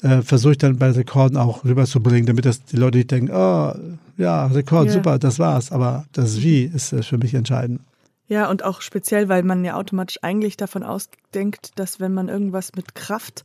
äh, 0.00 0.22
versuche 0.22 0.52
ich 0.52 0.58
dann 0.58 0.78
bei 0.78 0.90
Rekorden 0.90 1.36
auch 1.36 1.64
rüberzubringen, 1.64 2.26
damit 2.26 2.46
das 2.46 2.64
die 2.64 2.76
Leute 2.76 2.98
nicht 2.98 3.10
denken, 3.10 3.30
oh, 3.32 3.72
ja, 4.16 4.46
Rekord, 4.46 4.86
yeah. 4.86 4.94
super, 4.94 5.18
das 5.18 5.38
war's. 5.38 5.70
Aber 5.70 6.06
das 6.12 6.42
Wie 6.42 6.64
ist 6.64 6.92
äh, 6.92 7.02
für 7.02 7.18
mich 7.18 7.34
entscheidend. 7.34 7.80
Ja, 8.28 8.48
und 8.48 8.64
auch 8.64 8.80
speziell, 8.80 9.28
weil 9.28 9.42
man 9.42 9.64
ja 9.64 9.76
automatisch 9.76 10.18
eigentlich 10.22 10.56
davon 10.56 10.82
ausdenkt, 10.82 11.78
dass 11.78 12.00
wenn 12.00 12.14
man 12.14 12.28
irgendwas 12.28 12.72
mit 12.74 12.94
Kraft, 12.94 13.44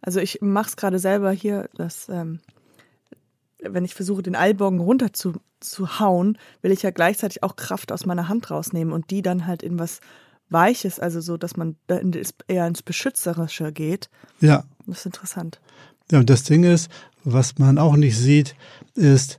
also 0.00 0.20
ich 0.20 0.40
mache 0.40 0.68
es 0.68 0.76
gerade 0.76 0.98
selber 0.98 1.32
hier, 1.32 1.68
dass 1.74 2.08
ähm, 2.08 2.40
wenn 3.62 3.84
ich 3.84 3.94
versuche, 3.94 4.22
den 4.22 4.34
Ellbogen 4.34 4.80
runter 4.80 5.12
zu, 5.12 5.34
zu 5.60 6.00
hauen, 6.00 6.38
will 6.62 6.72
ich 6.72 6.82
ja 6.82 6.90
gleichzeitig 6.90 7.42
auch 7.42 7.56
Kraft 7.56 7.92
aus 7.92 8.06
meiner 8.06 8.28
Hand 8.28 8.50
rausnehmen 8.50 8.92
und 8.92 9.10
die 9.10 9.22
dann 9.22 9.46
halt 9.46 9.62
in 9.62 9.78
was 9.78 10.00
Weiches, 10.48 10.98
also 10.98 11.20
so, 11.20 11.36
dass 11.36 11.56
man 11.56 11.76
eher 12.48 12.66
ins 12.66 12.82
Beschützerische 12.82 13.72
geht. 13.72 14.10
Ja. 14.40 14.64
Das 14.86 14.98
ist 14.98 15.06
interessant. 15.06 15.60
Ja, 16.10 16.18
und 16.18 16.28
das 16.28 16.42
Ding 16.42 16.64
ist, 16.64 16.90
was 17.22 17.58
man 17.58 17.78
auch 17.78 17.94
nicht 17.94 18.18
sieht, 18.18 18.56
ist 18.94 19.38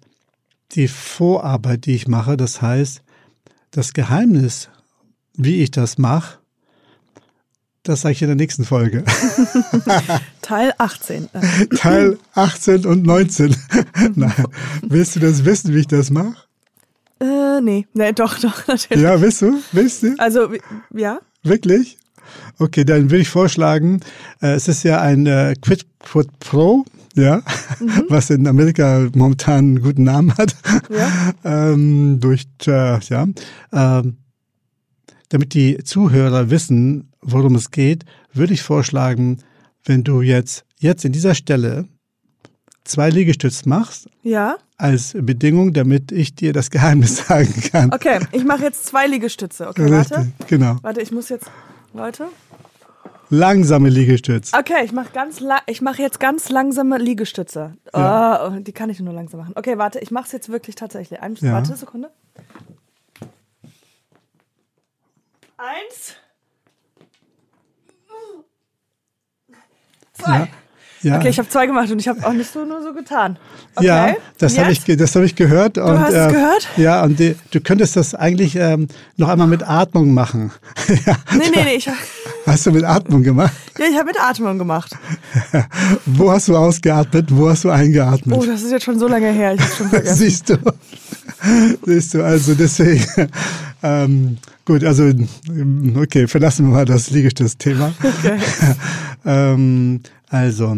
die 0.72 0.88
Vorarbeit, 0.88 1.86
die 1.86 1.96
ich 1.96 2.08
mache. 2.08 2.38
Das 2.38 2.62
heißt, 2.62 3.04
das 3.72 3.94
Geheimnis, 3.94 4.70
wie 5.36 5.64
ich 5.64 5.72
das 5.72 5.98
mache, 5.98 6.40
das 7.84 8.02
sage 8.02 8.14
ich 8.14 8.22
in 8.22 8.28
der 8.28 8.36
nächsten 8.36 8.64
Folge. 8.64 9.04
Teil 10.42 10.74
18. 10.78 11.30
Teil 11.78 12.20
18 12.36 12.86
und 12.86 13.04
19. 13.04 13.56
Nein. 14.16 14.46
Willst 14.84 15.16
du 15.16 15.20
das 15.20 15.46
wissen, 15.46 15.74
wie 15.74 15.80
ich 15.80 15.88
das 15.88 16.12
mache? 16.12 16.36
Äh, 17.20 17.60
nee. 17.62 17.88
Nee, 17.94 18.14
doch, 18.14 18.38
doch, 18.40 18.68
natürlich. 18.68 19.04
Ja, 19.04 19.20
willst 19.20 19.42
du? 19.42 19.60
Willst 19.72 20.04
du? 20.04 20.16
Also, 20.20 20.50
ja. 20.94 21.20
Wirklich? 21.42 21.98
Okay, 22.60 22.86
dann 22.86 23.10
würde 23.10 23.22
ich 23.24 23.30
vorschlagen, 23.30 24.02
äh, 24.42 24.54
es 24.54 24.68
ist 24.68 24.84
ja 24.84 25.02
ein 25.02 25.26
äh, 25.26 25.56
Quidquid 25.60 26.28
Pro, 26.40 26.86
ja, 27.16 27.42
mhm. 27.80 28.06
was 28.10 28.30
in 28.30 28.48
Amerika 28.48 29.10
momentan 29.16 29.58
einen 29.58 29.82
guten 29.82 30.04
Namen 30.04 30.36
hat. 30.38 30.56
Ja. 30.90 31.34
ähm, 31.72 32.20
durch, 32.20 32.46
äh, 32.68 33.00
ja. 33.00 33.28
Ähm, 33.74 34.18
damit 35.30 35.54
die 35.54 35.78
Zuhörer 35.84 36.50
wissen, 36.50 37.12
worum 37.22 37.56
es 37.56 37.72
geht, 37.72 38.06
würde 38.34 38.54
ich 38.54 38.64
vorschlagen, 38.64 39.38
wenn 39.86 40.04
du 40.04 40.22
jetzt, 40.22 40.66
jetzt 40.78 41.06
in 41.06 41.12
dieser 41.12 41.36
Stelle 41.36 41.88
zwei 42.84 43.10
Liegestütze 43.10 43.68
machst. 43.68 44.10
Ja. 44.24 44.58
Als 44.78 45.16
Bedingung, 45.18 45.74
damit 45.74 46.12
ich 46.12 46.36
dir 46.36 46.54
das 46.54 46.70
Geheimnis 46.70 47.18
sagen 47.28 47.54
kann. 47.72 47.94
Okay, 47.94 48.20
ich 48.32 48.44
mache 48.44 48.64
jetzt 48.64 48.86
zwei 48.86 49.08
Liegestütze. 49.08 49.68
Okay, 49.68 49.84
Richtig, 49.84 50.18
warte. 50.18 50.32
Genau. 50.48 50.78
Warte, 50.82 51.02
ich 51.02 51.12
muss 51.12 51.30
jetzt. 51.30 51.50
Leute. 51.94 52.28
Langsame 53.34 53.88
Liegestütze. 53.88 54.58
Okay, 54.58 54.84
ich 54.84 54.92
mache 54.92 55.12
ganz 55.14 55.42
ich 55.66 55.82
mache 55.82 56.02
jetzt 56.02 56.20
ganz 56.20 56.50
langsame 56.50 56.98
Liegestütze. 56.98 57.76
Ja. 57.96 58.46
Oh, 58.46 58.60
die 58.60 58.74
kann 58.74 58.90
ich 58.90 59.00
nur 59.00 59.14
langsam 59.14 59.40
machen. 59.40 59.54
Okay, 59.56 59.78
warte, 59.78 60.00
ich 60.00 60.12
mache 60.12 60.26
es 60.26 60.34
jetzt 60.34 60.50
wirklich 60.50 60.76
tatsächlich. 60.76 61.22
Ein, 61.22 61.36
ja. 61.36 61.54
Warte, 61.54 61.74
Sekunde. 61.78 62.12
Eins. 65.58 66.16
Zwei. 70.14 70.40
Ja. 70.40 70.48
Ja. 71.04 71.18
Okay, 71.18 71.30
ich 71.30 71.40
habe 71.40 71.50
zwei 71.50 71.66
gemacht 71.66 71.90
und 71.90 72.00
ich 72.00 72.08
habe 72.08 72.26
auch 72.28 72.34
nicht 72.34 72.52
so 72.52 72.64
nur 72.64 72.84
so 72.84 72.94
getan. 72.94 73.40
Okay. 73.76 73.88
Ja, 73.88 74.16
das 74.38 74.58
habe 74.58 74.72
ich, 74.72 74.84
das 74.84 75.16
hab 75.16 75.24
ich 75.24 75.36
gehört. 75.36 75.78
Du 75.78 75.84
und, 75.84 76.00
hast 76.00 76.14
äh, 76.14 76.28
es 76.28 76.34
gehört? 76.34 76.68
Ja, 76.78 77.04
und 77.04 77.20
die, 77.20 77.36
du 77.50 77.60
könntest 77.60 77.96
das 77.96 78.14
eigentlich 78.14 78.56
ähm, 78.56 78.88
noch 79.18 79.30
einmal 79.30 79.48
mit 79.48 79.68
Atmung 79.68 80.14
machen. 80.14 80.52
ja, 81.06 81.16
nee, 81.32 81.50
nee, 81.56 81.64
nee. 81.64 81.76
Ich, 81.76 81.90
hast 82.46 82.66
du 82.66 82.72
mit 82.72 82.84
Atmung 82.84 83.24
gemacht? 83.24 83.54
Ja, 83.78 83.86
ich 83.90 83.96
habe 83.96 84.08
mit 84.08 84.20
Atmung 84.20 84.58
gemacht. 84.58 84.96
Wo 86.06 86.32
hast 86.32 86.48
du 86.48 86.56
ausgeatmet? 86.56 87.36
Wo 87.36 87.50
hast 87.50 87.64
du 87.64 87.70
eingeatmet? 87.70 88.38
Oh, 88.38 88.46
das 88.46 88.62
ist 88.62 88.72
jetzt 88.72 88.84
schon 88.84 89.00
so 89.00 89.08
lange 89.08 89.32
her. 89.32 89.54
Ich 89.54 89.62
habe 89.62 89.74
schon 89.74 89.90
vergessen. 89.90 90.18
Siehst 90.18 90.50
du. 90.50 90.58
Siehst 91.86 92.14
du, 92.14 92.24
also 92.24 92.54
deswegen. 92.54 93.06
Ähm, 93.84 94.38
gut, 94.64 94.84
also 94.84 95.12
okay, 95.96 96.28
verlassen 96.28 96.68
wir 96.68 96.74
mal 96.76 96.86
das 96.86 97.10
Liegestütz-Thema. 97.10 97.92
Okay. 98.04 98.38
ähm, 99.26 100.02
also, 100.30 100.78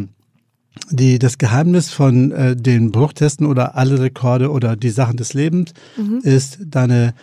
die, 0.89 1.19
das 1.19 1.37
Geheimnis 1.37 1.91
von 1.91 2.31
äh, 2.31 2.55
den 2.55 2.91
Bruchtesten 2.91 3.45
oder 3.45 3.75
alle 3.75 3.99
Rekorde 3.99 4.51
oder 4.51 4.77
die 4.77 4.89
Sachen 4.89 5.17
des 5.17 5.33
Lebens 5.33 5.73
mhm. 5.97 6.19
ist 6.23 6.59
deine 6.65 7.13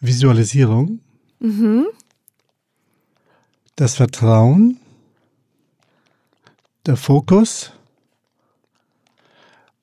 Visualisierung, 0.00 0.98
mhm. 1.42 1.86
das 3.76 3.96
Vertrauen 3.96 4.78
der 6.86 6.96
Fokus. 6.96 7.72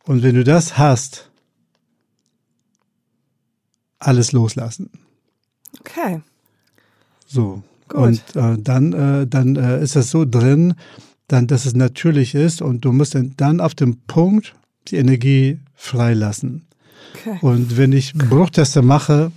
Und 0.05 0.24
wenn 0.24 0.36
du 0.36 0.43
das 0.43 0.78
hast, 0.78 1.30
alles 3.99 4.32
loslassen. 4.32 4.89
Okay. 5.80 6.22
So. 7.28 7.62
Gut. 7.89 7.97
Und 7.99 8.36
äh, 8.36 8.57
dann, 8.57 8.93
äh, 8.93 9.28
dann 9.28 9.55
äh, 9.55 9.82
ist 9.84 9.95
das 9.95 10.12
so 10.12 10.26
drin, 10.26 10.76
dann, 11.28 11.47
dass 11.47 11.66
es 11.66 11.76
natürlich 11.76 12.36
ist 12.36 12.62
und 12.62 12.86
du 12.86 12.91
musst 12.91 13.18
dann, 13.38 13.62
auf 13.62 13.76
dem 13.76 13.97
Punkt 14.07 14.55
die 14.88 14.97
Energie 14.97 15.60
freilassen. 15.76 16.66
Okay. 17.16 17.39
Und 17.41 17.78
wenn 17.78 17.91
ich 17.91 18.14
Bruchteste 18.14 18.82
mache, 18.82 19.32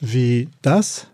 wie 0.00 0.48
das, 0.62 1.06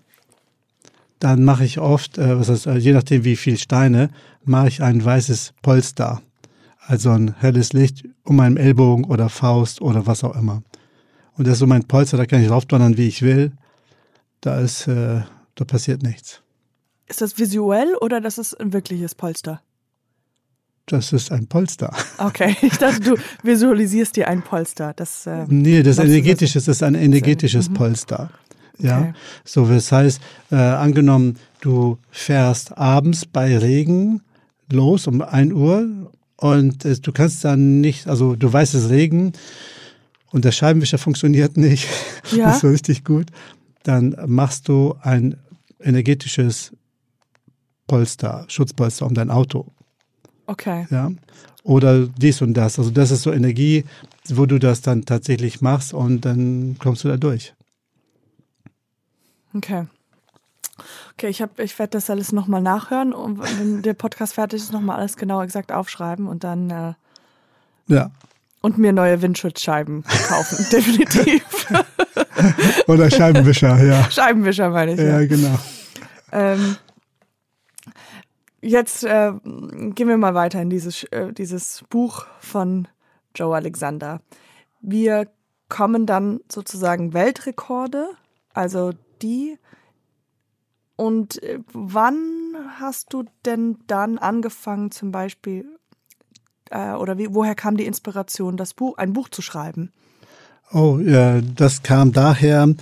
dann 1.18 1.44
mache 1.44 1.64
ich 1.64 1.78
oft, 1.78 2.18
äh, 2.18 2.38
was 2.38 2.48
heißt, 2.48 2.66
äh, 2.66 2.76
je 2.76 2.92
nachdem 2.92 3.24
wie 3.24 3.36
viel 3.36 3.58
Steine, 3.58 4.10
mache 4.44 4.68
ich 4.68 4.82
ein 4.82 5.04
weißes 5.04 5.54
Polster. 5.62 6.22
Also 6.86 7.10
ein 7.10 7.34
helles 7.38 7.72
Licht 7.72 8.04
um 8.22 8.36
meinen 8.36 8.56
Ellbogen 8.56 9.04
oder 9.04 9.28
Faust 9.28 9.80
oder 9.80 10.06
was 10.06 10.22
auch 10.22 10.36
immer. 10.36 10.62
Und 11.36 11.46
das 11.46 11.54
ist 11.54 11.58
so 11.60 11.66
mein 11.66 11.84
Polster, 11.84 12.16
da 12.16 12.26
kann 12.26 12.40
ich 12.40 12.48
draufdonnern, 12.48 12.96
wie 12.96 13.08
ich 13.08 13.22
will. 13.22 13.52
Da 14.40 14.60
ist, 14.60 14.86
äh, 14.86 15.22
da 15.54 15.64
passiert 15.64 16.02
nichts. 16.02 16.42
Ist 17.06 17.20
das 17.20 17.38
visuell 17.38 17.94
oder 18.00 18.20
das 18.20 18.38
ist 18.38 18.54
ein 18.60 18.72
wirkliches 18.72 19.14
Polster? 19.14 19.62
Das 20.86 21.12
ist 21.12 21.32
ein 21.32 21.48
Polster. 21.48 21.92
Okay, 22.18 22.56
ich 22.62 22.78
dachte, 22.78 23.00
du 23.00 23.16
visualisierst 23.42 24.14
dir 24.16 24.28
ein 24.28 24.42
Polster. 24.42 24.92
Das, 24.94 25.26
äh, 25.26 25.44
Nee, 25.48 25.82
das 25.82 25.98
energetische 25.98 26.54
das 26.54 26.68
ist 26.68 26.82
ein 26.82 26.94
energetisches 26.94 27.68
Polster. 27.68 28.30
Ja, 28.78 29.00
Okay. 29.00 29.12
so 29.44 29.66
das 29.66 29.90
heißt, 29.92 30.20
äh, 30.50 30.56
angenommen, 30.56 31.38
du 31.60 31.98
fährst 32.10 32.76
abends 32.76 33.24
bei 33.26 33.56
Regen 33.58 34.20
los 34.70 35.06
um 35.06 35.22
1 35.22 35.52
Uhr 35.52 36.10
und 36.36 36.84
äh, 36.84 36.96
du 36.98 37.12
kannst 37.12 37.44
dann 37.44 37.80
nicht, 37.80 38.06
also 38.08 38.36
du 38.36 38.52
weißt 38.52 38.74
es 38.74 38.90
Regen 38.90 39.32
und 40.32 40.44
der 40.44 40.52
Scheibenwischer 40.52 40.98
funktioniert 40.98 41.56
nicht, 41.56 41.88
Ja. 42.32 42.48
nicht 42.48 42.60
so 42.60 42.68
richtig 42.68 43.04
gut, 43.04 43.26
dann 43.84 44.14
machst 44.26 44.68
du 44.68 44.94
ein 45.02 45.36
energetisches 45.80 46.72
Polster, 47.86 48.44
Schutzpolster 48.48 49.06
um 49.06 49.14
dein 49.14 49.30
Auto. 49.30 49.66
Okay. 50.46 50.86
Ja. 50.90 51.10
Oder 51.62 52.06
dies 52.06 52.42
und 52.42 52.54
das. 52.54 52.78
Also 52.78 52.90
das 52.90 53.10
ist 53.10 53.22
so 53.22 53.32
Energie, 53.32 53.84
wo 54.28 54.46
du 54.46 54.58
das 54.58 54.80
dann 54.80 55.04
tatsächlich 55.04 55.60
machst 55.60 55.92
und 55.94 56.24
dann 56.24 56.76
kommst 56.78 57.04
du 57.04 57.08
da 57.08 57.16
durch. 57.16 57.54
Okay. 59.56 59.86
Okay, 61.14 61.28
ich, 61.28 61.40
hab- 61.40 61.58
ich 61.58 61.78
werde 61.78 61.92
das 61.92 62.10
alles 62.10 62.32
nochmal 62.32 62.60
nachhören 62.60 63.14
und 63.14 63.38
wenn 63.58 63.80
der 63.82 63.94
Podcast 63.94 64.34
fertig 64.34 64.60
ist, 64.62 64.72
nochmal 64.72 64.98
alles 64.98 65.16
genau 65.16 65.42
exakt 65.42 65.72
aufschreiben 65.72 66.26
und 66.26 66.44
dann 66.44 66.70
äh, 66.70 66.92
Ja. 67.86 68.10
und 68.60 68.76
mir 68.76 68.92
neue 68.92 69.22
Windschutzscheiben 69.22 70.04
kaufen. 70.28 70.66
Definitiv. 70.72 71.42
Oder 72.86 73.10
Scheibenwischer, 73.10 73.82
ja. 73.82 74.10
Scheibenwischer 74.10 74.68
meine 74.68 74.92
ich. 74.92 74.98
Ja, 75.00 75.20
Ja. 75.20 75.26
genau. 75.26 75.58
Ähm, 76.32 76.76
jetzt 78.60 79.04
äh, 79.04 79.32
gehen 79.44 80.08
wir 80.08 80.18
mal 80.18 80.34
weiter 80.34 80.60
in 80.60 80.68
dieses, 80.70 81.04
äh, 81.04 81.32
dieses 81.32 81.84
Buch 81.88 82.26
von 82.40 82.88
Joe 83.34 83.54
Alexander. 83.56 84.20
Wir 84.82 85.28
kommen 85.68 86.04
dann 86.06 86.40
sozusagen 86.50 87.14
Weltrekorde, 87.14 88.08
also 88.54 88.92
die. 89.22 89.58
Und 90.96 91.42
äh, 91.42 91.58
wann 91.72 92.14
hast 92.78 93.12
du 93.12 93.24
denn 93.44 93.78
dann 93.86 94.18
angefangen, 94.18 94.90
zum 94.90 95.12
Beispiel, 95.12 95.66
äh, 96.70 96.92
oder 96.92 97.18
wie, 97.18 97.28
woher 97.30 97.54
kam 97.54 97.76
die 97.76 97.84
Inspiration, 97.84 98.56
das 98.56 98.74
Buch, 98.74 98.96
ein 98.96 99.12
Buch 99.12 99.28
zu 99.28 99.42
schreiben? 99.42 99.92
Oh, 100.72 100.98
ja, 100.98 101.40
das 101.40 101.82
kam 101.82 102.12
daher, 102.12 102.74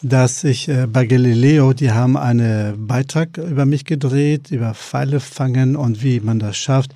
dass 0.00 0.44
ich 0.44 0.68
äh, 0.68 0.86
bei 0.86 1.06
Galileo, 1.06 1.72
die 1.72 1.90
haben 1.90 2.16
einen 2.16 2.86
Beitrag 2.86 3.36
über 3.36 3.66
mich 3.66 3.84
gedreht, 3.84 4.50
über 4.50 4.74
Pfeile 4.74 5.20
fangen 5.20 5.76
und 5.76 6.02
wie 6.02 6.20
man 6.20 6.38
das 6.38 6.56
schafft, 6.56 6.94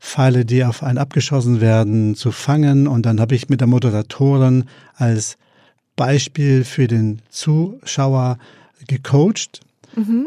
Pfeile, 0.00 0.44
die 0.44 0.64
auf 0.64 0.82
einen 0.82 0.98
abgeschossen 0.98 1.60
werden, 1.60 2.14
zu 2.14 2.30
fangen. 2.30 2.86
Und 2.86 3.04
dann 3.04 3.20
habe 3.20 3.34
ich 3.34 3.48
mit 3.48 3.60
der 3.60 3.66
Moderatorin 3.66 4.64
als 4.94 5.38
Beispiel 5.98 6.64
für 6.64 6.86
den 6.86 7.20
Zuschauer 7.28 8.38
gecoacht. 8.86 9.60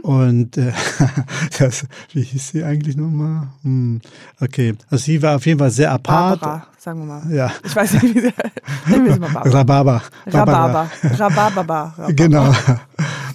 Und 0.01 0.57
äh, 0.57 0.73
das, 1.59 1.85
wie 2.11 2.23
hieß 2.23 2.49
sie 2.49 2.63
eigentlich 2.63 2.97
nochmal? 2.97 3.47
Hm, 3.63 4.01
okay, 4.41 4.73
also 4.89 5.03
sie 5.05 5.21
war 5.21 5.37
auf 5.37 5.45
jeden 5.45 5.59
Fall 5.59 5.71
sehr 5.71 5.91
apart. 5.93 6.41
Barbara, 6.41 6.67
sagen 6.77 6.99
wir 6.99 7.05
mal. 7.05 7.33
Ja, 7.33 7.51
Ich 7.63 7.73
weiß 7.73 7.93
nicht, 7.93 8.15
wie 8.15 8.19
sie. 8.19 8.33
Rhabarber. 9.49 10.01
Rhabarber. 10.27 10.91
Rhabarber. 11.17 11.93
Rhabarber. 11.97 12.09
Genau. 12.15 12.53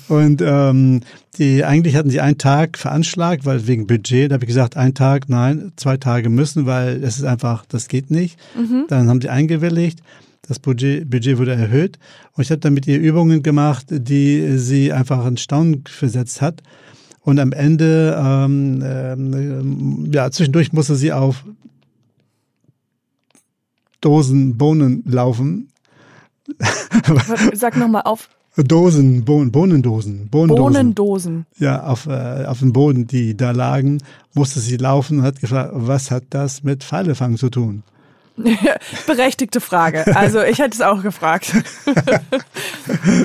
Und 0.09 0.43
ähm, 0.45 1.01
die 1.39 1.65
eigentlich 1.65 1.97
hatten 1.97 2.11
sie 2.11 2.21
einen 2.21 2.39
Tag 2.39 2.79
veranschlagt, 2.79 3.45
weil 3.45 3.67
wegen 3.67 3.87
Budget. 3.87 4.31
Da 4.31 4.35
habe 4.35 4.45
ich 4.45 4.49
gesagt, 4.49 4.77
ein 4.77 4.95
Tag, 4.95 5.29
nein, 5.29 5.73
zwei 5.77 5.97
Tage 5.97 6.29
müssen, 6.29 6.67
weil 6.67 7.03
es 7.03 7.19
ist 7.19 7.25
einfach, 7.25 7.65
das 7.67 7.89
geht 7.89 8.11
nicht. 8.11 8.39
Dann 8.89 9.09
haben 9.09 9.21
sie 9.21 9.29
eingewilligt. 9.29 10.01
Das 10.49 10.59
Budget, 10.59 11.09
Budget 11.11 11.39
wurde 11.39 11.55
erhöht. 11.55 11.99
Und 12.33 12.43
ich 12.43 12.51
habe 12.51 12.61
dann 12.61 12.75
mit 12.75 12.87
ihr 12.87 12.99
Übungen 12.99 13.43
gemacht, 13.43 13.87
die 13.91 14.59
sie 14.59 14.93
einfach 14.93 15.27
in 15.27 15.37
Staunen 15.37 15.85
versetzt 15.87 16.41
hat. 16.41 16.63
Und 17.21 17.41
am 17.41 17.53
Ende, 17.53 18.17
ähm, 18.25 18.83
ähm, 18.85 20.13
ja, 20.13 20.31
zwischendurch 20.31 20.73
musste 20.73 20.95
sie 20.95 21.13
auf 21.13 21.45
Dosen 24.01 24.57
Bohnen 24.57 25.03
laufen. 25.07 25.73
Sag 27.55 27.77
nochmal 27.77 28.03
auf. 28.05 28.29
Dosen, 28.57 29.25
Bohnen, 29.25 29.53
Bohnendosen, 29.53 30.29
Bohnendosen. 30.29 30.63
Bohnendosen. 30.63 31.47
Ja, 31.59 31.85
auf, 31.85 32.07
äh, 32.07 32.45
auf 32.47 32.61
dem 32.61 32.73
Boden, 32.73 33.07
die 33.07 33.37
da 33.37 33.51
lagen, 33.51 34.03
musste 34.35 34.61
sie 34.61 34.77
laufen 34.77 35.19
und 35.19 35.25
hat 35.25 35.41
gefragt, 35.41 35.73
was 35.75 36.11
hat 36.11 36.25
das 36.31 36.63
mit 36.63 36.83
Pfeilefangen 36.83 37.37
zu 37.37 37.51
tun? 37.51 37.83
Berechtigte 39.07 39.61
Frage. 39.61 40.17
Also 40.17 40.43
ich 40.43 40.59
hätte 40.59 40.75
es 40.75 40.81
auch 40.81 41.03
gefragt. 41.03 41.53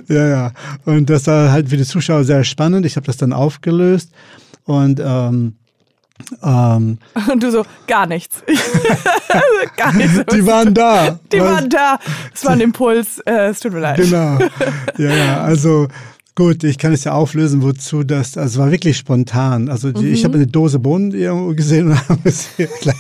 Ja, 0.08 0.28
ja. 0.28 0.52
Und 0.86 1.10
das 1.10 1.28
war 1.28 1.52
halt 1.52 1.70
für 1.70 1.78
die 1.78 1.86
Zuschauer 1.86 2.24
sehr 2.24 2.44
spannend. 2.44 2.86
Ich 2.86 2.96
habe 2.96 3.06
das 3.06 3.18
dann 3.18 3.32
aufgelöst 3.32 4.12
und 4.66 5.02
ähm, 5.04 5.56
ähm, 6.44 6.98
Und 7.32 7.44
du 7.44 7.52
so, 7.52 7.66
gar 7.88 8.06
nichts. 8.08 8.44
gar 9.78 9.94
nichts. 9.94 10.20
die 10.34 10.46
waren 10.46 10.74
da. 10.74 11.20
Die 11.32 11.40
Was- 11.40 11.50
waren 11.50 11.70
da. 11.70 12.00
Es 12.34 12.46
war 12.46 12.52
ein 12.52 12.62
Impuls. 12.62 13.20
Äh, 13.20 13.50
es 13.50 13.60
tut 13.60 13.74
mir 13.74 13.80
leid. 13.80 13.98
Genau. 13.98 14.40
Ja, 14.98 15.14
ja, 15.16 15.42
also 15.42 15.88
gut, 16.36 16.64
ich 16.64 16.78
kann 16.78 16.94
es 16.94 17.04
ja 17.04 17.12
auflösen, 17.14 17.62
wozu 17.62 18.04
das, 18.04 18.38
also 18.38 18.54
es 18.54 18.58
war 18.58 18.72
wirklich 18.72 18.98
spontan. 18.98 19.70
Also 19.70 19.92
die, 19.92 20.10
ich 20.10 20.24
habe 20.24 20.36
eine 20.36 20.48
Dose 20.48 20.80
Bohnen 20.80 21.12
irgendwo 21.14 21.54
gesehen 21.54 21.90
und 21.90 22.10
habe 22.10 22.22
es 22.24 22.48
gleich 22.56 22.96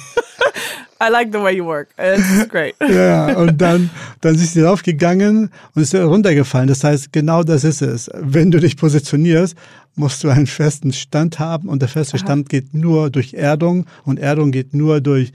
I 1.03 1.09
like 1.09 1.29
the 1.33 1.39
way 1.39 1.55
you 1.55 1.65
work. 1.65 1.89
It's 1.97 2.47
great. 2.49 2.75
Ja, 2.79 3.35
und 3.37 3.59
dann, 3.59 3.89
dann 4.21 4.35
ist 4.35 4.53
sie 4.53 4.61
raufgegangen 4.61 5.49
und 5.73 5.81
ist 5.81 5.95
runtergefallen. 5.95 6.67
Das 6.67 6.83
heißt, 6.83 7.11
genau 7.11 7.41
das 7.43 7.63
ist 7.63 7.81
es. 7.81 8.09
Wenn 8.13 8.51
du 8.51 8.59
dich 8.59 8.77
positionierst, 8.77 9.55
musst 9.95 10.23
du 10.23 10.29
einen 10.29 10.45
festen 10.47 10.93
Stand 10.93 11.39
haben 11.39 11.67
und 11.69 11.81
der 11.81 11.89
feste 11.89 12.17
Stand 12.19 12.49
geht 12.49 12.73
nur 12.75 13.09
durch 13.09 13.33
Erdung 13.33 13.87
und 14.05 14.19
Erdung 14.19 14.51
geht 14.51 14.73
nur 14.75 15.01
durch 15.01 15.31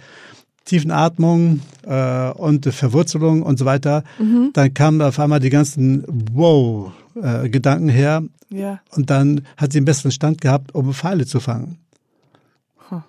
Tiefenatmung 0.67 1.61
äh, 1.85 2.31
und 2.31 2.67
Verwurzelung 2.67 3.43
und 3.43 3.59
so 3.59 3.65
weiter. 3.65 4.03
Dann 4.53 4.75
kamen 4.75 5.01
auf 5.03 5.19
einmal 5.21 5.41
die 5.41 5.51
ganzen 5.51 6.05
Wow-Gedanken 6.33 7.89
her 7.89 8.23
Ja. 8.51 8.81
und 8.97 9.11
dann 9.11 9.43
hat 9.57 9.73
sie 9.73 9.79
einen 9.79 9.85
besseren 9.85 10.11
Stand 10.11 10.41
gehabt, 10.41 10.75
um 10.75 10.93
Pfeile 10.93 11.27
zu 11.27 11.39
fangen. 11.41 11.79
Huh. 12.91 13.01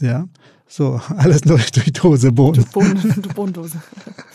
Ja, 0.00 0.26
so, 0.72 1.00
alles 1.16 1.44
nur 1.44 1.58
durch 1.58 1.92
Dose 1.92 2.30
Bohnen. 2.32 2.64
Bohnen, 2.72 3.22
Bohnendose. 3.34 3.78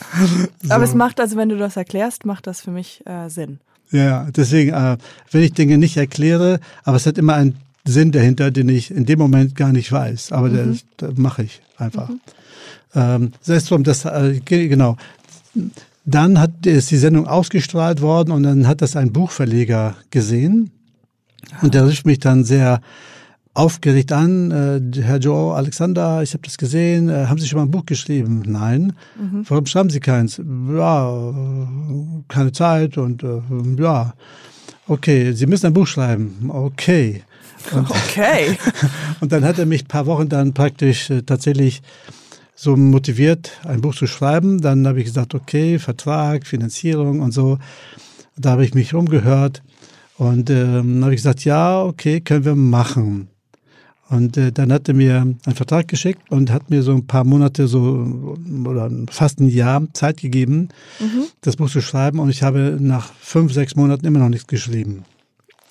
Aber 0.69 0.83
es 0.83 0.93
macht, 0.93 1.19
also 1.19 1.37
wenn 1.37 1.49
du 1.49 1.57
das 1.57 1.77
erklärst, 1.77 2.25
macht 2.25 2.45
das 2.47 2.61
für 2.61 2.71
mich 2.71 3.01
äh, 3.07 3.29
Sinn. 3.29 3.59
Ja, 3.91 4.27
deswegen, 4.35 4.71
äh, 4.73 4.97
wenn 5.31 5.41
ich 5.43 5.53
Dinge 5.53 5.77
nicht 5.77 5.95
erkläre, 5.95 6.59
aber 6.83 6.97
es 6.97 7.05
hat 7.05 7.17
immer 7.19 7.35
einen 7.35 7.55
Sinn 7.85 8.11
dahinter, 8.11 8.49
den 8.51 8.67
ich 8.67 8.89
in 8.91 9.05
dem 9.05 9.19
Moment 9.19 9.55
gar 9.55 9.71
nicht 9.71 9.91
weiß. 9.91 10.31
Aber 10.31 10.49
Mhm. 10.49 10.55
das, 10.71 10.85
das 10.97 11.17
mache 11.17 11.43
ich 11.43 11.61
einfach. 11.77 12.09
Ähm, 12.95 13.31
selbst 13.41 13.71
um 13.71 13.83
das, 13.83 14.03
äh, 14.05 14.41
ge- 14.43 14.67
genau. 14.67 14.97
Dann 16.03 16.39
hat, 16.39 16.65
ist 16.65 16.89
die 16.91 16.97
Sendung 16.97 17.27
ausgestrahlt 17.27 18.01
worden 18.01 18.31
und 18.31 18.43
dann 18.43 18.67
hat 18.67 18.81
das 18.81 18.95
ein 18.95 19.13
Buchverleger 19.13 19.95
gesehen. 20.11 20.71
Und 21.61 21.75
der 21.75 21.87
rief 21.87 22.05
mich 22.05 22.19
dann 22.19 22.43
sehr 22.43 22.81
aufgeregt 23.55 24.11
an, 24.11 24.51
äh, 24.51 25.01
Herr 25.01 25.17
Joe 25.17 25.55
Alexander, 25.55 26.21
ich 26.21 26.33
habe 26.33 26.43
das 26.43 26.57
gesehen, 26.57 27.09
äh, 27.09 27.25
haben 27.27 27.39
Sie 27.39 27.47
schon 27.47 27.57
mal 27.57 27.65
ein 27.65 27.71
Buch 27.71 27.85
geschrieben? 27.85 28.43
Nein. 28.45 28.93
Warum 29.47 29.65
schreiben 29.65 29.89
Sie 29.89 30.01
keins? 30.01 30.37
Ja, 30.37 31.29
äh, 31.29 31.33
keine 32.27 32.51
Zeit 32.51 32.97
und 32.97 33.23
äh, 33.23 33.41
ja. 33.79 34.13
Okay, 34.87 35.31
Sie 35.31 35.47
müssen 35.47 35.67
ein 35.67 35.73
Buch 35.73 35.87
schreiben. 35.87 36.49
Okay. 36.49 37.23
Und, 37.71 37.89
Okay. 38.09 38.57
und 39.21 39.31
dann 39.31 39.45
hat 39.45 39.57
er 39.57 39.65
mich 39.65 39.85
ein 39.85 39.87
paar 39.87 40.05
Wochen 40.05 40.27
dann 40.27 40.53
praktisch 40.53 41.09
äh, 41.09 41.21
tatsächlich 41.21 41.81
so 42.55 42.75
motiviert, 42.75 43.51
ein 43.63 43.81
Buch 43.81 43.95
zu 43.95 44.05
schreiben. 44.05 44.61
Dann 44.61 44.85
habe 44.85 44.99
ich 44.99 45.05
gesagt, 45.05 45.33
okay, 45.33 45.79
Vertrag, 45.79 46.45
Finanzierung 46.45 47.21
und 47.21 47.31
so. 47.31 47.57
Da 48.37 48.51
habe 48.51 48.65
ich 48.65 48.73
mich 48.73 48.93
umgehört 48.93 49.63
und 50.17 50.49
ähm, 50.49 51.01
habe 51.03 51.13
ich 51.13 51.19
gesagt, 51.19 51.45
ja, 51.45 51.81
okay, 51.81 52.19
können 52.19 52.43
wir 52.43 52.55
machen. 52.55 53.29
Und 54.09 54.37
äh, 54.37 54.51
dann 54.51 54.71
hat 54.71 54.87
er 54.87 54.93
mir 54.93 55.21
einen 55.21 55.55
Vertrag 55.55 55.87
geschickt 55.87 56.29
und 56.29 56.51
hat 56.51 56.69
mir 56.69 56.83
so 56.83 56.91
ein 56.93 57.07
paar 57.07 57.23
Monate 57.23 57.67
so 57.67 58.35
oder 58.65 58.91
fast 59.09 59.39
ein 59.39 59.49
Jahr 59.49 59.81
Zeit 59.93 60.17
gegeben, 60.17 60.69
das 61.41 61.55
Buch 61.55 61.69
zu 61.71 61.81
schreiben. 61.81 62.19
Und 62.19 62.29
ich 62.29 62.43
habe 62.43 62.77
nach 62.79 63.11
fünf, 63.19 63.51
sechs 63.53 63.75
Monaten 63.75 64.05
immer 64.05 64.19
noch 64.19 64.29
nichts 64.29 64.45
geschrieben. 64.47 65.05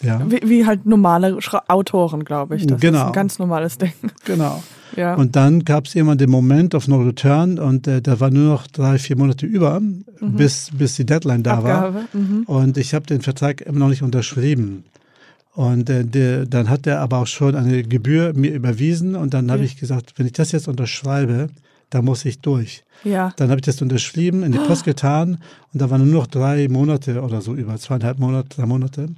Ja, 0.03 0.21
Wie, 0.29 0.41
wie 0.45 0.67
halt 0.67 0.85
normale 0.85 1.41
Schra 1.41 1.63
Autoren, 1.69 2.25
glaube 2.25 2.57
ich. 2.57 2.67
Das 2.67 2.77
ist 2.77 2.81
Genau. 2.83 3.07
ein 3.07 3.13
ganz 3.13 3.39
normales 3.39 3.79
Ding. 3.79 3.93
genau. 4.25 4.63
Ja. 4.97 5.15
Und 5.17 5.35
dann 5.35 5.65
gab 5.65 5.87
es 5.87 5.97
immer 5.97 6.15
den 6.15 6.31
Moment 6.31 6.73
of 6.73 6.87
No 6.87 6.99
Return 7.01 7.59
und 7.59 7.89
äh, 7.89 8.01
da 8.01 8.21
war 8.21 8.31
nur 8.31 8.53
noch 8.53 8.69
drei, 8.69 8.97
vier 9.01 9.19
Monate 9.19 9.45
über, 9.45 9.81
bis, 10.21 10.71
bis 10.73 10.95
die 10.95 11.05
Deadline 11.05 11.43
da 11.43 11.65
war. 11.65 11.87
Abgabe. 11.87 12.05
Mhm. 12.13 12.45
Und 12.47 12.77
ich 12.79 12.95
habe 12.95 13.05
den 13.05 13.21
Vertrag 13.21 13.61
immer 13.63 13.81
noch 13.81 13.89
nicht 13.89 14.03
unterschrieben. 14.05 14.85
Und 15.55 15.89
äh, 15.89 16.05
der, 16.05 16.47
dann 16.47 16.69
hat 16.69 16.87
er 16.87 17.01
aber 17.01 17.19
auch 17.19 17.27
schon 17.29 17.55
eine 17.55 17.83
Gebühr 17.85 18.33
mir 18.35 18.53
überwiesen 18.53 19.15
und 19.15 19.35
dann 19.35 19.51
habe 19.51 19.61
Ja. 19.61 19.67
ich 19.67 19.77
gesagt, 19.77 20.15
wenn 20.17 20.27
ich 20.27 20.33
das 20.33 20.51
jetzt 20.53 20.67
unterschreibe, 20.67 21.49
dann 21.91 22.05
muss 22.05 22.25
ich 22.25 22.41
durch. 22.41 22.83
Ja. 23.05 23.33
Dann 23.37 23.51
habe 23.51 23.61
ich 23.61 23.65
das 23.67 23.81
unterschrieben, 23.81 24.43
in 24.43 24.51
die 24.51 24.59
Post 24.59 24.85
getan 24.85 25.39
und 25.73 25.81
da 25.81 25.91
waren 25.91 26.05
nur 26.11 26.23
noch 26.23 26.27
drei 26.27 26.67
Monate 26.69 27.23
oder 27.23 27.41
so 27.41 27.55
über, 27.55 27.77
zweieinhalb 27.77 28.19
Monate, 28.19 28.49
drei 28.49 28.67
Monate. 28.67 29.11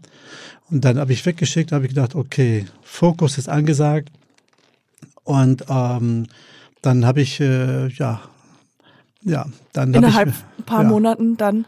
Und 0.71 0.85
dann 0.85 0.99
habe 0.99 1.13
ich 1.15 1.25
weggeschickt, 1.25 1.73
habe 1.73 1.85
ich 1.87 1.91
gedacht, 1.95 2.15
okay, 2.15 2.67
Fokus 2.83 3.39
ist 3.39 3.49
angesagt. 3.49 4.11
Und 5.25 5.65
ähm, 5.71 6.27
dann 6.83 7.07
habe 7.07 7.23
ich, 7.23 7.41
äh, 7.41 7.89
ja, 7.89 8.21
ja, 9.23 9.47
dann 9.73 9.89
habe 9.89 9.99
Innerhalb 9.99 10.29
ich, 10.29 10.35
ein 10.59 10.65
paar 10.65 10.83
ja. 10.83 10.89
Monaten 10.89 11.37
dann. 11.37 11.65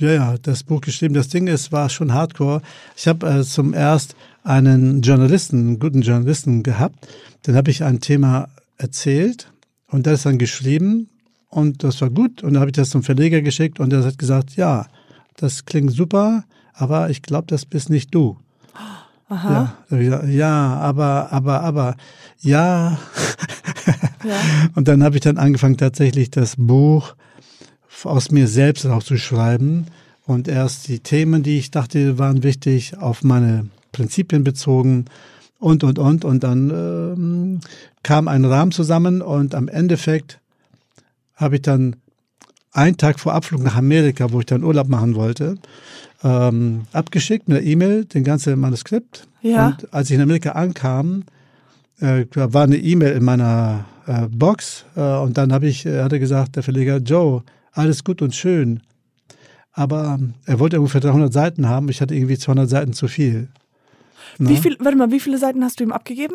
Ja, 0.00 0.12
ja, 0.12 0.34
das 0.42 0.64
Buch 0.64 0.80
geschrieben. 0.80 1.14
Das 1.14 1.28
Ding 1.28 1.46
ist, 1.46 1.72
war 1.72 1.88
schon 1.88 2.12
hardcore. 2.12 2.62
Ich 2.96 3.06
habe 3.06 3.28
äh, 3.28 3.42
zum 3.42 3.74
erst 3.74 4.16
einen 4.42 5.02
Journalisten, 5.02 5.58
einen 5.58 5.78
guten 5.78 6.02
Journalisten 6.02 6.62
gehabt. 6.62 7.06
Dann 7.42 7.54
habe 7.54 7.70
ich 7.70 7.84
ein 7.84 8.00
Thema 8.00 8.48
erzählt 8.78 9.52
und 9.88 10.06
ist 10.06 10.26
dann 10.26 10.38
geschrieben 10.38 11.08
und 11.48 11.84
das 11.84 12.00
war 12.00 12.10
gut. 12.10 12.42
Und 12.42 12.54
dann 12.54 12.60
habe 12.60 12.70
ich 12.70 12.76
das 12.76 12.90
zum 12.90 13.02
Verleger 13.02 13.42
geschickt 13.42 13.80
und 13.80 13.90
der 13.90 14.04
hat 14.04 14.18
gesagt, 14.18 14.56
ja, 14.56 14.86
das 15.36 15.66
klingt 15.66 15.92
super, 15.92 16.44
aber 16.72 17.10
ich 17.10 17.22
glaube, 17.22 17.46
das 17.48 17.66
bist 17.66 17.90
nicht 17.90 18.14
du. 18.14 18.38
Aha. 19.28 19.76
Ja, 19.90 20.24
ja, 20.24 20.76
aber, 20.76 21.28
aber, 21.30 21.60
aber, 21.60 21.96
ja. 22.40 22.98
Ja. 24.24 24.34
Und 24.74 24.88
dann 24.88 25.04
habe 25.04 25.14
ich 25.16 25.22
dann 25.22 25.38
angefangen, 25.38 25.76
tatsächlich 25.76 26.30
das 26.30 26.56
Buch 26.58 27.14
aus 28.06 28.30
mir 28.30 28.46
selbst 28.46 28.86
rauszuschreiben 28.86 29.86
und 30.26 30.48
erst 30.48 30.88
die 30.88 31.00
Themen, 31.00 31.42
die 31.42 31.58
ich 31.58 31.70
dachte, 31.70 32.18
waren 32.18 32.42
wichtig, 32.42 32.96
auf 32.98 33.22
meine 33.24 33.66
Prinzipien 33.92 34.44
bezogen 34.44 35.06
und, 35.58 35.84
und, 35.84 35.98
und. 35.98 36.24
Und 36.24 36.44
dann 36.44 36.70
ähm, 36.70 37.60
kam 38.02 38.28
ein 38.28 38.44
Rahmen 38.44 38.72
zusammen 38.72 39.22
und 39.22 39.54
am 39.54 39.68
Endeffekt 39.68 40.40
habe 41.34 41.56
ich 41.56 41.62
dann 41.62 41.96
einen 42.72 42.96
Tag 42.96 43.18
vor 43.18 43.34
Abflug 43.34 43.62
nach 43.62 43.76
Amerika, 43.76 44.30
wo 44.32 44.40
ich 44.40 44.46
dann 44.46 44.62
Urlaub 44.62 44.88
machen 44.88 45.14
wollte, 45.14 45.56
ähm, 46.22 46.82
abgeschickt 46.92 47.48
mit 47.48 47.58
der 47.58 47.64
E-Mail, 47.64 48.04
den 48.04 48.24
ganzen 48.24 48.58
Manuskript. 48.58 49.26
Ja. 49.42 49.68
Und 49.68 49.92
als 49.92 50.10
ich 50.10 50.16
in 50.16 50.22
Amerika 50.22 50.52
ankam, 50.52 51.24
äh, 51.98 52.24
war 52.34 52.64
eine 52.64 52.76
E-Mail 52.76 53.12
in 53.12 53.24
meiner 53.24 53.84
äh, 54.06 54.26
Box 54.28 54.84
äh, 54.96 55.00
und 55.00 55.38
dann 55.38 55.52
habe 55.52 55.66
ich, 55.66 55.86
äh, 55.86 56.02
hat 56.02 56.12
er 56.12 56.18
gesagt, 56.18 56.56
der 56.56 56.62
Verleger, 56.62 56.98
Joe, 56.98 57.42
alles 57.72 58.04
gut 58.04 58.22
und 58.22 58.34
schön, 58.34 58.82
aber 59.72 60.18
ähm, 60.18 60.34
er 60.46 60.58
wollte 60.58 60.78
ungefähr 60.78 61.00
300 61.00 61.32
Seiten 61.32 61.68
haben, 61.68 61.88
ich 61.88 62.00
hatte 62.00 62.14
irgendwie 62.14 62.38
200 62.38 62.68
Seiten 62.68 62.92
zu 62.92 63.08
viel. 63.08 63.48
Wie 64.38 64.56
viel, 64.56 64.76
warte 64.80 64.96
mal, 64.96 65.10
wie 65.10 65.20
viele 65.20 65.38
Seiten 65.38 65.62
hast 65.64 65.80
du 65.80 65.84
ihm 65.84 65.92
abgegeben? 65.92 66.34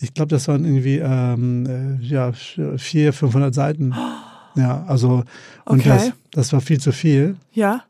Ich 0.00 0.14
glaube, 0.14 0.28
das 0.30 0.48
waren 0.48 0.64
irgendwie 0.64 0.98
ähm, 0.98 1.98
äh, 2.00 2.04
ja, 2.04 2.32
400, 2.32 3.14
500 3.14 3.54
Seiten. 3.54 3.94
Ja, 4.56 4.84
also 4.88 5.22
und 5.64 5.78
Okay. 5.78 5.88
das, 5.88 6.12
das 6.32 6.52
war 6.52 6.60
viel 6.60 6.80
zu 6.80 6.90
viel. 6.90 7.36
Ja. 7.52 7.84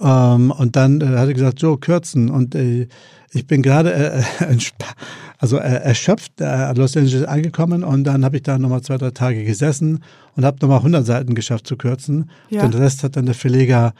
Ähm, 0.00 0.50
und 0.50 0.76
dann 0.76 1.00
äh, 1.00 1.06
hat 1.06 1.28
er 1.28 1.34
gesagt, 1.34 1.60
Joe, 1.60 1.78
kürzen. 1.78 2.30
Und 2.30 2.54
äh, 2.54 2.88
ich 3.32 3.46
bin 3.46 3.62
gerade 3.62 3.92
äh, 3.92 4.22
entspa- 4.44 4.94
also 5.38 5.56
äh, 5.58 5.82
erschöpft 5.82 6.40
äh, 6.40 6.72
Los 6.74 6.96
Angeles 6.96 7.24
angekommen 7.24 7.82
und 7.84 8.04
dann 8.04 8.24
habe 8.24 8.36
ich 8.36 8.42
da 8.42 8.58
nochmal 8.58 8.82
zwei, 8.82 8.98
drei 8.98 9.10
Tage 9.10 9.44
gesessen 9.44 10.02
und 10.36 10.44
habe 10.44 10.58
nochmal 10.60 10.78
100 10.78 11.04
Seiten 11.06 11.34
geschafft 11.34 11.66
zu 11.66 11.76
kürzen. 11.76 12.28
Ja. 12.50 12.66
Den 12.66 12.78
Rest 12.78 13.02
hat 13.04 13.16
dann 13.16 13.24
der 13.26 13.34
Verleger 13.34 13.94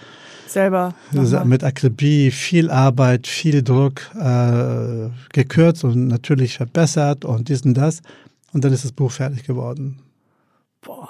Selber. 0.46 0.94
nochmal. 1.12 1.44
mit 1.46 1.64
Akribie, 1.64 2.30
viel 2.30 2.70
Arbeit, 2.70 3.26
viel 3.26 3.62
Druck 3.62 4.02
äh, 4.20 5.08
gekürzt 5.32 5.84
und 5.84 6.08
natürlich 6.08 6.56
verbessert 6.56 7.24
und 7.24 7.48
dies 7.48 7.62
und 7.62 7.74
das. 7.74 8.02
Und 8.52 8.64
dann 8.64 8.72
ist 8.72 8.84
das 8.84 8.92
Buch 8.92 9.12
fertig 9.12 9.44
geworden. 9.44 10.00
Boah. 10.82 11.08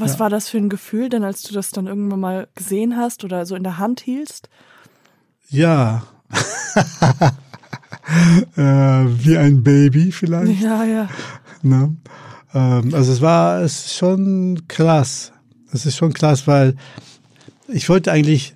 Was 0.00 0.14
Ja. 0.14 0.20
war 0.20 0.30
das 0.30 0.48
für 0.48 0.58
ein 0.58 0.68
Gefühl 0.68 1.08
denn, 1.08 1.24
als 1.24 1.42
du 1.42 1.52
das 1.54 1.70
dann 1.70 1.86
irgendwann 1.86 2.20
mal 2.20 2.48
gesehen 2.54 2.96
hast 2.96 3.24
oder 3.24 3.46
so 3.46 3.54
in 3.54 3.62
der 3.62 3.78
Hand 3.78 4.00
hielst? 4.00 4.48
Ja. 5.48 6.02
äh, 8.56 8.60
wie 8.60 9.36
ein 9.38 9.62
Baby 9.62 10.12
vielleicht. 10.12 10.60
Ja, 10.60 10.84
ja. 10.84 11.08
Ne? 11.62 11.96
Ähm, 12.54 12.94
also 12.94 13.12
es 13.12 13.20
war 13.20 13.60
es 13.62 13.86
ist 13.86 13.94
schon 13.96 14.66
krass. 14.68 15.32
Es 15.72 15.86
ist 15.86 15.96
schon 15.96 16.12
krass, 16.12 16.46
weil 16.46 16.76
ich 17.66 17.88
wollte 17.88 18.12
eigentlich 18.12 18.54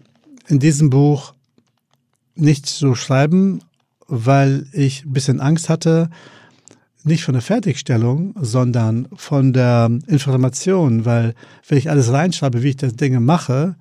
in 0.48 0.58
diesem 0.58 0.90
Buch 0.90 1.34
nicht 2.34 2.66
so 2.66 2.94
schreiben, 2.94 3.60
weil 4.06 4.66
ich 4.72 5.04
ein 5.04 5.12
bisschen 5.12 5.40
Angst 5.40 5.68
hatte, 5.68 6.10
nicht 7.04 7.24
von 7.24 7.34
der 7.34 7.42
Fertigstellung, 7.42 8.34
sondern 8.40 9.08
von 9.14 9.52
der 9.52 9.90
Information, 10.06 11.04
weil 11.04 11.34
wenn 11.68 11.78
ich 11.78 11.90
alles 11.90 12.12
reinschreibe, 12.12 12.62
wie 12.62 12.70
ich 12.70 12.76
das 12.76 12.94
Dinge 12.94 13.20
mache, 13.20 13.76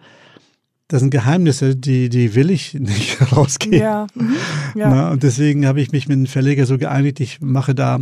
das 0.87 0.99
sind 0.99 1.11
Geheimnisse, 1.11 1.75
die, 1.75 2.09
die 2.09 2.35
will 2.35 2.49
ich 2.49 2.73
nicht 2.79 3.31
rausgeben. 3.31 3.79
Ja. 3.79 4.07
Mhm. 4.13 4.35
ja. 4.75 4.89
Na, 4.89 5.11
und 5.11 5.23
deswegen 5.23 5.65
habe 5.65 5.81
ich 5.81 5.91
mich 5.91 6.07
mit 6.07 6.17
dem 6.17 6.25
Verleger 6.25 6.65
so 6.65 6.77
geeinigt, 6.77 7.19
ich 7.19 7.39
mache 7.41 7.73
da 7.73 7.99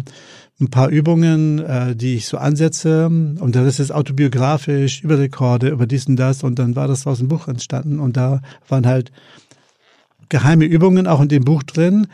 ein 0.59 0.69
paar 0.69 0.89
Übungen, 0.89 1.59
äh, 1.59 1.95
die 1.95 2.15
ich 2.15 2.25
so 2.25 2.37
ansetze. 2.37 3.05
Und 3.05 3.55
das 3.55 3.79
ist 3.79 3.91
autobiografisch, 3.91 5.03
über 5.03 5.19
Rekorde, 5.19 5.69
über 5.69 5.87
dies 5.87 6.07
und 6.07 6.17
das. 6.17 6.43
Und 6.43 6.59
dann 6.59 6.75
war 6.75 6.87
das 6.87 7.07
aus 7.07 7.19
dem 7.19 7.27
Buch 7.27 7.47
entstanden. 7.47 7.99
Und 7.99 8.17
da 8.17 8.41
waren 8.67 8.85
halt 8.85 9.11
geheime 10.29 10.65
Übungen 10.65 11.07
auch 11.07 11.21
in 11.21 11.27
dem 11.27 11.43
Buch 11.43 11.63
drin, 11.63 12.07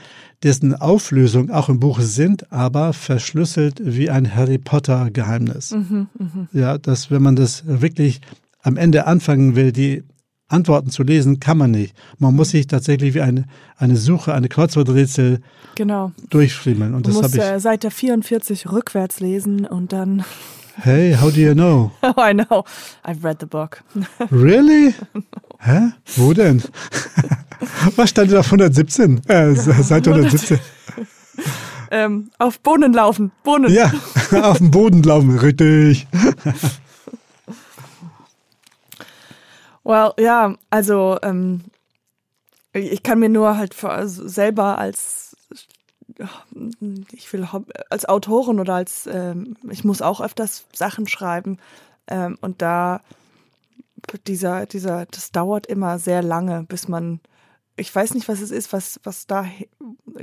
dessen 0.45 0.75
Auflösung 0.75 1.49
auch 1.49 1.69
im 1.69 1.79
Buch 1.79 1.99
sind, 2.01 2.51
aber 2.53 2.93
verschlüsselt 2.93 3.81
wie 3.83 4.09
ein 4.11 4.33
Harry 4.33 4.59
Potter 4.59 5.09
Geheimnis. 5.11 5.71
Mhm, 5.71 6.07
mhm. 6.17 6.47
Ja, 6.53 6.77
dass 6.77 7.09
wenn 7.09 7.23
man 7.23 7.35
das 7.35 7.63
wirklich 7.65 8.21
am 8.61 8.77
Ende 8.77 9.07
anfangen 9.07 9.55
will, 9.55 9.71
die 9.71 10.03
Antworten 10.47 10.91
zu 10.91 11.01
lesen, 11.01 11.39
kann 11.39 11.57
man 11.57 11.71
nicht. 11.71 11.95
Man 12.19 12.35
muss 12.35 12.51
sich 12.51 12.67
tatsächlich 12.67 13.15
wie 13.15 13.21
eine, 13.21 13.45
eine 13.77 13.97
Suche, 13.97 14.35
eine 14.35 14.47
Kreuzworträtsel 14.47 15.39
Genau. 15.73 16.11
durchfriemeln. 16.29 16.93
Und 16.93 17.07
Du 17.07 17.11
das 17.11 17.23
habe 17.23 17.55
ich. 17.55 17.61
Seite 17.63 17.89
44 17.89 18.71
rückwärts 18.71 19.19
lesen 19.19 19.65
und 19.65 19.91
dann. 19.91 20.23
Hey, 20.84 21.13
how 21.13 21.30
do 21.30 21.39
you 21.39 21.53
know? 21.53 21.91
Oh, 22.03 22.13
I 22.17 22.34
know. 22.34 22.65
I've 23.03 23.23
read 23.23 23.39
the 23.39 23.45
book. 23.45 23.82
Really? 24.32 24.93
Hä? 25.59 25.93
Wo 26.17 26.34
denn? 26.34 26.61
Was 27.95 28.09
stand 28.09 28.32
da 28.32 28.39
auf 28.39 28.47
117? 28.51 29.21
Äh, 29.28 29.55
Seite 29.55 30.11
117. 30.11 30.59
ähm, 31.91 32.30
auf 32.39 32.59
Bohnen 32.59 32.93
laufen. 32.93 33.32
Bohnen. 33.43 33.71
Ja, 33.73 33.91
auf 34.41 34.57
dem 34.57 34.71
Boden 34.71 35.01
laufen, 35.03 35.39
richtig. 35.39 36.07
Well, 39.84 40.11
ja, 40.19 40.55
also 40.69 41.17
ähm, 41.23 41.61
ich 42.73 43.01
kann 43.03 43.19
mir 43.19 43.30
nur 43.30 43.57
halt 43.57 43.82
also 43.84 44.28
selber 44.28 44.78
als 44.78 45.24
ich 47.11 47.31
will 47.33 47.47
als 47.89 48.05
Autorin 48.05 48.59
oder 48.59 48.75
als 48.75 49.07
ähm, 49.07 49.57
ich 49.69 49.83
muss 49.83 50.01
auch 50.01 50.21
öfters 50.21 50.65
Sachen 50.73 51.07
schreiben 51.07 51.57
ähm, 52.07 52.37
und 52.41 52.61
da 52.61 53.01
dieser 54.27 54.65
dieser 54.65 55.05
das 55.07 55.31
dauert 55.31 55.65
immer 55.65 55.99
sehr 55.99 56.21
lange, 56.21 56.63
bis 56.63 56.87
man 56.87 57.19
ich 57.77 57.93
weiß 57.93 58.13
nicht, 58.13 58.29
was 58.29 58.41
es 58.41 58.51
ist, 58.51 58.71
was 58.71 58.99
was 59.03 59.27
da 59.27 59.45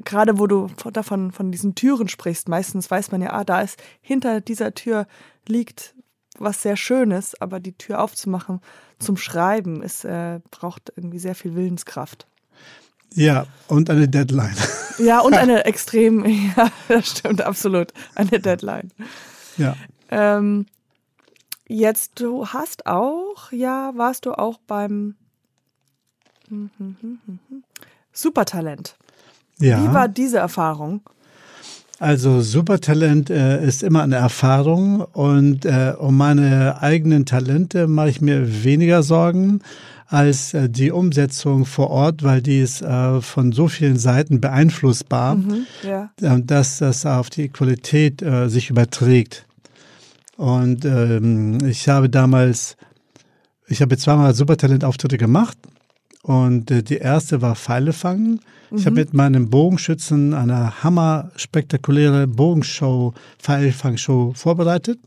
gerade 0.05 0.39
wo 0.39 0.47
du 0.47 0.69
davon 0.93 1.33
von 1.33 1.51
diesen 1.51 1.75
Türen 1.75 2.09
sprichst, 2.09 2.49
meistens 2.49 2.91
weiß 2.91 3.11
man 3.11 3.23
ja, 3.23 3.33
ah, 3.33 3.45
da 3.45 3.61
ist 3.61 3.83
hinter 4.01 4.41
dieser 4.41 4.75
Tür 4.75 5.07
liegt 5.47 5.95
was 6.39 6.63
sehr 6.63 6.77
Schönes, 6.77 7.41
aber 7.41 7.61
die 7.61 7.77
Tür 7.77 8.01
aufzumachen 8.03 8.61
zum 8.99 9.17
Schreiben 9.17 9.83
ist, 9.83 10.05
äh, 10.05 10.41
braucht 10.51 10.93
irgendwie 10.97 11.19
sehr 11.19 11.35
viel 11.35 11.55
Willenskraft. 11.55 12.27
Ja, 13.15 13.47
und 13.69 13.91
eine 13.91 14.09
Deadline. 14.09 14.55
Ja, 14.99 15.21
und 15.21 15.33
eine 15.33 15.65
extrem, 15.65 16.25
ja, 16.55 16.71
das 16.87 17.09
stimmt 17.09 17.41
absolut, 17.41 17.95
eine 18.15 18.39
Deadline. 18.39 18.91
Ja. 19.57 19.75
Ähm, 20.11 20.67
jetzt, 21.67 22.21
du 22.21 22.47
hast 22.47 22.87
auch, 22.87 23.51
ja, 23.53 23.93
warst 23.97 24.27
du 24.27 24.33
auch 24.33 24.59
beim 24.67 25.15
Supertalent. 28.13 28.97
ja. 29.59 29.83
Wie 29.83 29.95
war 29.95 30.09
diese 30.09 30.39
Erfahrung? 30.39 31.01
Also 31.99 32.41
Supertalent 32.41 33.31
äh, 33.31 33.65
ist 33.65 33.83
immer 33.83 34.03
eine 34.03 34.17
Erfahrung 34.17 35.01
und 35.01 35.65
äh, 35.65 35.95
um 35.97 36.17
meine 36.17 36.83
eigenen 36.83 37.27
Talente 37.27 37.87
mache 37.87 38.11
ich 38.11 38.21
mir 38.21 38.65
weniger 38.65 39.03
Sorgen 39.05 39.63
als 40.13 40.53
äh, 40.53 40.69
die 40.69 40.91
Umsetzung 40.91 41.65
vor 41.65 41.89
Ort, 41.91 42.23
weil 42.23 42.43
die 42.43 42.61
ist 42.61 42.83
äh, 42.83 43.21
von 43.23 43.53
so 43.53 43.69
vielen 43.69 43.97
Seiten 43.99 44.41
beeinflussbar, 44.41 45.37
Mhm, 45.37 45.67
ja. 45.83 46.11
äh, 46.21 46.41
dass 46.43 46.79
das 46.79 47.07
auf 47.07 47.31
die 47.31 47.49
Qualität 47.49 48.21
äh, 48.21 48.49
sich 48.49 48.69
überträgt. 48.69 49.47
Und 50.37 50.85
ähm, 50.85 51.59
ich 51.65 51.89
habe 51.89 52.11
damals, 52.11 52.77
ich 53.69 53.81
habe 53.81 53.97
zweimal 53.97 54.35
Supertalent-Auftritte 54.35 55.17
gemacht 55.17 55.57
und 56.23 56.71
äh, 56.71 56.83
die 56.83 56.99
erste 56.99 57.41
war 57.41 57.57
Pfeile 57.57 57.93
fangen. 57.93 58.41
Ich 58.75 58.87
habe 58.87 58.97
mit 58.97 59.13
meinem 59.13 59.51
Bogenschützen 59.51 60.33
eine 60.33 60.83
hammer 60.83 61.31
spektakuläre 61.37 62.27
Bogenshow, 62.27 63.13
Pfeilfangshow 63.39 64.33
vorbereitet. 64.35 64.99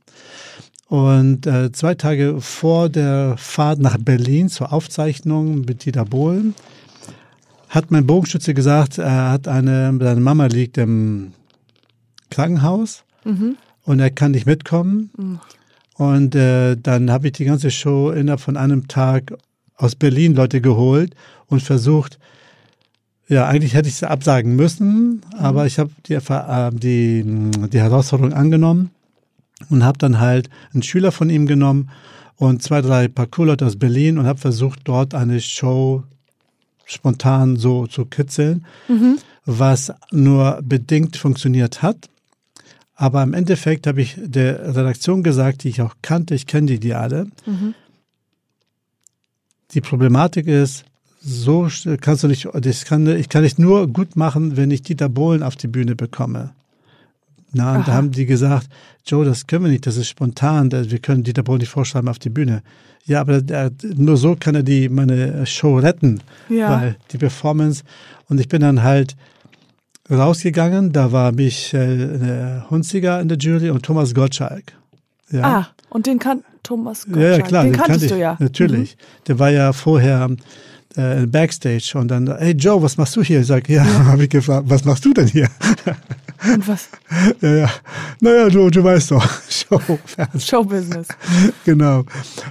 Und 0.88 1.48
äh, 1.48 1.72
zwei 1.72 1.96
Tage 1.96 2.40
vor 2.42 2.90
der 2.90 3.36
Fahrt 3.38 3.80
nach 3.80 3.98
Berlin 3.98 4.50
zur 4.50 4.72
Aufzeichnung 4.72 5.62
mit 5.62 5.86
Dieter 5.86 6.06
Bohlen 6.06 6.54
hat 7.70 7.92
mein 7.92 8.06
Bogenschütze 8.06 8.54
gesagt, 8.54 9.00
er 9.00 9.32
hat 9.32 9.48
eine, 9.48 9.98
seine 10.00 10.22
Mama 10.22 10.46
liegt 10.46 10.78
im 10.78 11.34
Krankenhaus 12.30 13.04
und 13.84 14.00
er 14.00 14.12
kann 14.12 14.32
nicht 14.32 14.46
mitkommen. 14.46 15.10
Und 15.96 16.36
äh, 16.36 16.78
dann 16.78 17.12
habe 17.12 17.28
ich 17.28 17.34
die 17.34 17.46
ganze 17.46 17.72
Show 17.72 18.12
innerhalb 18.12 18.40
von 18.40 18.56
einem 18.56 18.88
Tag 18.88 19.34
aus 19.76 19.96
Berlin 19.96 20.36
Leute 20.36 20.62
geholt 20.62 21.16
und 21.48 21.62
versucht, 21.62 22.20
ja, 23.28 23.48
eigentlich 23.48 23.74
hätte 23.74 23.90
ich 23.90 23.96
sie 23.96 24.10
absagen 24.10 24.56
müssen, 24.56 25.22
aber 25.38 25.66
ich 25.66 25.80
habe 25.80 25.90
die, 26.06 26.14
äh, 26.14 26.72
die, 26.72 27.24
die 27.72 27.80
Herausforderung 27.80 28.34
angenommen 28.34 28.92
und 29.70 29.84
habe 29.84 29.98
dann 29.98 30.20
halt 30.20 30.50
einen 30.74 30.84
Schüler 30.84 31.12
von 31.12 31.30
ihm 31.30 31.48
genommen 31.48 31.90
und 32.38 32.62
zwei, 32.62 32.82
drei 32.82 33.08
Parkour-Leute 33.08 33.66
aus 33.66 33.78
Berlin 33.78 34.18
und 34.18 34.28
habe 34.28 34.40
versucht, 34.40 34.80
dort 34.84 35.14
eine 35.14 35.40
Show 35.40 36.04
spontan 36.86 37.56
so 37.58 37.88
zu 37.88 38.06
kitzeln, 38.06 38.66
was 39.46 39.92
nur 40.12 40.60
bedingt 40.64 41.18
funktioniert 41.18 41.82
hat. 41.82 42.10
Aber 42.96 43.24
im 43.24 43.34
Endeffekt 43.34 43.88
habe 43.88 44.02
ich 44.02 44.16
der 44.18 44.76
Redaktion 44.76 45.24
gesagt, 45.24 45.64
die 45.64 45.70
ich 45.70 45.82
auch 45.82 45.96
kannte, 46.02 46.36
ich 46.36 46.48
kenne 46.48 46.68
die, 46.68 46.80
die 46.80 46.94
alle. 46.94 47.28
Die 49.72 49.82
Problematik 49.82 50.48
ist, 50.48 50.86
so 51.22 51.68
kannst 52.02 52.24
du 52.24 52.28
nicht, 52.28 52.48
das 52.54 52.86
kann, 52.86 53.08
ich 53.08 53.30
kann 53.30 53.42
nicht 53.44 53.58
nur 53.58 53.88
gut 53.88 54.16
machen, 54.16 54.58
wenn 54.58 54.70
ich 54.72 54.84
Dieter 54.84 55.10
Bohlen 55.10 55.42
auf 55.44 55.56
die 55.56 55.68
Bühne 55.68 55.96
bekomme. 55.96 56.54
Na, 57.52 57.78
und 57.78 57.88
da 57.88 57.94
haben 57.94 58.12
die 58.12 58.26
gesagt, 58.26 58.68
Joe, 59.06 59.24
das 59.24 59.48
können 59.48 59.66
wir 59.66 59.72
nicht, 59.72 59.86
das 59.86 59.98
ist 59.98 60.10
spontan, 60.10 60.72
wir 60.72 61.00
können 61.00 61.24
Dieter 61.24 61.44
Bohlen 61.44 61.60
nicht 61.60 61.70
vorschreiben 61.70 62.10
auf 62.10 62.20
die 62.20 62.30
Bühne. 62.30 62.64
Ja, 63.06 63.22
aber 63.22 63.42
der, 63.42 63.72
nur 63.96 64.18
so 64.18 64.36
kann 64.38 64.56
er 64.56 64.64
die, 64.64 64.90
meine 64.90 65.46
Show 65.46 65.78
retten, 65.78 66.22
Ja. 66.50 66.72
weil 66.72 66.96
die 67.12 67.18
Performance, 67.18 67.84
und 68.28 68.40
ich 68.40 68.50
bin 68.50 68.62
dann 68.62 68.84
halt 68.84 69.16
rausgegangen, 70.10 70.92
da 70.92 71.12
war 71.12 71.32
Michael 71.32 72.62
äh, 72.66 72.70
Hunziger 72.70 73.22
in 73.22 73.28
der 73.28 73.38
Jury 73.38 73.70
und 73.70 73.84
Thomas 73.84 74.14
Gottschalk. 74.14 74.74
Ja. 75.32 75.44
Ah, 75.44 75.68
und 75.90 76.08
den 76.08 76.20
kann 76.20 76.44
Thomas 76.64 77.06
Gottschalk. 77.06 77.24
Ja, 77.24 77.38
ja, 77.38 77.42
klar, 77.42 77.64
den, 77.64 77.74
den, 77.74 77.82
kanntest 77.82 78.12
du 78.12 78.18
ja. 78.18 78.34
Mhm. 78.34 78.46
Natürlich. 78.46 78.98
Der 79.28 79.40
war 79.40 79.50
ja 79.52 79.72
vorher 79.74 80.30
äh, 80.98 81.26
Backstage 81.26 81.94
und 81.96 82.10
dann, 82.10 82.28
hey 82.38 82.54
Joe, 82.54 82.82
was 82.82 82.98
machst 82.98 83.16
du 83.16 83.24
hier? 83.24 83.42
Ich 83.42 83.48
sag, 83.48 83.70
ja, 83.70 83.84
habe 84.06 84.24
ich 84.24 84.30
gefragt, 84.30 84.66
was 84.70 84.86
machst 84.86 85.06
du 85.06 85.14
denn 85.14 85.28
hier? 85.28 85.48
Und 86.54 86.68
was? 86.68 86.90
ja, 87.42 87.56
ja. 87.56 87.70
Naja, 88.22 88.50
du, 88.50 88.70
du 88.70 88.84
weißt 88.84 89.12
doch. 89.12 89.28
Show. 89.50 89.82
Showbusiness. 90.38 91.08
genau. 91.66 92.04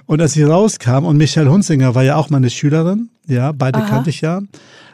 Und 0.06 0.20
als 0.20 0.36
ich 0.36 0.44
rauskam, 0.44 1.04
und 1.04 1.16
Michael 1.16 1.48
Hunzinger 1.48 1.94
war 1.94 2.02
ja 2.02 2.16
auch 2.16 2.30
meine 2.30 2.50
Schülerin, 2.50 3.10
ja, 3.26 3.52
beide 3.52 3.78
Aha. 3.80 3.88
kannte 3.88 4.10
ich 4.10 4.20
ja. 4.20 4.40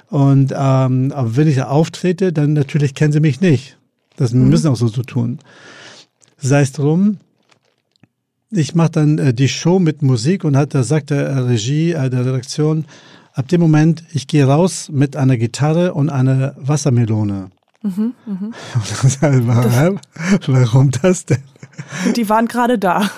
Und 0.08 0.52
ähm, 0.56 1.12
aber 1.14 1.36
wenn 1.36 1.46
ich 1.48 1.56
da 1.56 1.68
auftrete, 1.68 2.32
dann 2.32 2.52
natürlich 2.54 2.94
kennen 2.94 3.12
sie 3.12 3.20
mich 3.20 3.40
nicht. 3.40 3.78
Das 4.16 4.32
Mhm. 4.32 4.48
müssen 4.48 4.68
auch 4.68 4.76
so 4.76 4.88
so 4.88 5.02
tun. 5.02 5.38
Sei 6.36 6.62
es 6.62 6.72
drum, 6.72 7.18
ich 8.50 8.74
mache 8.74 8.90
dann 8.90 9.18
äh, 9.18 9.32
die 9.32 9.48
Show 9.48 9.78
mit 9.78 10.02
Musik 10.02 10.42
und 10.44 10.56
hat, 10.56 10.74
da 10.74 10.82
sagt 10.82 11.10
der 11.10 11.28
äh, 11.28 11.38
Regie, 11.38 11.92
äh, 11.92 12.10
der 12.10 12.26
Redaktion, 12.26 12.86
ab 13.40 13.48
dem 13.48 13.60
Moment, 13.62 14.04
ich 14.12 14.26
gehe 14.26 14.44
raus 14.46 14.90
mit 14.92 15.16
einer 15.16 15.36
Gitarre 15.38 15.94
und 15.94 16.10
einer 16.10 16.54
Wassermelone. 16.58 17.50
Mhm, 17.82 18.12
ich, 19.06 19.22
warum, 19.22 19.98
warum 20.46 20.90
das 21.02 21.24
denn? 21.24 21.42
Die 22.14 22.28
waren 22.28 22.46
gerade 22.46 22.78
da. 22.78 23.08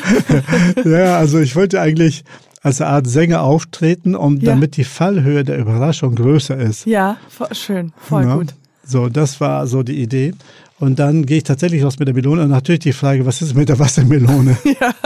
Ja, 0.84 1.18
also 1.18 1.38
ich 1.40 1.56
wollte 1.56 1.80
eigentlich 1.80 2.24
als 2.62 2.80
eine 2.80 2.90
Art 2.90 3.06
Sänger 3.08 3.42
auftreten, 3.42 4.14
um 4.14 4.36
Ja. 4.38 4.52
damit 4.52 4.76
die 4.76 4.84
Fallhöhe 4.84 5.42
der 5.44 5.58
Überraschung 5.58 6.14
größer 6.14 6.56
ist. 6.56 6.86
Ja, 6.86 7.16
schön, 7.52 7.92
voll 7.98 8.24
Ja. 8.24 8.34
gut. 8.36 8.54
So, 8.84 9.08
das 9.08 9.40
war 9.40 9.66
so 9.66 9.82
die 9.82 10.00
Idee. 10.00 10.32
Und 10.78 10.98
dann 10.98 11.24
gehe 11.24 11.38
ich 11.38 11.44
tatsächlich 11.44 11.82
raus 11.82 11.98
mit 11.98 12.06
der 12.06 12.14
Melone 12.14 12.42
und 12.42 12.50
natürlich 12.50 12.80
die 12.80 12.92
Frage, 12.92 13.24
was 13.24 13.40
ist 13.40 13.54
mit 13.54 13.68
der 13.68 13.78
Wassermelone? 13.78 14.56
Ja. 14.80 14.94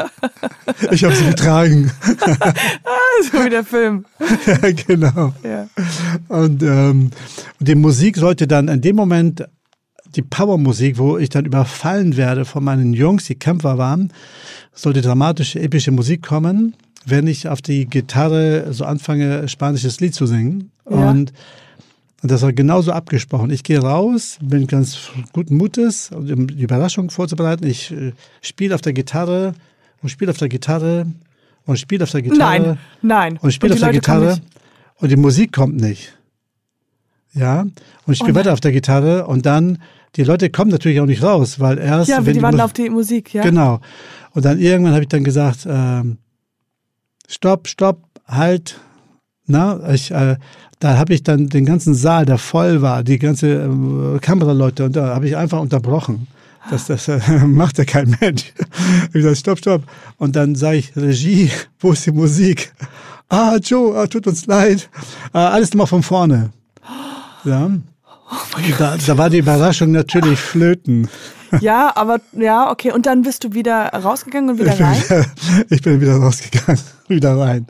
Ich 0.93 1.05
habe 1.05 1.15
sie 1.15 1.27
getragen. 1.27 1.91
So 3.33 3.45
wie 3.45 3.51
der 3.51 3.65
Film. 3.65 4.07
ja, 4.47 4.71
genau. 4.73 5.35
Ja. 5.45 5.69
Und 6.29 6.63
ähm, 6.63 7.11
die 7.59 7.75
Musik 7.75 8.17
sollte 8.17 8.47
dann 8.47 8.69
in 8.69 8.81
dem 8.81 8.97
Moment, 8.97 9.47
die 10.17 10.23
Powermusik, 10.23 10.97
wo 10.97 11.19
ich 11.19 11.29
dann 11.29 11.45
überfallen 11.45 12.17
werde 12.17 12.47
von 12.47 12.65
meinen 12.65 12.95
Jungs, 12.95 13.27
die 13.27 13.35
Kämpfer 13.35 13.77
waren, 13.77 14.11
sollte 14.73 15.03
dramatische, 15.03 15.61
epische 15.61 15.91
Musik 15.91 16.23
kommen, 16.23 16.75
wenn 17.05 17.27
ich 17.27 17.47
auf 17.47 17.61
die 17.61 17.87
Gitarre 17.87 18.73
so 18.73 18.87
anfange, 18.87 19.49
spanisches 19.49 20.01
Lied 20.01 20.15
zu 20.15 20.27
singen. 20.27 20.71
Ja. 20.89 21.11
Und, 21.11 21.33
und 22.23 22.31
das 22.31 22.43
war 22.43 22.53
genauso 22.53 22.93
abgesprochen. 22.93 23.51
Ich 23.51 23.63
gehe 23.63 23.79
raus, 23.81 24.39
bin 24.43 24.67
ganz 24.67 25.11
guten 25.33 25.57
Mutes, 25.57 26.11
um 26.11 26.47
die 26.47 26.63
Überraschung 26.63 27.11
vorzubereiten. 27.11 27.67
Ich 27.67 27.91
äh, 27.93 28.13
spiele 28.43 28.75
auf 28.75 28.81
der 28.83 28.93
Gitarre 28.93 29.55
und 30.03 30.09
spiele 30.11 30.31
auf 30.31 30.37
der 30.39 30.49
Gitarre 30.49 31.07
und 31.67 31.79
spiele 31.79 32.05
auf 32.05 32.11
der 32.11 32.23
Gitarre. 32.23 32.61
Nein, 32.61 32.79
nein. 33.03 33.39
Und 33.41 33.53
spiele 33.53 33.75
die 33.75 33.75
auf 33.75 33.81
der 33.81 33.89
Leute 33.89 34.01
Gitarre 34.01 34.41
und 34.97 35.11
die 35.11 35.17
Musik 35.17 35.53
kommt 35.53 35.77
nicht. 35.81 36.17
Ja, 37.33 37.61
und 37.61 37.73
ich 38.13 38.19
spiele 38.19 38.33
Oh 38.33 38.37
weiter 38.37 38.53
auf 38.53 38.61
der 38.61 38.73
Gitarre 38.73 39.27
und 39.27 39.47
dann, 39.47 39.79
die 40.17 40.25
Leute 40.25 40.51
kommen 40.51 40.71
natürlich 40.73 41.01
auch 41.01 41.07
nicht 41.07 41.23
raus, 41.23 41.61
weil 41.61 41.79
erst. 41.79 42.11
Ja, 42.11 42.27
wenn 42.27 42.35
die 42.35 42.43
warten 42.43 42.57
Mu- 42.57 42.63
auf 42.65 42.73
die 42.73 42.91
Musik, 42.91 43.33
ja. 43.33 43.43
Genau. 43.43 43.81
Und 44.33 44.45
dann 44.45 44.59
irgendwann 44.59 44.93
habe 44.95 45.03
ich 45.03 45.09
dann 45.09 45.23
gesagt, 45.23 45.67
ähm, 45.69 46.19
stopp, 47.29 47.69
stopp, 47.69 48.03
halt. 48.27 48.81
Na, 49.51 49.81
ich, 49.93 50.11
äh, 50.13 50.37
da 50.79 50.97
habe 50.97 51.13
ich 51.13 51.23
dann 51.23 51.49
den 51.49 51.65
ganzen 51.65 51.95
Saal, 51.95 52.25
der 52.25 52.39
voll 52.39 52.83
war, 52.83 53.03
die 53.03 53.19
ganze 53.19 53.65
äh, 53.65 54.19
Kameraleute, 54.21 54.85
und 54.85 54.95
da 54.95 55.15
habe 55.15 55.27
ich 55.27 55.37
einfach 55.37 55.61
unterbrochen. 55.61 56.29
Das, 56.71 56.87
das 56.87 57.09
äh, 57.09 57.21
macht 57.47 57.79
ja 57.79 57.85
kein 57.85 58.17
Mensch. 58.21 58.53
Ich 59.07 59.13
gesagt, 59.13 59.39
stopp, 59.39 59.59
stopp. 59.59 59.83
Und 60.19 60.37
dann 60.37 60.55
sage 60.55 60.79
ich, 60.79 60.97
Regie, 60.97 61.51
wo 61.81 61.93
ist 61.93 62.07
die 62.07 62.13
Musik? 62.13 62.73
Ah, 63.29 63.57
Joe, 63.63 63.97
ah, 63.97 64.07
tut 64.07 64.27
uns 64.27 64.47
leid. 64.47 64.89
Ah, 65.33 65.49
alles 65.49 65.71
nochmal 65.71 65.87
von 65.87 66.03
vorne. 66.03 66.51
Ja. 67.43 67.71
da, 68.79 68.97
da 68.99 69.19
war 69.19 69.31
die 69.31 69.39
Überraschung 69.39 69.93
natürlich 69.93 70.39
flöten. 70.39 71.09
Ja, 71.61 71.93
aber 71.95 72.21
ja, 72.33 72.71
okay. 72.71 72.93
Und 72.93 73.07
dann 73.07 73.23
bist 73.23 73.45
du 73.45 73.53
wieder 73.55 73.87
rausgegangen 73.89 74.51
und 74.51 74.59
wieder 74.59 74.75
Ich 74.75 74.81
rein? 74.81 74.97
wieder, 75.03 75.27
ich 75.69 75.83
bin 75.83 76.01
wieder 76.01 76.17
rausgegangen, 76.17 76.81
wieder 77.09 77.37
rein. 77.39 77.67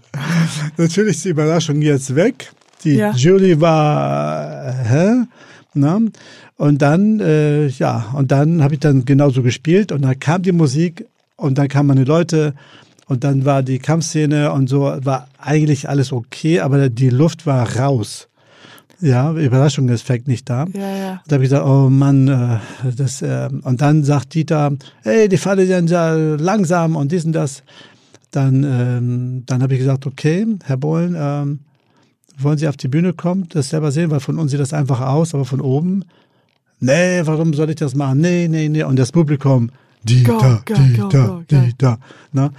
Natürlich 0.77 1.17
ist 1.17 1.25
die 1.25 1.31
Überraschung 1.31 1.81
jetzt 1.83 2.15
weg. 2.15 2.53
Die 2.85 2.95
Ja. 2.97 3.13
Jury 3.13 3.61
war, 3.61 4.73
hä? 4.85 5.25
Na? 5.75 5.99
Und 6.57 6.83
dann, 6.83 7.21
äh, 7.21 7.67
ja, 7.69 8.07
und 8.15 8.31
dann 8.33 8.63
habe 8.63 8.75
ich 8.75 8.81
dann 8.81 9.05
genauso 9.05 9.43
gespielt 9.43 9.93
und 9.93 10.03
dann 10.03 10.19
kam 10.19 10.43
die 10.43 10.53
Musik 10.53 11.07
und 11.37 11.57
dann 11.59 11.69
kamen 11.69 11.89
meine 11.89 12.05
Leute 12.05 12.55
und 13.07 13.25
dann 13.25 13.45
war 13.45 13.63
die 13.63 13.79
Kampfszene 13.79 14.53
und 14.53 14.69
so, 14.69 14.81
war 15.03 15.29
eigentlich 15.39 15.89
alles 15.89 16.13
okay, 16.13 16.61
aber 16.61 16.89
die 16.91 17.09
Luft 17.11 17.47
war 17.47 17.77
raus. 17.77 18.29
Ja, 19.01 19.33
Überraschungseffekt 19.33 20.29
nicht 20.29 20.49
da. 20.49 20.67
Ja, 20.75 20.97
ja. 20.97 21.23
Da 21.27 21.35
habe 21.35 21.45
ich 21.45 21.51
gesagt, 21.51 21.67
oh 21.67 21.89
Mann, 21.89 22.29
äh, 22.29 22.59
das, 22.97 23.23
äh, 23.23 23.49
und 23.63 23.81
dann 23.81 24.05
sagt 24.05 24.35
Dieter, 24.35 24.73
hey, 25.03 25.29
die 25.29 25.39
Falle 25.39 25.67
sind 25.67 25.91
ja 25.91 26.15
langsam 26.15 26.97
und 26.97 27.13
dies 27.13 27.25
und 27.25 27.33
das. 27.33 27.63
Dann, 28.31 28.63
ähm, 28.63 29.43
dann 29.47 29.63
habe 29.63 29.73
ich 29.73 29.81
gesagt, 29.81 30.07
okay, 30.07 30.47
Herr 30.65 30.77
Bohlen, 30.77 31.17
ähm, 31.19 31.61
wollen 32.39 32.59
Sie 32.59 32.69
auf 32.69 32.77
die 32.77 32.89
Bühne 32.89 33.13
kommen, 33.13 33.47
das 33.49 33.71
selber 33.71 33.91
sehen, 33.91 34.11
weil 34.11 34.21
von 34.21 34.39
uns 34.39 34.53
sieht 34.53 34.61
das 34.61 34.73
einfach 34.73 35.01
aus, 35.01 35.35
aber 35.35 35.45
von 35.45 35.61
oben, 35.61 36.05
nee, 36.79 37.21
warum 37.25 37.55
soll 37.55 37.71
ich 37.71 37.77
das 37.77 37.95
machen? 37.95 38.21
Nee, 38.21 38.49
nee, 38.49 38.69
nee. 38.69 38.85
Und 38.85 38.99
das 38.99 39.13
Publikum, 39.13 39.71
die 40.05 40.23
Go, 40.23 40.39
go, 40.39 40.75
die 40.75 40.97
go, 40.97 41.09
da, 41.09 41.27
go, 41.27 41.43
die 41.51 41.55
geil. 41.55 41.73
da. 41.79 41.99
Ne? 42.33 42.51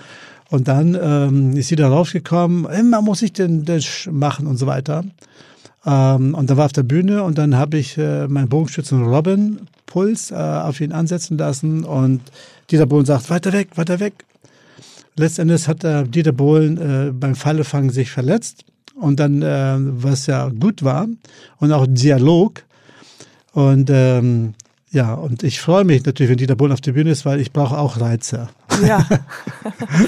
Und 0.50 0.68
dann 0.68 0.98
ähm, 1.02 1.56
ist 1.56 1.70
sie 1.70 1.78
da 1.78 1.88
rausgekommen, 1.88 2.66
immer 2.66 3.02
muss 3.02 3.22
ich 3.22 3.32
den 3.32 3.64
Dash 3.64 4.10
machen 4.12 4.48
und 4.48 4.58
so 4.58 4.68
weiter. 4.68 5.06
Ähm, 5.86 6.34
und 6.36 6.50
da 6.50 6.58
war 6.58 6.66
auf 6.66 6.74
der 6.74 6.84
Bühne 6.84 7.24
und 7.24 7.38
dann 7.38 7.56
habe 7.56 7.78
ich 7.78 7.98
äh, 7.98 8.28
meinen 8.28 8.50
Bogenschützen 8.50 9.04
Robin 9.04 9.62
Puls 9.86 10.32
äh, 10.32 10.36
auf 10.36 10.80
ihn 10.80 10.92
ansetzen 10.92 11.38
lassen 11.38 11.84
und 11.84 12.22
Dieter 12.70 12.86
Bohlen 12.86 13.06
sagt, 13.06 13.30
weiter 13.30 13.52
weg, 13.52 13.70
weiter 13.76 14.00
weg. 14.00 14.26
Letztendlich 15.18 15.68
hat 15.68 15.84
äh, 15.84 16.04
Dieter 16.04 16.32
Bohlen 16.32 16.78
äh, 16.78 17.12
beim 17.12 17.36
Fallefangen 17.36 17.90
sich 17.90 18.12
verletzt 18.12 18.66
und 18.96 19.20
dann, 19.20 19.42
äh, 19.42 19.76
was 19.78 20.28
ja 20.28 20.50
gut 20.50 20.84
war 20.84 21.08
und 21.58 21.72
auch 21.72 21.86
Dialog. 21.88 22.64
Und 23.54 23.90
ähm, 23.92 24.54
ja, 24.92 25.14
und 25.14 25.44
ich 25.44 25.62
freue 25.62 25.84
mich 25.86 26.06
natürlich, 26.06 26.30
wenn 26.30 26.38
Dieter 26.38 26.56
Bohlen 26.56 26.72
auf 26.74 26.82
der 26.82 26.92
Bühne 26.92 27.12
ist, 27.12 27.26
weil 27.26 27.40
ich 27.40 27.52
brauche 27.54 27.78
auch 27.78 28.00
Reize. 28.00 28.50
Ja. 28.86 29.06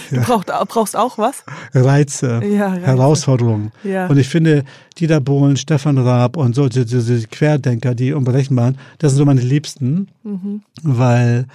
Du 0.09 0.21
brauchst, 0.21 0.47
brauchst 0.67 0.95
auch 0.95 1.17
was? 1.17 1.43
Reize, 1.73 2.41
Ja, 2.45 2.67
Reize. 2.69 2.85
Herausforderungen. 2.85 3.71
Ja. 3.83 4.07
Und 4.07 4.17
ich 4.17 4.27
finde, 4.29 4.63
Dieter 4.99 5.19
Bohlen, 5.21 5.57
Stefan 5.57 5.97
Raab 5.97 6.37
und 6.37 6.55
so 6.55 6.67
diese, 6.69 6.85
diese 6.85 7.27
Querdenker, 7.27 7.95
die 7.95 8.13
unberechenbaren, 8.13 8.77
das 8.99 9.11
sind 9.11 9.19
so 9.19 9.25
meine 9.25 9.41
Liebsten, 9.41 10.07
Mhm. 10.23 10.61
weil 10.81 11.45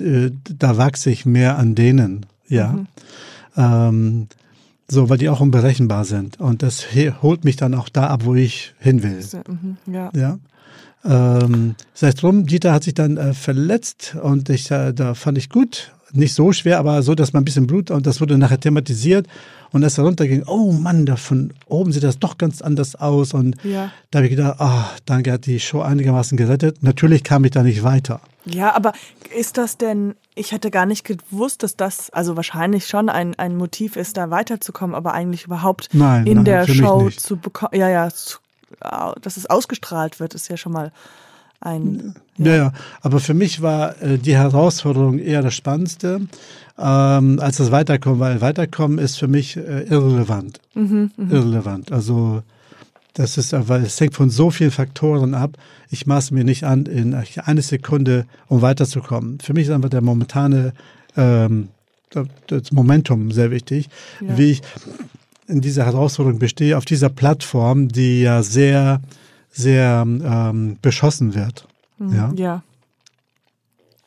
äh, 0.00 0.30
da 0.58 0.76
wachse 0.76 1.10
ich 1.10 1.24
mehr 1.26 1.58
an 1.58 1.74
denen, 1.74 2.26
ja. 2.48 2.72
Mhm. 2.72 2.86
Ähm, 3.56 4.28
so, 4.88 5.08
weil 5.08 5.18
die 5.18 5.28
auch 5.30 5.40
unberechenbar 5.40 6.04
sind. 6.04 6.38
Und 6.40 6.62
das 6.62 6.86
holt 7.22 7.44
mich 7.44 7.56
dann 7.56 7.74
auch 7.74 7.88
da 7.88 8.08
ab, 8.08 8.24
wo 8.24 8.34
ich 8.34 8.74
hin 8.78 9.02
will. 9.02 9.20
Mhm. 9.48 9.76
Ja. 9.92 10.10
Ja. 10.14 10.38
Ähm, 11.04 11.74
sei 11.92 12.08
es 12.08 12.14
drum, 12.14 12.46
Dieter 12.46 12.72
hat 12.72 12.84
sich 12.84 12.94
dann 12.94 13.16
äh, 13.16 13.34
verletzt 13.34 14.16
und 14.22 14.48
ich, 14.48 14.70
äh, 14.70 14.92
da 14.92 15.14
fand 15.14 15.38
ich 15.38 15.48
gut. 15.50 15.92
Nicht 16.12 16.34
so 16.34 16.52
schwer, 16.52 16.78
aber 16.78 17.02
so, 17.02 17.16
dass 17.16 17.32
man 17.32 17.42
ein 17.42 17.44
bisschen 17.44 17.66
Blut 17.66 17.90
und 17.90 18.06
das 18.06 18.20
wurde 18.20 18.38
nachher 18.38 18.60
thematisiert. 18.60 19.26
Und 19.72 19.82
als 19.82 19.98
er 19.98 20.04
runterging, 20.04 20.44
oh 20.46 20.70
Mann, 20.70 21.04
da 21.06 21.16
von 21.16 21.52
oben 21.66 21.90
sieht 21.90 22.04
das 22.04 22.20
doch 22.20 22.38
ganz 22.38 22.62
anders 22.62 22.94
aus. 22.94 23.34
Und 23.34 23.56
Ja. 23.64 23.90
da 24.12 24.18
habe 24.20 24.26
ich 24.28 24.36
gedacht, 24.36 24.60
ah, 24.60 24.88
danke, 25.06 25.32
hat 25.32 25.46
die 25.46 25.58
Show 25.58 25.80
einigermaßen 25.80 26.38
gerettet. 26.38 26.84
Natürlich 26.84 27.24
kam 27.24 27.44
ich 27.44 27.50
da 27.50 27.64
nicht 27.64 27.82
weiter. 27.82 28.20
Ja, 28.44 28.76
aber 28.76 28.92
ist 29.36 29.56
das 29.56 29.76
denn, 29.76 30.14
ich 30.36 30.52
hätte 30.52 30.70
gar 30.70 30.86
nicht 30.86 31.04
gewusst, 31.04 31.64
dass 31.64 31.74
das, 31.76 32.10
also 32.10 32.36
wahrscheinlich 32.36 32.86
schon 32.86 33.08
ein, 33.08 33.34
ein 33.36 33.56
Motiv 33.56 33.96
ist, 33.96 34.16
da 34.16 34.30
weiterzukommen, 34.30 34.94
aber 34.94 35.14
eigentlich 35.14 35.44
überhaupt 35.46 35.88
Nein, 35.92 36.26
in 36.28 36.34
nein, 36.36 36.44
der 36.44 36.68
Show 36.68 37.10
zu 37.10 37.36
bekommen, 37.38 37.72
ja, 37.74 37.88
ja, 37.88 38.08
zu, 38.10 38.38
dass 39.22 39.36
es 39.36 39.46
ausgestrahlt 39.46 40.20
wird, 40.20 40.34
ist 40.34 40.48
ja 40.48 40.56
schon 40.56 40.72
mal 40.72 40.92
ein, 41.60 42.14
Ja, 42.36 42.56
ja. 42.56 42.72
Aber 43.00 43.20
für 43.20 43.32
mich 43.34 43.62
war 43.62 44.00
äh, 44.02 44.18
die 44.18 44.36
Herausforderung 44.36 45.18
eher 45.18 45.40
das 45.40 45.54
Spannendste, 45.54 46.20
ähm, 46.78 47.38
als 47.40 47.56
das 47.56 47.70
Weiterkommen, 47.70 48.20
weil 48.20 48.40
Weiterkommen 48.42 48.98
ist 48.98 49.18
für 49.18 49.28
mich 49.28 49.56
äh, 49.56 49.84
irrelevant. 49.84 50.60
Irrelevant. 50.74 51.90
Also 51.90 52.42
das 53.14 53.38
ist, 53.38 53.52
äh, 53.54 53.66
weil 53.68 53.82
es 53.84 53.98
hängt 54.00 54.14
von 54.14 54.28
so 54.28 54.50
vielen 54.50 54.72
Faktoren 54.72 55.34
ab. 55.34 55.52
Ich 55.88 56.06
maße 56.06 56.34
mir 56.34 56.44
nicht 56.44 56.64
an, 56.64 56.84
in 56.86 57.14
eine 57.14 57.62
Sekunde, 57.62 58.26
um 58.48 58.60
weiterzukommen. 58.60 59.38
Für 59.40 59.54
mich 59.54 59.66
ist 59.68 59.72
einfach 59.72 59.90
der 59.90 60.02
momentane 60.02 60.72
ähm, 61.16 61.68
das 62.48 62.70
Momentum 62.72 63.32
sehr 63.32 63.50
wichtig, 63.50 63.88
Ja. 64.20 64.36
wie 64.38 64.50
ich 64.52 64.62
in 65.46 65.60
dieser 65.60 65.84
Herausforderung 65.84 66.38
bestehe, 66.38 66.76
auf 66.76 66.84
dieser 66.84 67.08
Plattform, 67.08 67.88
die 67.88 68.22
ja 68.22 68.42
sehr, 68.42 69.00
sehr 69.50 70.04
ähm, 70.06 70.78
beschossen 70.80 71.34
wird. 71.34 71.66
Ja, 71.98 72.32
ja. 72.34 72.62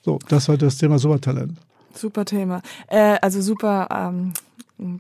so, 0.04 0.20
das 0.28 0.50
war 0.50 0.58
das 0.58 0.78
Thema 0.78 1.00
Supertalent. 1.00 1.58
Super 1.94 2.26
Thema. 2.26 2.62
Äh, 2.88 3.18
also 3.22 3.42
super, 3.42 3.88
ähm, 3.92 4.34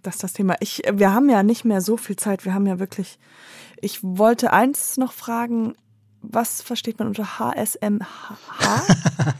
dass 0.03 0.17
das 0.17 0.33
Thema. 0.33 0.55
Ich, 0.59 0.81
wir 0.91 1.13
haben 1.13 1.29
ja 1.29 1.43
nicht 1.43 1.65
mehr 1.65 1.81
so 1.81 1.97
viel 1.97 2.15
Zeit. 2.15 2.45
Wir 2.45 2.53
haben 2.53 2.65
ja 2.65 2.79
wirklich. 2.79 3.19
Ich 3.79 3.99
wollte 4.03 4.53
eins 4.53 4.97
noch 4.97 5.11
fragen. 5.11 5.75
Was 6.23 6.61
versteht 6.61 6.97
man 6.97 7.09
unter 7.09 7.39
HSMH? 7.39 8.05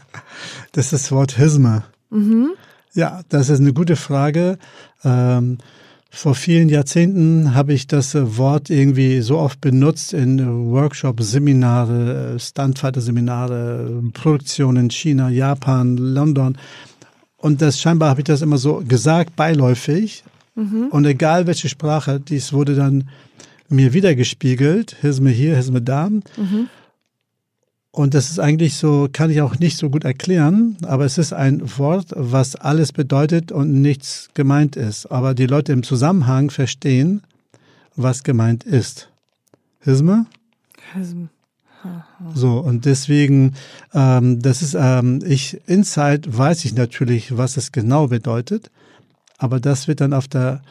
Das 0.72 0.86
ist 0.86 0.92
das 0.92 1.12
Wort 1.12 1.36
Hisme. 1.36 1.82
Ja, 2.92 3.22
das 3.28 3.48
ist 3.48 3.58
eine 3.60 3.72
gute 3.72 3.96
Frage. 3.96 4.58
Ähm, 5.02 5.58
vor 6.10 6.34
vielen 6.34 6.68
Jahrzehnten 6.68 7.54
habe 7.54 7.74
ich 7.74 7.86
das 7.86 8.14
äh, 8.14 8.36
Wort 8.38 8.70
irgendwie 8.70 9.20
so 9.20 9.38
oft 9.38 9.60
benutzt 9.60 10.14
in 10.14 10.38
äh, 10.38 10.46
Workshops, 10.46 11.30
Seminare, 11.30 12.34
äh, 12.34 12.38
Standfighter-Seminare, 12.38 14.02
Produktionen 14.14 14.84
in 14.84 14.90
China, 14.90 15.28
Japan, 15.28 15.96
London. 15.96 16.56
Und 17.36 17.60
das 17.62 17.80
scheinbar 17.80 18.10
habe 18.10 18.22
ich 18.22 18.24
das 18.24 18.42
immer 18.42 18.58
so 18.58 18.82
gesagt, 18.86 19.36
beiläufig. 19.36 20.24
Und 20.90 21.04
egal 21.04 21.46
welche 21.46 21.68
Sprache, 21.68 22.18
dies 22.20 22.52
wurde 22.52 22.74
dann 22.74 23.08
mir 23.68 23.92
wiedergespiegelt. 23.92 24.96
Hisme 25.00 25.30
hier, 25.30 25.54
Hisme 25.56 25.80
da. 25.82 26.08
Und 27.98 28.14
das 28.14 28.30
ist 28.30 28.38
eigentlich 28.38 28.76
so, 28.76 29.08
kann 29.12 29.28
ich 29.28 29.40
auch 29.40 29.58
nicht 29.58 29.76
so 29.76 29.90
gut 29.90 30.04
erklären, 30.04 30.76
aber 30.86 31.04
es 31.04 31.18
ist 31.18 31.32
ein 31.32 31.60
Wort, 31.78 32.12
was 32.14 32.54
alles 32.54 32.92
bedeutet 32.92 33.50
und 33.50 33.82
nichts 33.82 34.28
gemeint 34.34 34.76
ist. 34.76 35.06
Aber 35.06 35.34
die 35.34 35.46
Leute 35.46 35.72
im 35.72 35.82
Zusammenhang 35.82 36.50
verstehen, 36.50 37.22
was 37.96 38.22
gemeint 38.22 38.62
ist. 38.62 39.08
Hisme? 39.80 40.26
So, 42.34 42.60
und 42.60 42.84
deswegen, 42.84 43.54
ähm, 43.92 44.40
das 44.42 44.62
ist, 44.62 44.76
ähm, 44.78 45.18
ich, 45.26 45.60
Inside 45.66 46.38
weiß 46.38 46.66
ich 46.66 46.74
natürlich, 46.74 47.36
was 47.36 47.56
es 47.56 47.72
genau 47.72 48.06
bedeutet, 48.06 48.70
aber 49.38 49.58
das 49.58 49.88
wird 49.88 50.00
dann 50.00 50.12
auf 50.12 50.28
der 50.28 50.62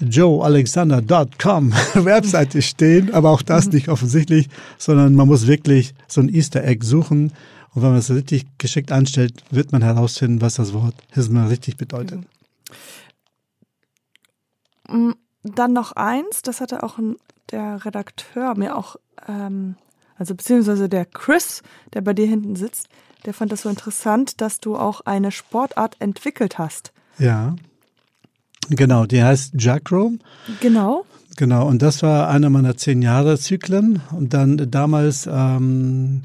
joealexander.com 0.00 1.72
Webseite 1.94 2.62
stehen, 2.62 3.12
aber 3.12 3.30
auch 3.30 3.42
das 3.42 3.70
nicht 3.70 3.88
offensichtlich, 3.88 4.48
sondern 4.78 5.14
man 5.14 5.28
muss 5.28 5.46
wirklich 5.46 5.94
so 6.08 6.20
ein 6.20 6.28
Easter 6.28 6.64
Egg 6.64 6.84
suchen. 6.84 7.32
Und 7.72 7.82
wenn 7.82 7.90
man 7.90 7.98
es 7.98 8.10
richtig 8.10 8.46
geschickt 8.58 8.90
anstellt, 8.90 9.44
wird 9.50 9.72
man 9.72 9.82
herausfinden, 9.82 10.40
was 10.40 10.54
das 10.54 10.72
Wort 10.72 10.94
Hisma 11.12 11.46
richtig 11.46 11.76
bedeutet. 11.76 12.20
Mm, 14.88 15.12
Dann 15.42 15.72
noch 15.72 15.92
eins, 15.92 16.42
das 16.42 16.60
hatte 16.60 16.82
auch 16.82 16.98
der 17.52 17.84
Redakteur 17.84 18.56
mir 18.56 18.76
auch, 18.76 18.96
ähm, 19.28 19.76
also 20.16 20.34
beziehungsweise 20.34 20.88
der 20.88 21.04
Chris, 21.04 21.62
der 21.94 22.00
bei 22.00 22.12
dir 22.12 22.26
hinten 22.26 22.56
sitzt, 22.56 22.88
der 23.24 23.34
fand 23.34 23.52
das 23.52 23.62
so 23.62 23.68
interessant, 23.68 24.40
dass 24.40 24.60
du 24.60 24.76
auch 24.76 25.02
eine 25.02 25.30
Sportart 25.30 25.96
entwickelt 26.00 26.58
hast. 26.58 26.92
Ja. 27.18 27.54
Genau, 28.70 29.04
die 29.04 29.22
heißt 29.22 29.54
Jacro. 29.58 30.12
Genau. 30.60 31.04
Genau, 31.36 31.66
und 31.66 31.80
das 31.82 32.02
war 32.02 32.28
einer 32.28 32.50
meiner 32.50 32.76
zehn 32.76 33.02
Jahre 33.02 33.38
Zyklen. 33.38 34.00
Und 34.12 34.34
dann 34.34 34.70
damals 34.70 35.28
ähm, 35.30 36.22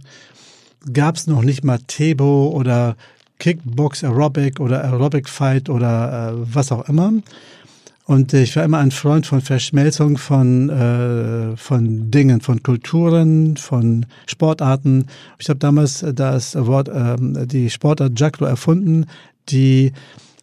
gab 0.92 1.16
es 1.16 1.28
noch 1.28 1.42
nicht 1.42 1.64
mal 1.64 1.80
Tebo 1.88 2.50
oder 2.50 2.96
Kickbox 3.40 4.04
Aerobic 4.04 4.60
oder 4.60 4.84
Aerobic 4.84 5.30
Fight 5.30 5.70
oder 5.70 6.34
äh, 6.34 6.54
was 6.54 6.72
auch 6.72 6.88
immer. 6.88 7.14
Und 8.06 8.34
äh, 8.34 8.44
ich 8.44 8.56
war 8.56 8.64
immer 8.64 8.78
ein 8.80 8.92
Freund 8.92 9.26
von 9.26 9.42
Verschmelzung 9.42 10.18
von, 10.18 10.70
äh, 10.70 11.58
von 11.58 12.12
Dingen, 12.12 12.42
von 12.42 12.62
Kulturen, 12.62 13.58
von 13.58 14.06
Sportarten. 14.28 15.08
Ich 15.40 15.50
habe 15.50 15.60
damals 15.60 16.04
äh, 16.04 16.14
das 16.14 16.56
Wort, 16.56 16.90
ähm, 16.94 17.48
die 17.48 17.70
Sportart 17.70 18.20
Jacro 18.20 18.46
erfunden, 18.46 19.08
die 19.50 19.92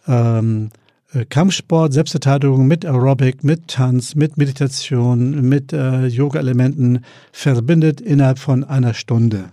ähm, 0.09 0.71
äh, 1.13 1.25
Kampfsport, 1.25 1.93
Selbstverteidigung 1.93 2.67
mit 2.67 2.85
Aerobic, 2.85 3.45
mit 3.45 3.69
Tanz, 3.69 4.15
mit 4.15 4.37
Meditation, 4.37 5.49
mit 5.49 5.73
äh, 5.73 6.07
Yoga-Elementen 6.07 7.05
verbindet 7.33 8.01
innerhalb 8.01 8.39
von 8.39 8.65
einer 8.65 8.95
Stunde. 8.95 9.45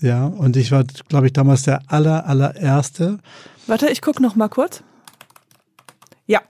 Ja, 0.00 0.26
und 0.26 0.56
ich 0.58 0.72
war, 0.72 0.84
glaube 1.08 1.26
ich, 1.26 1.32
damals 1.32 1.62
der 1.62 1.80
aller, 1.86 2.26
allererste. 2.26 3.18
Warte, 3.66 3.88
ich 3.88 4.02
gucke 4.02 4.20
noch 4.22 4.36
mal 4.36 4.48
kurz. 4.48 4.82
Ja, 6.26 6.40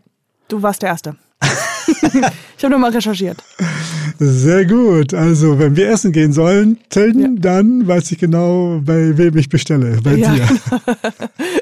du 0.49 0.63
warst 0.63 0.83
der 0.83 0.89
Erste. 0.89 1.17
ich 2.57 2.65
habe 2.65 2.71
noch 2.75 2.79
mal 2.81 2.91
recherchiert. 2.91 3.43
Sehr 4.19 4.65
gut. 4.67 5.15
Also, 5.15 5.59
wenn 5.59 5.77
wir 5.77 5.91
essen 5.91 6.13
gehen 6.13 6.33
sollen, 6.33 6.79
Tilden, 6.91 7.41
dann 7.41 7.87
weiß 7.87 8.11
ich 8.13 8.19
genau, 8.19 8.81
bei 8.85 9.17
wem 9.19 9.37
ich 9.37 9.49
bestelle. 9.49 10.01
Bei 10.03 10.15
Ja. 10.15 10.33
dir. 10.35 10.49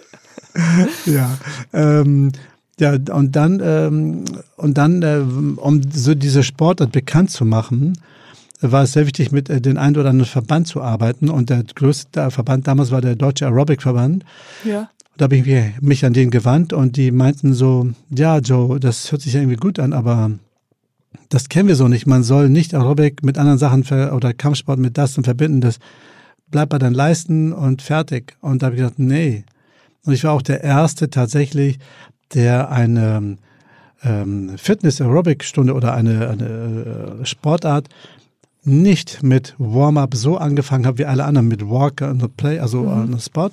ja. 1.06 1.38
Ähm, 1.72 2.32
ja, 2.78 2.96
und 3.12 3.36
dann, 3.36 3.60
ähm, 3.62 4.24
und 4.56 4.78
dann, 4.78 5.02
äh, 5.02 5.18
um 5.56 5.82
so 5.92 6.14
diese 6.14 6.42
Sportart 6.42 6.92
bekannt 6.92 7.30
zu 7.30 7.44
machen, 7.44 7.98
war 8.62 8.82
es 8.84 8.92
sehr 8.92 9.06
wichtig, 9.06 9.32
mit 9.32 9.50
äh, 9.50 9.60
den 9.60 9.76
einen 9.78 9.96
oder 9.96 10.10
anderen 10.10 10.30
Verband 10.30 10.66
zu 10.66 10.80
arbeiten. 10.82 11.28
Und 11.28 11.50
der 11.50 11.62
größte 11.64 12.30
Verband 12.30 12.66
damals 12.66 12.90
war 12.90 13.00
der 13.00 13.16
Deutsche 13.16 13.46
Aerobic-Verband. 13.46 14.24
Ja. 14.64 14.90
Da 15.16 15.24
habe 15.24 15.36
ich 15.36 15.44
mich- 15.46 15.80
mich 15.80 16.04
an 16.06 16.14
den 16.14 16.30
gewandt 16.30 16.72
und 16.72 16.96
die 16.96 17.10
meinten 17.10 17.52
so, 17.52 17.90
ja, 18.10 18.38
Joe, 18.38 18.80
das 18.80 19.12
hört 19.12 19.20
sich 19.22 19.34
irgendwie 19.34 19.56
gut 19.56 19.78
an, 19.78 19.92
aber 19.92 20.30
das 21.28 21.48
kennen 21.50 21.68
wir 21.68 21.76
so 21.76 21.88
nicht. 21.88 22.06
Man 22.06 22.22
soll 22.22 22.48
nicht 22.48 22.74
Aerobic 22.74 23.22
mit 23.22 23.36
anderen 23.36 23.58
Sachen 23.58 23.82
oder 24.12 24.32
Kampfsport 24.32 24.78
mit 24.78 24.96
das 24.96 25.18
und 25.18 25.24
verbinden. 25.24 25.60
Das 25.60 25.78
bleibt 26.50 26.70
bei 26.70 26.78
deinen 26.78 26.94
Leisten 26.94 27.52
und 27.52 27.82
fertig. 27.82 28.36
Und 28.40 28.62
da 28.62 28.66
habe 28.66 28.76
ich 28.76 28.80
gedacht, 28.82 28.98
nee. 28.98 29.44
Und 30.04 30.12
ich 30.12 30.24
war 30.24 30.32
auch 30.32 30.42
der 30.42 30.62
Erste 30.62 31.10
tatsächlich, 31.10 31.78
der 32.34 32.70
eine 32.70 33.36
ähm, 34.02 34.56
Fitness-Aerobic-Stunde 34.56 35.74
oder 35.74 35.94
eine, 35.94 36.28
eine 36.28 37.20
äh, 37.20 37.26
Sportart 37.26 37.88
nicht 38.62 39.22
mit 39.22 39.54
Warm-up 39.58 40.14
so 40.14 40.36
angefangen 40.36 40.86
habe 40.86 40.98
wie 40.98 41.06
alle 41.06 41.24
anderen, 41.24 41.48
mit 41.48 41.68
Walk 41.68 42.04
the 42.20 42.28
Play, 42.28 42.58
also 42.58 42.82
mhm. 42.82 42.88
on 42.88 43.12
the 43.14 43.20
Spot, 43.20 43.50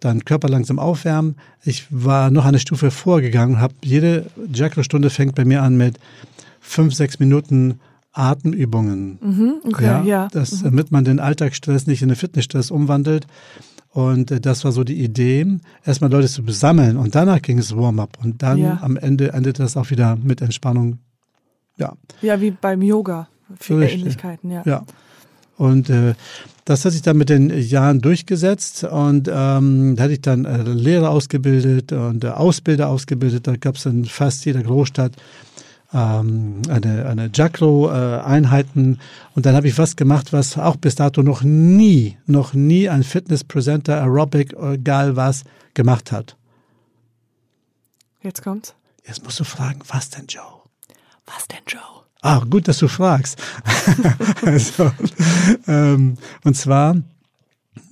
dann 0.00 0.24
Körper 0.24 0.48
langsam 0.48 0.78
aufwärmen. 0.78 1.36
Ich 1.64 1.86
war 1.90 2.30
noch 2.30 2.44
eine 2.44 2.58
Stufe 2.58 2.90
vorgegangen, 2.90 3.60
habe 3.60 3.74
jede 3.82 4.26
Jackal-Stunde 4.52 5.10
fängt 5.10 5.34
bei 5.34 5.44
mir 5.44 5.62
an 5.62 5.76
mit 5.76 5.98
fünf, 6.60 6.94
sechs 6.94 7.18
Minuten 7.18 7.80
Atemübungen. 8.12 9.18
Mhm, 9.22 9.54
okay, 9.64 9.84
ja, 9.84 10.02
ja. 10.02 10.28
Das, 10.32 10.60
mhm. 10.60 10.64
Damit 10.64 10.92
man 10.92 11.04
den 11.04 11.18
Alltagsstress 11.18 11.86
nicht 11.86 12.02
in 12.02 12.08
den 12.08 12.16
Fitnessstress 12.16 12.70
umwandelt. 12.70 13.26
Und 13.92 14.30
äh, 14.30 14.40
das 14.40 14.64
war 14.64 14.72
so 14.72 14.84
die 14.84 15.02
Idee, 15.02 15.58
erstmal 15.84 16.10
Leute 16.10 16.28
zu 16.28 16.42
besammeln 16.42 16.96
und 16.96 17.14
danach 17.14 17.42
ging 17.42 17.58
es 17.58 17.76
Warm-up 17.76 18.18
und 18.22 18.42
dann 18.42 18.58
ja. 18.58 18.78
am 18.82 18.96
Ende 18.96 19.32
endet 19.32 19.58
das 19.58 19.76
auch 19.76 19.90
wieder 19.90 20.16
mit 20.16 20.40
Entspannung. 20.40 20.98
Ja. 21.76 21.92
Ja, 22.22 22.40
wie 22.40 22.52
beim 22.52 22.80
Yoga. 22.82 23.28
Viele 23.58 23.80
Richtig. 23.80 24.00
Ähnlichkeiten, 24.00 24.50
ja. 24.50 24.62
Ja. 24.64 24.84
Und 25.58 25.90
äh, 25.90 26.14
das 26.64 26.84
hat 26.84 26.92
sich 26.92 27.02
dann 27.02 27.18
mit 27.18 27.28
den 27.28 27.50
Jahren 27.50 28.00
durchgesetzt 28.00 28.84
und 28.84 29.28
ähm, 29.32 29.94
da 29.96 30.04
hatte 30.04 30.14
ich 30.14 30.22
dann 30.22 30.44
äh, 30.44 30.62
Lehrer 30.62 31.10
ausgebildet 31.10 31.92
und 31.92 32.24
äh, 32.24 32.28
Ausbilder 32.28 32.88
ausgebildet. 32.88 33.46
Da 33.46 33.56
gab 33.56 33.76
es 33.76 33.84
in 33.84 34.04
fast 34.06 34.44
jeder 34.46 34.62
Großstadt 34.62 35.12
ähm, 35.92 36.62
eine, 36.68 37.06
eine 37.06 37.30
Jacro-Einheiten. 37.32 38.98
und 39.34 39.46
dann 39.46 39.54
habe 39.54 39.68
ich 39.68 39.78
was 39.78 39.96
gemacht, 39.96 40.32
was 40.32 40.58
auch 40.58 40.76
bis 40.76 40.94
dato 40.94 41.22
noch 41.22 41.42
nie, 41.42 42.16
noch 42.26 42.54
nie 42.54 42.88
ein 42.88 43.02
Fitness-Presenter, 43.02 44.00
Aerobic, 44.00 44.54
egal 44.54 45.16
was, 45.16 45.44
gemacht 45.74 46.12
hat. 46.12 46.36
Jetzt 48.22 48.42
kommt's. 48.42 48.74
Jetzt 49.06 49.24
musst 49.24 49.40
du 49.40 49.44
fragen, 49.44 49.80
was 49.88 50.10
denn, 50.10 50.26
Joe? 50.28 50.62
Was 51.26 51.48
denn, 51.48 51.62
Joe? 51.66 51.80
Ah, 52.20 52.40
gut, 52.48 52.68
dass 52.68 52.78
du 52.78 52.86
fragst. 52.86 53.42
also, 54.46 54.92
ähm, 55.66 56.16
und 56.44 56.56
zwar, 56.56 56.96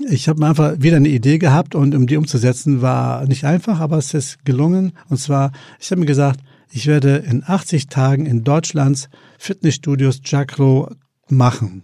ich 0.08 0.28
habe 0.28 0.46
einfach 0.46 0.74
wieder 0.78 0.96
eine 0.98 1.08
Idee 1.08 1.38
gehabt 1.38 1.74
und 1.74 1.96
um 1.96 2.06
die 2.06 2.16
umzusetzen 2.16 2.80
war 2.80 3.26
nicht 3.26 3.44
einfach, 3.44 3.80
aber 3.80 3.98
es 3.98 4.14
ist 4.14 4.44
gelungen. 4.44 4.92
Und 5.08 5.16
zwar, 5.16 5.50
ich 5.80 5.90
habe 5.90 6.00
mir 6.00 6.06
gesagt, 6.06 6.40
ich 6.70 6.86
werde 6.86 7.16
in 7.16 7.42
80 7.44 7.88
Tagen 7.88 8.26
in 8.26 8.44
Deutschlands 8.44 9.08
Fitnessstudios 9.38 10.20
Jacro 10.24 10.90
machen. 11.28 11.82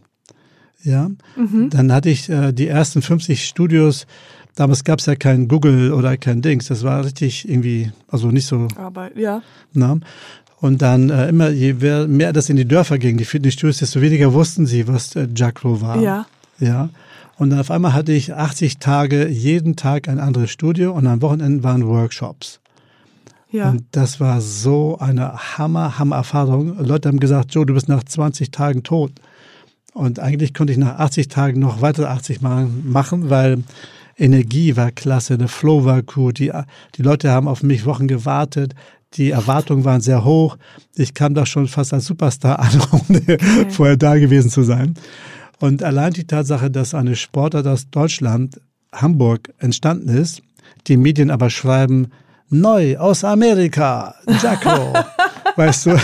Ja, 0.82 1.10
mhm. 1.36 1.70
dann 1.70 1.92
hatte 1.92 2.10
ich 2.10 2.28
äh, 2.28 2.52
die 2.52 2.68
ersten 2.68 3.02
50 3.02 3.44
Studios. 3.44 4.06
Damals 4.54 4.84
gab 4.84 5.00
es 5.00 5.06
ja 5.06 5.16
kein 5.16 5.48
Google 5.48 5.92
oder 5.92 6.16
kein 6.16 6.42
Dings. 6.42 6.68
Das 6.68 6.84
war 6.84 7.04
richtig 7.04 7.48
irgendwie, 7.48 7.90
also 8.08 8.30
nicht 8.30 8.46
so. 8.46 8.68
Aber 8.76 9.16
ja. 9.18 9.42
Na, 9.72 9.98
und 10.60 10.82
dann 10.82 11.10
äh, 11.10 11.28
immer, 11.28 11.50
je 11.50 11.74
mehr 12.06 12.32
das 12.32 12.48
in 12.48 12.56
die 12.56 12.66
Dörfer 12.66 12.98
ging, 12.98 13.16
die 13.18 13.24
Fitnessstudios, 13.24 13.78
desto 13.78 14.00
weniger 14.00 14.32
wussten 14.32 14.66
sie, 14.66 14.88
was 14.88 15.14
äh, 15.16 15.28
Jacro 15.34 15.80
war. 15.80 16.00
Ja. 16.00 16.26
Ja. 16.58 16.88
Und 17.36 17.50
dann 17.50 17.58
auf 17.60 17.70
einmal 17.70 17.92
hatte 17.92 18.12
ich 18.12 18.34
80 18.34 18.78
Tage, 18.78 19.28
jeden 19.28 19.76
Tag 19.76 20.08
ein 20.08 20.18
anderes 20.18 20.50
Studio 20.50 20.92
und 20.92 21.06
am 21.06 21.20
Wochenende 21.20 21.62
waren 21.62 21.86
Workshops. 21.86 22.60
Ja. 23.56 23.70
Und 23.70 23.84
das 23.92 24.20
war 24.20 24.42
so 24.42 24.98
eine 25.00 25.32
Hammer, 25.56 25.98
Hammer 25.98 26.16
Erfahrung. 26.16 26.76
Leute 26.78 27.08
haben 27.08 27.20
gesagt, 27.20 27.54
Joe, 27.54 27.64
du 27.64 27.72
bist 27.72 27.88
nach 27.88 28.04
20 28.04 28.50
Tagen 28.50 28.82
tot. 28.82 29.12
Und 29.94 30.20
eigentlich 30.20 30.52
konnte 30.52 30.74
ich 30.74 30.78
nach 30.78 30.98
80 30.98 31.28
Tagen 31.28 31.58
noch 31.58 31.80
weitere 31.80 32.04
80 32.04 32.42
machen, 32.42 33.30
weil 33.30 33.64
Energie 34.18 34.76
war 34.76 34.90
klasse, 34.90 35.38
der 35.38 35.48
Flow 35.48 35.86
war 35.86 36.02
gut, 36.02 36.38
die, 36.38 36.52
die 36.96 37.02
Leute 37.02 37.30
haben 37.30 37.48
auf 37.48 37.62
mich 37.62 37.86
Wochen 37.86 38.08
gewartet, 38.08 38.74
die 39.14 39.30
Erwartungen 39.30 39.86
waren 39.86 40.02
sehr 40.02 40.22
hoch. 40.22 40.58
Ich 40.94 41.14
kam 41.14 41.32
da 41.32 41.46
schon 41.46 41.66
fast 41.66 41.94
als 41.94 42.04
Superstar 42.04 42.58
an, 42.58 42.82
ohne 42.92 43.20
okay. 43.20 43.38
vorher 43.70 43.96
da 43.96 44.18
gewesen 44.18 44.50
zu 44.50 44.64
sein. 44.64 44.96
Und 45.60 45.82
allein 45.82 46.12
die 46.12 46.26
Tatsache, 46.26 46.70
dass 46.70 46.92
eine 46.92 47.16
Sportart 47.16 47.66
aus 47.66 47.88
Deutschland, 47.88 48.60
Hamburg, 48.92 49.54
entstanden 49.58 50.10
ist, 50.10 50.42
die 50.88 50.98
Medien 50.98 51.30
aber 51.30 51.48
schreiben, 51.48 52.08
neu 52.50 52.96
aus 52.96 53.24
Amerika, 53.24 54.14
Jacko. 54.42 54.92
weißt 55.56 55.86
du? 55.86 55.96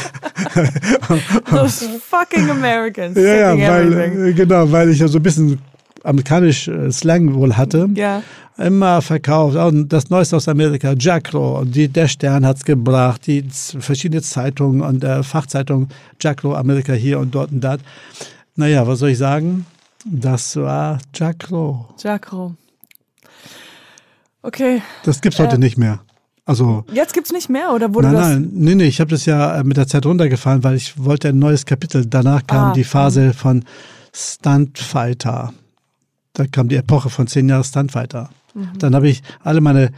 Those 1.50 2.00
fucking 2.00 2.50
Americans. 2.50 3.16
Ja, 3.16 3.54
ja, 3.54 3.68
weil, 3.68 4.34
genau, 4.34 4.70
weil 4.70 4.90
ich 4.90 4.98
ja 4.98 5.08
so 5.08 5.18
ein 5.18 5.22
bisschen 5.22 5.58
amerikanisch 6.02 6.68
äh, 6.68 6.90
Slang 6.90 7.34
wohl 7.34 7.56
hatte. 7.56 7.88
Ja. 7.94 8.22
Immer 8.58 9.00
verkauft. 9.00 9.56
Und 9.56 9.88
das 9.92 10.10
Neueste 10.10 10.36
aus 10.36 10.46
Amerika, 10.48 10.94
Jackro. 10.98 11.64
Die, 11.64 11.88
der 11.88 12.08
Stern 12.08 12.44
hat's 12.44 12.64
gebracht, 12.64 13.26
die 13.26 13.44
verschiedene 13.50 14.22
Zeitungen 14.22 14.82
und 14.82 15.04
äh, 15.04 15.22
Fachzeitungen, 15.22 15.88
Jackro, 16.20 16.54
Amerika 16.54 16.92
hier 16.92 17.18
und 17.18 17.34
dort 17.34 17.50
und 17.50 17.62
dort. 17.62 17.80
Naja, 18.56 18.86
was 18.86 18.98
soll 18.98 19.10
ich 19.10 19.18
sagen? 19.18 19.64
Das 20.04 20.56
war 20.56 20.98
Jackro. 21.14 21.94
Jackro. 21.98 22.54
Okay. 24.42 24.82
Das 25.04 25.20
gibt's 25.20 25.38
heute 25.38 25.56
äh, 25.56 25.58
nicht 25.58 25.78
mehr. 25.78 26.00
Also 26.44 26.84
jetzt 26.92 27.14
gibt's 27.14 27.32
nicht 27.32 27.48
mehr 27.48 27.72
oder 27.72 27.94
wurde 27.94 28.08
nein, 28.08 28.16
das? 28.16 28.28
Nein, 28.28 28.50
nee, 28.52 28.74
nee, 28.74 28.84
ich 28.86 29.00
habe 29.00 29.10
das 29.10 29.26
ja 29.26 29.60
äh, 29.60 29.64
mit 29.64 29.76
der 29.76 29.86
Zeit 29.86 30.04
runtergefahren, 30.04 30.64
weil 30.64 30.76
ich 30.76 30.98
wollte 31.02 31.28
ein 31.28 31.38
neues 31.38 31.64
Kapitel. 31.64 32.04
Danach 32.06 32.46
kam 32.46 32.70
ah, 32.70 32.72
die 32.72 32.84
Phase 32.84 33.32
von 33.32 33.64
Stuntfighter. 34.12 35.52
Da 36.32 36.46
kam 36.46 36.68
die 36.68 36.76
Epoche 36.76 37.10
von 37.10 37.26
zehn 37.26 37.48
Jahren 37.48 37.62
Stuntfighter. 37.62 38.30
Mhm. 38.54 38.78
Dann 38.78 38.94
habe 38.94 39.08
ich 39.08 39.22
alle 39.44 39.60
meine 39.60 39.92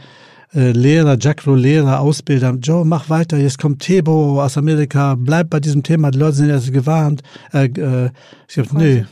äh, 0.53 0.71
Lehrer, 0.71 1.17
Jackro-Lehrer, 1.19 1.99
Ausbilder, 1.99 2.51
Joe, 2.61 2.85
mach 2.85 3.09
weiter, 3.09 3.37
jetzt 3.37 3.59
kommt 3.59 3.81
Tebo 3.81 4.41
aus 4.41 4.57
Amerika, 4.57 5.15
bleib 5.15 5.49
bei 5.49 5.59
diesem 5.59 5.83
Thema, 5.83 6.11
die 6.11 6.19
Leute 6.19 6.37
sind 6.37 6.49
jetzt 6.49 6.71
gewarnt. 6.71 7.23
Äh, 7.53 7.65
äh, 7.65 8.11
ich 8.47 8.57
habe, 8.59 8.77
nee, 8.77 9.05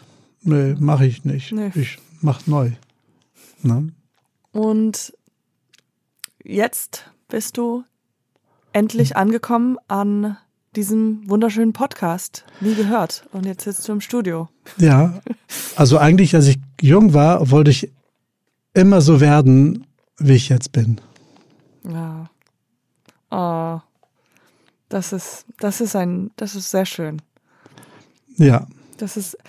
nee, 0.43 0.75
mache 0.79 1.05
ich 1.05 1.25
nicht. 1.25 1.51
Nee. 1.51 1.71
Ich 1.75 1.97
mach 2.21 2.45
neu. 2.47 2.71
Na? 3.61 3.84
Und 4.51 5.13
jetzt 6.43 7.05
bist 7.34 7.57
du 7.57 7.84
endlich 8.73 9.17
angekommen 9.17 9.79
an 9.88 10.38
diesem 10.75 11.27
wunderschönen 11.27 11.73
Podcast. 11.73 12.45
Wie 12.59 12.75
gehört. 12.75 13.27
Und 13.31 13.47
jetzt 13.47 13.63
sitzt 13.63 13.88
du 13.88 13.91
im 13.93 14.01
Studio. 14.01 14.49
Ja, 14.77 15.19
also 15.75 15.97
eigentlich, 15.97 16.36
als 16.36 16.45
ich 16.45 16.59
jung 16.79 17.15
war, 17.15 17.49
wollte 17.49 17.71
ich 17.71 17.91
immer 18.75 19.01
so 19.01 19.19
werden, 19.19 19.88
wie 20.19 20.34
ich 20.34 20.49
jetzt 20.49 20.73
bin. 20.73 21.01
Ja. 21.89 22.29
Oh. 23.31 23.81
Das 24.89 25.11
ist, 25.11 25.47
das 25.59 25.81
ist 25.81 25.95
ein, 25.95 26.29
das 26.36 26.53
ist 26.53 26.69
sehr 26.69 26.86
schön. 26.86 27.19
Ja. 28.38 28.67
Das 28.97 29.17
ist, 29.17 29.39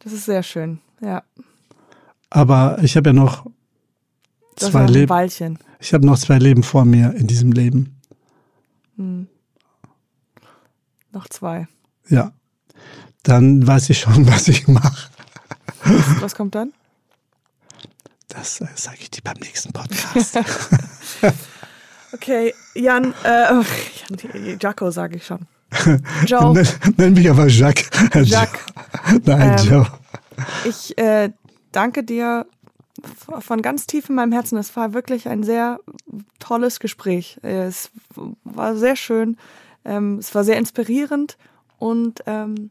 das 0.00 0.12
ist 0.12 0.24
sehr 0.24 0.42
schön, 0.42 0.80
ja. 1.00 1.22
Aber 2.28 2.80
ich 2.82 2.96
habe 2.96 3.10
ja 3.10 3.12
noch 3.12 3.46
das 4.56 4.70
zwei 4.70 4.86
Leben. 4.86 5.58
Ich 5.78 5.94
habe 5.94 6.06
noch 6.06 6.18
zwei 6.18 6.38
Leben 6.38 6.62
vor 6.62 6.84
mir 6.84 7.14
in 7.14 7.26
diesem 7.26 7.52
Leben. 7.52 8.00
Hm. 8.96 9.28
Noch 11.12 11.28
zwei. 11.28 11.68
Ja. 12.08 12.32
Dann 13.22 13.66
weiß 13.66 13.90
ich 13.90 14.00
schon, 14.00 14.26
was 14.30 14.48
ich 14.48 14.68
mache. 14.68 15.08
Was, 15.84 16.22
was 16.22 16.34
kommt 16.34 16.54
dann? 16.54 16.72
Das 18.28 18.60
äh, 18.60 18.66
sage 18.74 18.98
ich 19.00 19.10
dir 19.10 19.22
beim 19.22 19.38
nächsten 19.40 19.72
Podcast. 19.72 20.38
okay, 22.12 22.54
Jan, 22.74 23.12
äh, 23.24 23.52
Jan 23.52 24.58
Jaco 24.60 24.90
sage 24.90 25.16
ich 25.16 25.26
schon. 25.26 25.46
Joe. 26.26 26.52
Nenn, 26.54 26.66
nenn, 26.96 27.12
mich 27.14 27.30
aber 27.30 27.46
Jacques. 27.48 27.90
Jacques. 28.14 28.60
Nein, 29.24 29.58
ähm, 29.58 29.66
Joe. 29.66 29.86
Ich 30.64 30.96
äh, 30.98 31.30
danke 31.72 32.04
dir 32.04 32.46
von 33.40 33.62
ganz 33.62 33.86
tief 33.86 34.08
in 34.08 34.14
meinem 34.14 34.32
Herzen. 34.32 34.58
Es 34.58 34.74
war 34.76 34.94
wirklich 34.94 35.28
ein 35.28 35.42
sehr 35.42 35.80
tolles 36.38 36.80
Gespräch. 36.80 37.38
Es 37.42 37.90
war 38.44 38.76
sehr 38.76 38.96
schön. 38.96 39.36
Ähm, 39.84 40.18
es 40.18 40.34
war 40.34 40.44
sehr 40.44 40.58
inspirierend 40.58 41.36
und 41.78 42.22
ähm, 42.26 42.70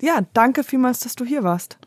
ja, 0.00 0.20
danke 0.32 0.64
vielmals, 0.64 1.00
dass 1.00 1.14
du 1.14 1.24
hier 1.24 1.42
warst. 1.42 1.78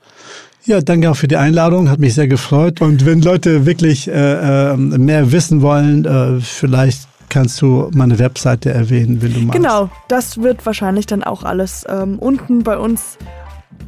Ja, 0.65 0.81
danke 0.81 1.09
auch 1.09 1.15
für 1.15 1.27
die 1.27 1.37
Einladung, 1.37 1.89
hat 1.89 1.99
mich 1.99 2.13
sehr 2.13 2.27
gefreut. 2.27 2.81
Und 2.81 3.05
wenn 3.05 3.21
Leute 3.21 3.65
wirklich 3.65 4.07
äh, 4.07 4.73
äh 4.73 4.77
mehr 4.77 5.31
wissen 5.31 5.61
wollen, 5.61 6.05
äh, 6.05 6.39
vielleicht 6.39 7.07
kannst 7.29 7.61
du 7.61 7.89
meine 7.93 8.19
Webseite 8.19 8.71
erwähnen, 8.71 9.21
wenn 9.21 9.33
du 9.33 9.39
magst. 9.39 9.61
Genau, 9.61 9.89
das 10.07 10.37
wird 10.41 10.65
wahrscheinlich 10.65 11.07
dann 11.07 11.23
auch 11.23 11.43
alles 11.43 11.83
ähm, 11.89 12.19
unten 12.19 12.63
bei 12.63 12.77
uns 12.77 13.17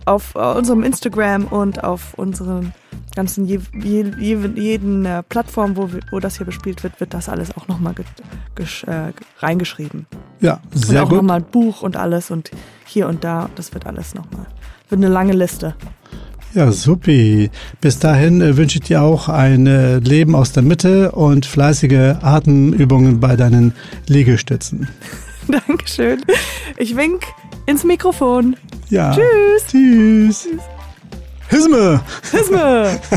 auf 0.05 0.35
äh, 0.35 0.39
unserem 0.39 0.83
Instagram 0.83 1.45
und 1.45 1.83
auf 1.83 2.13
unseren 2.15 2.73
ganzen 3.15 3.45
je, 3.45 3.59
je, 3.73 4.03
jeden 4.55 5.05
äh, 5.05 5.23
Plattform, 5.23 5.75
wo, 5.77 5.89
wo 6.11 6.19
das 6.19 6.37
hier 6.37 6.45
bespielt 6.45 6.83
wird, 6.83 6.99
wird 6.99 7.13
das 7.13 7.29
alles 7.29 7.55
auch 7.55 7.67
nochmal 7.67 7.95
äh, 7.97 9.13
reingeschrieben. 9.39 10.05
Ja, 10.41 10.59
sehr 10.73 11.01
und 11.01 11.05
auch 11.05 11.09
gut. 11.09 11.17
nochmal 11.17 11.39
ein 11.39 11.45
Buch 11.45 11.81
und 11.81 11.97
alles 11.97 12.29
und 12.29 12.51
hier 12.85 13.07
und 13.07 13.23
da. 13.23 13.49
Das 13.55 13.73
wird 13.73 13.85
alles 13.85 14.13
nochmal. 14.15 14.45
Wird 14.89 14.99
eine 14.99 15.11
lange 15.11 15.33
Liste. 15.33 15.75
Ja, 16.53 16.71
supi. 16.71 17.49
Bis 17.81 17.99
dahin 17.99 18.41
äh, 18.41 18.55
wünsche 18.55 18.79
ich 18.79 18.85
dir 18.85 19.01
auch 19.01 19.27
ein 19.27 19.67
äh, 19.67 19.97
Leben 19.99 20.35
aus 20.35 20.51
der 20.53 20.63
Mitte 20.63 21.11
und 21.11 21.45
fleißige 21.45 22.15
Atemübungen 22.21 23.19
bei 23.19 23.35
deinen 23.35 23.73
Liegestützen. 24.07 24.87
Dankeschön. 25.47 26.21
Ich 26.77 26.95
wink 26.95 27.23
ins 27.65 27.83
Mikrofon. 27.83 28.55
Ja. 28.89 29.11
Tschüss. 29.11 29.67
Tschüss. 29.67 30.47
Hisme. 31.49 32.01
Hisme. 32.31 32.99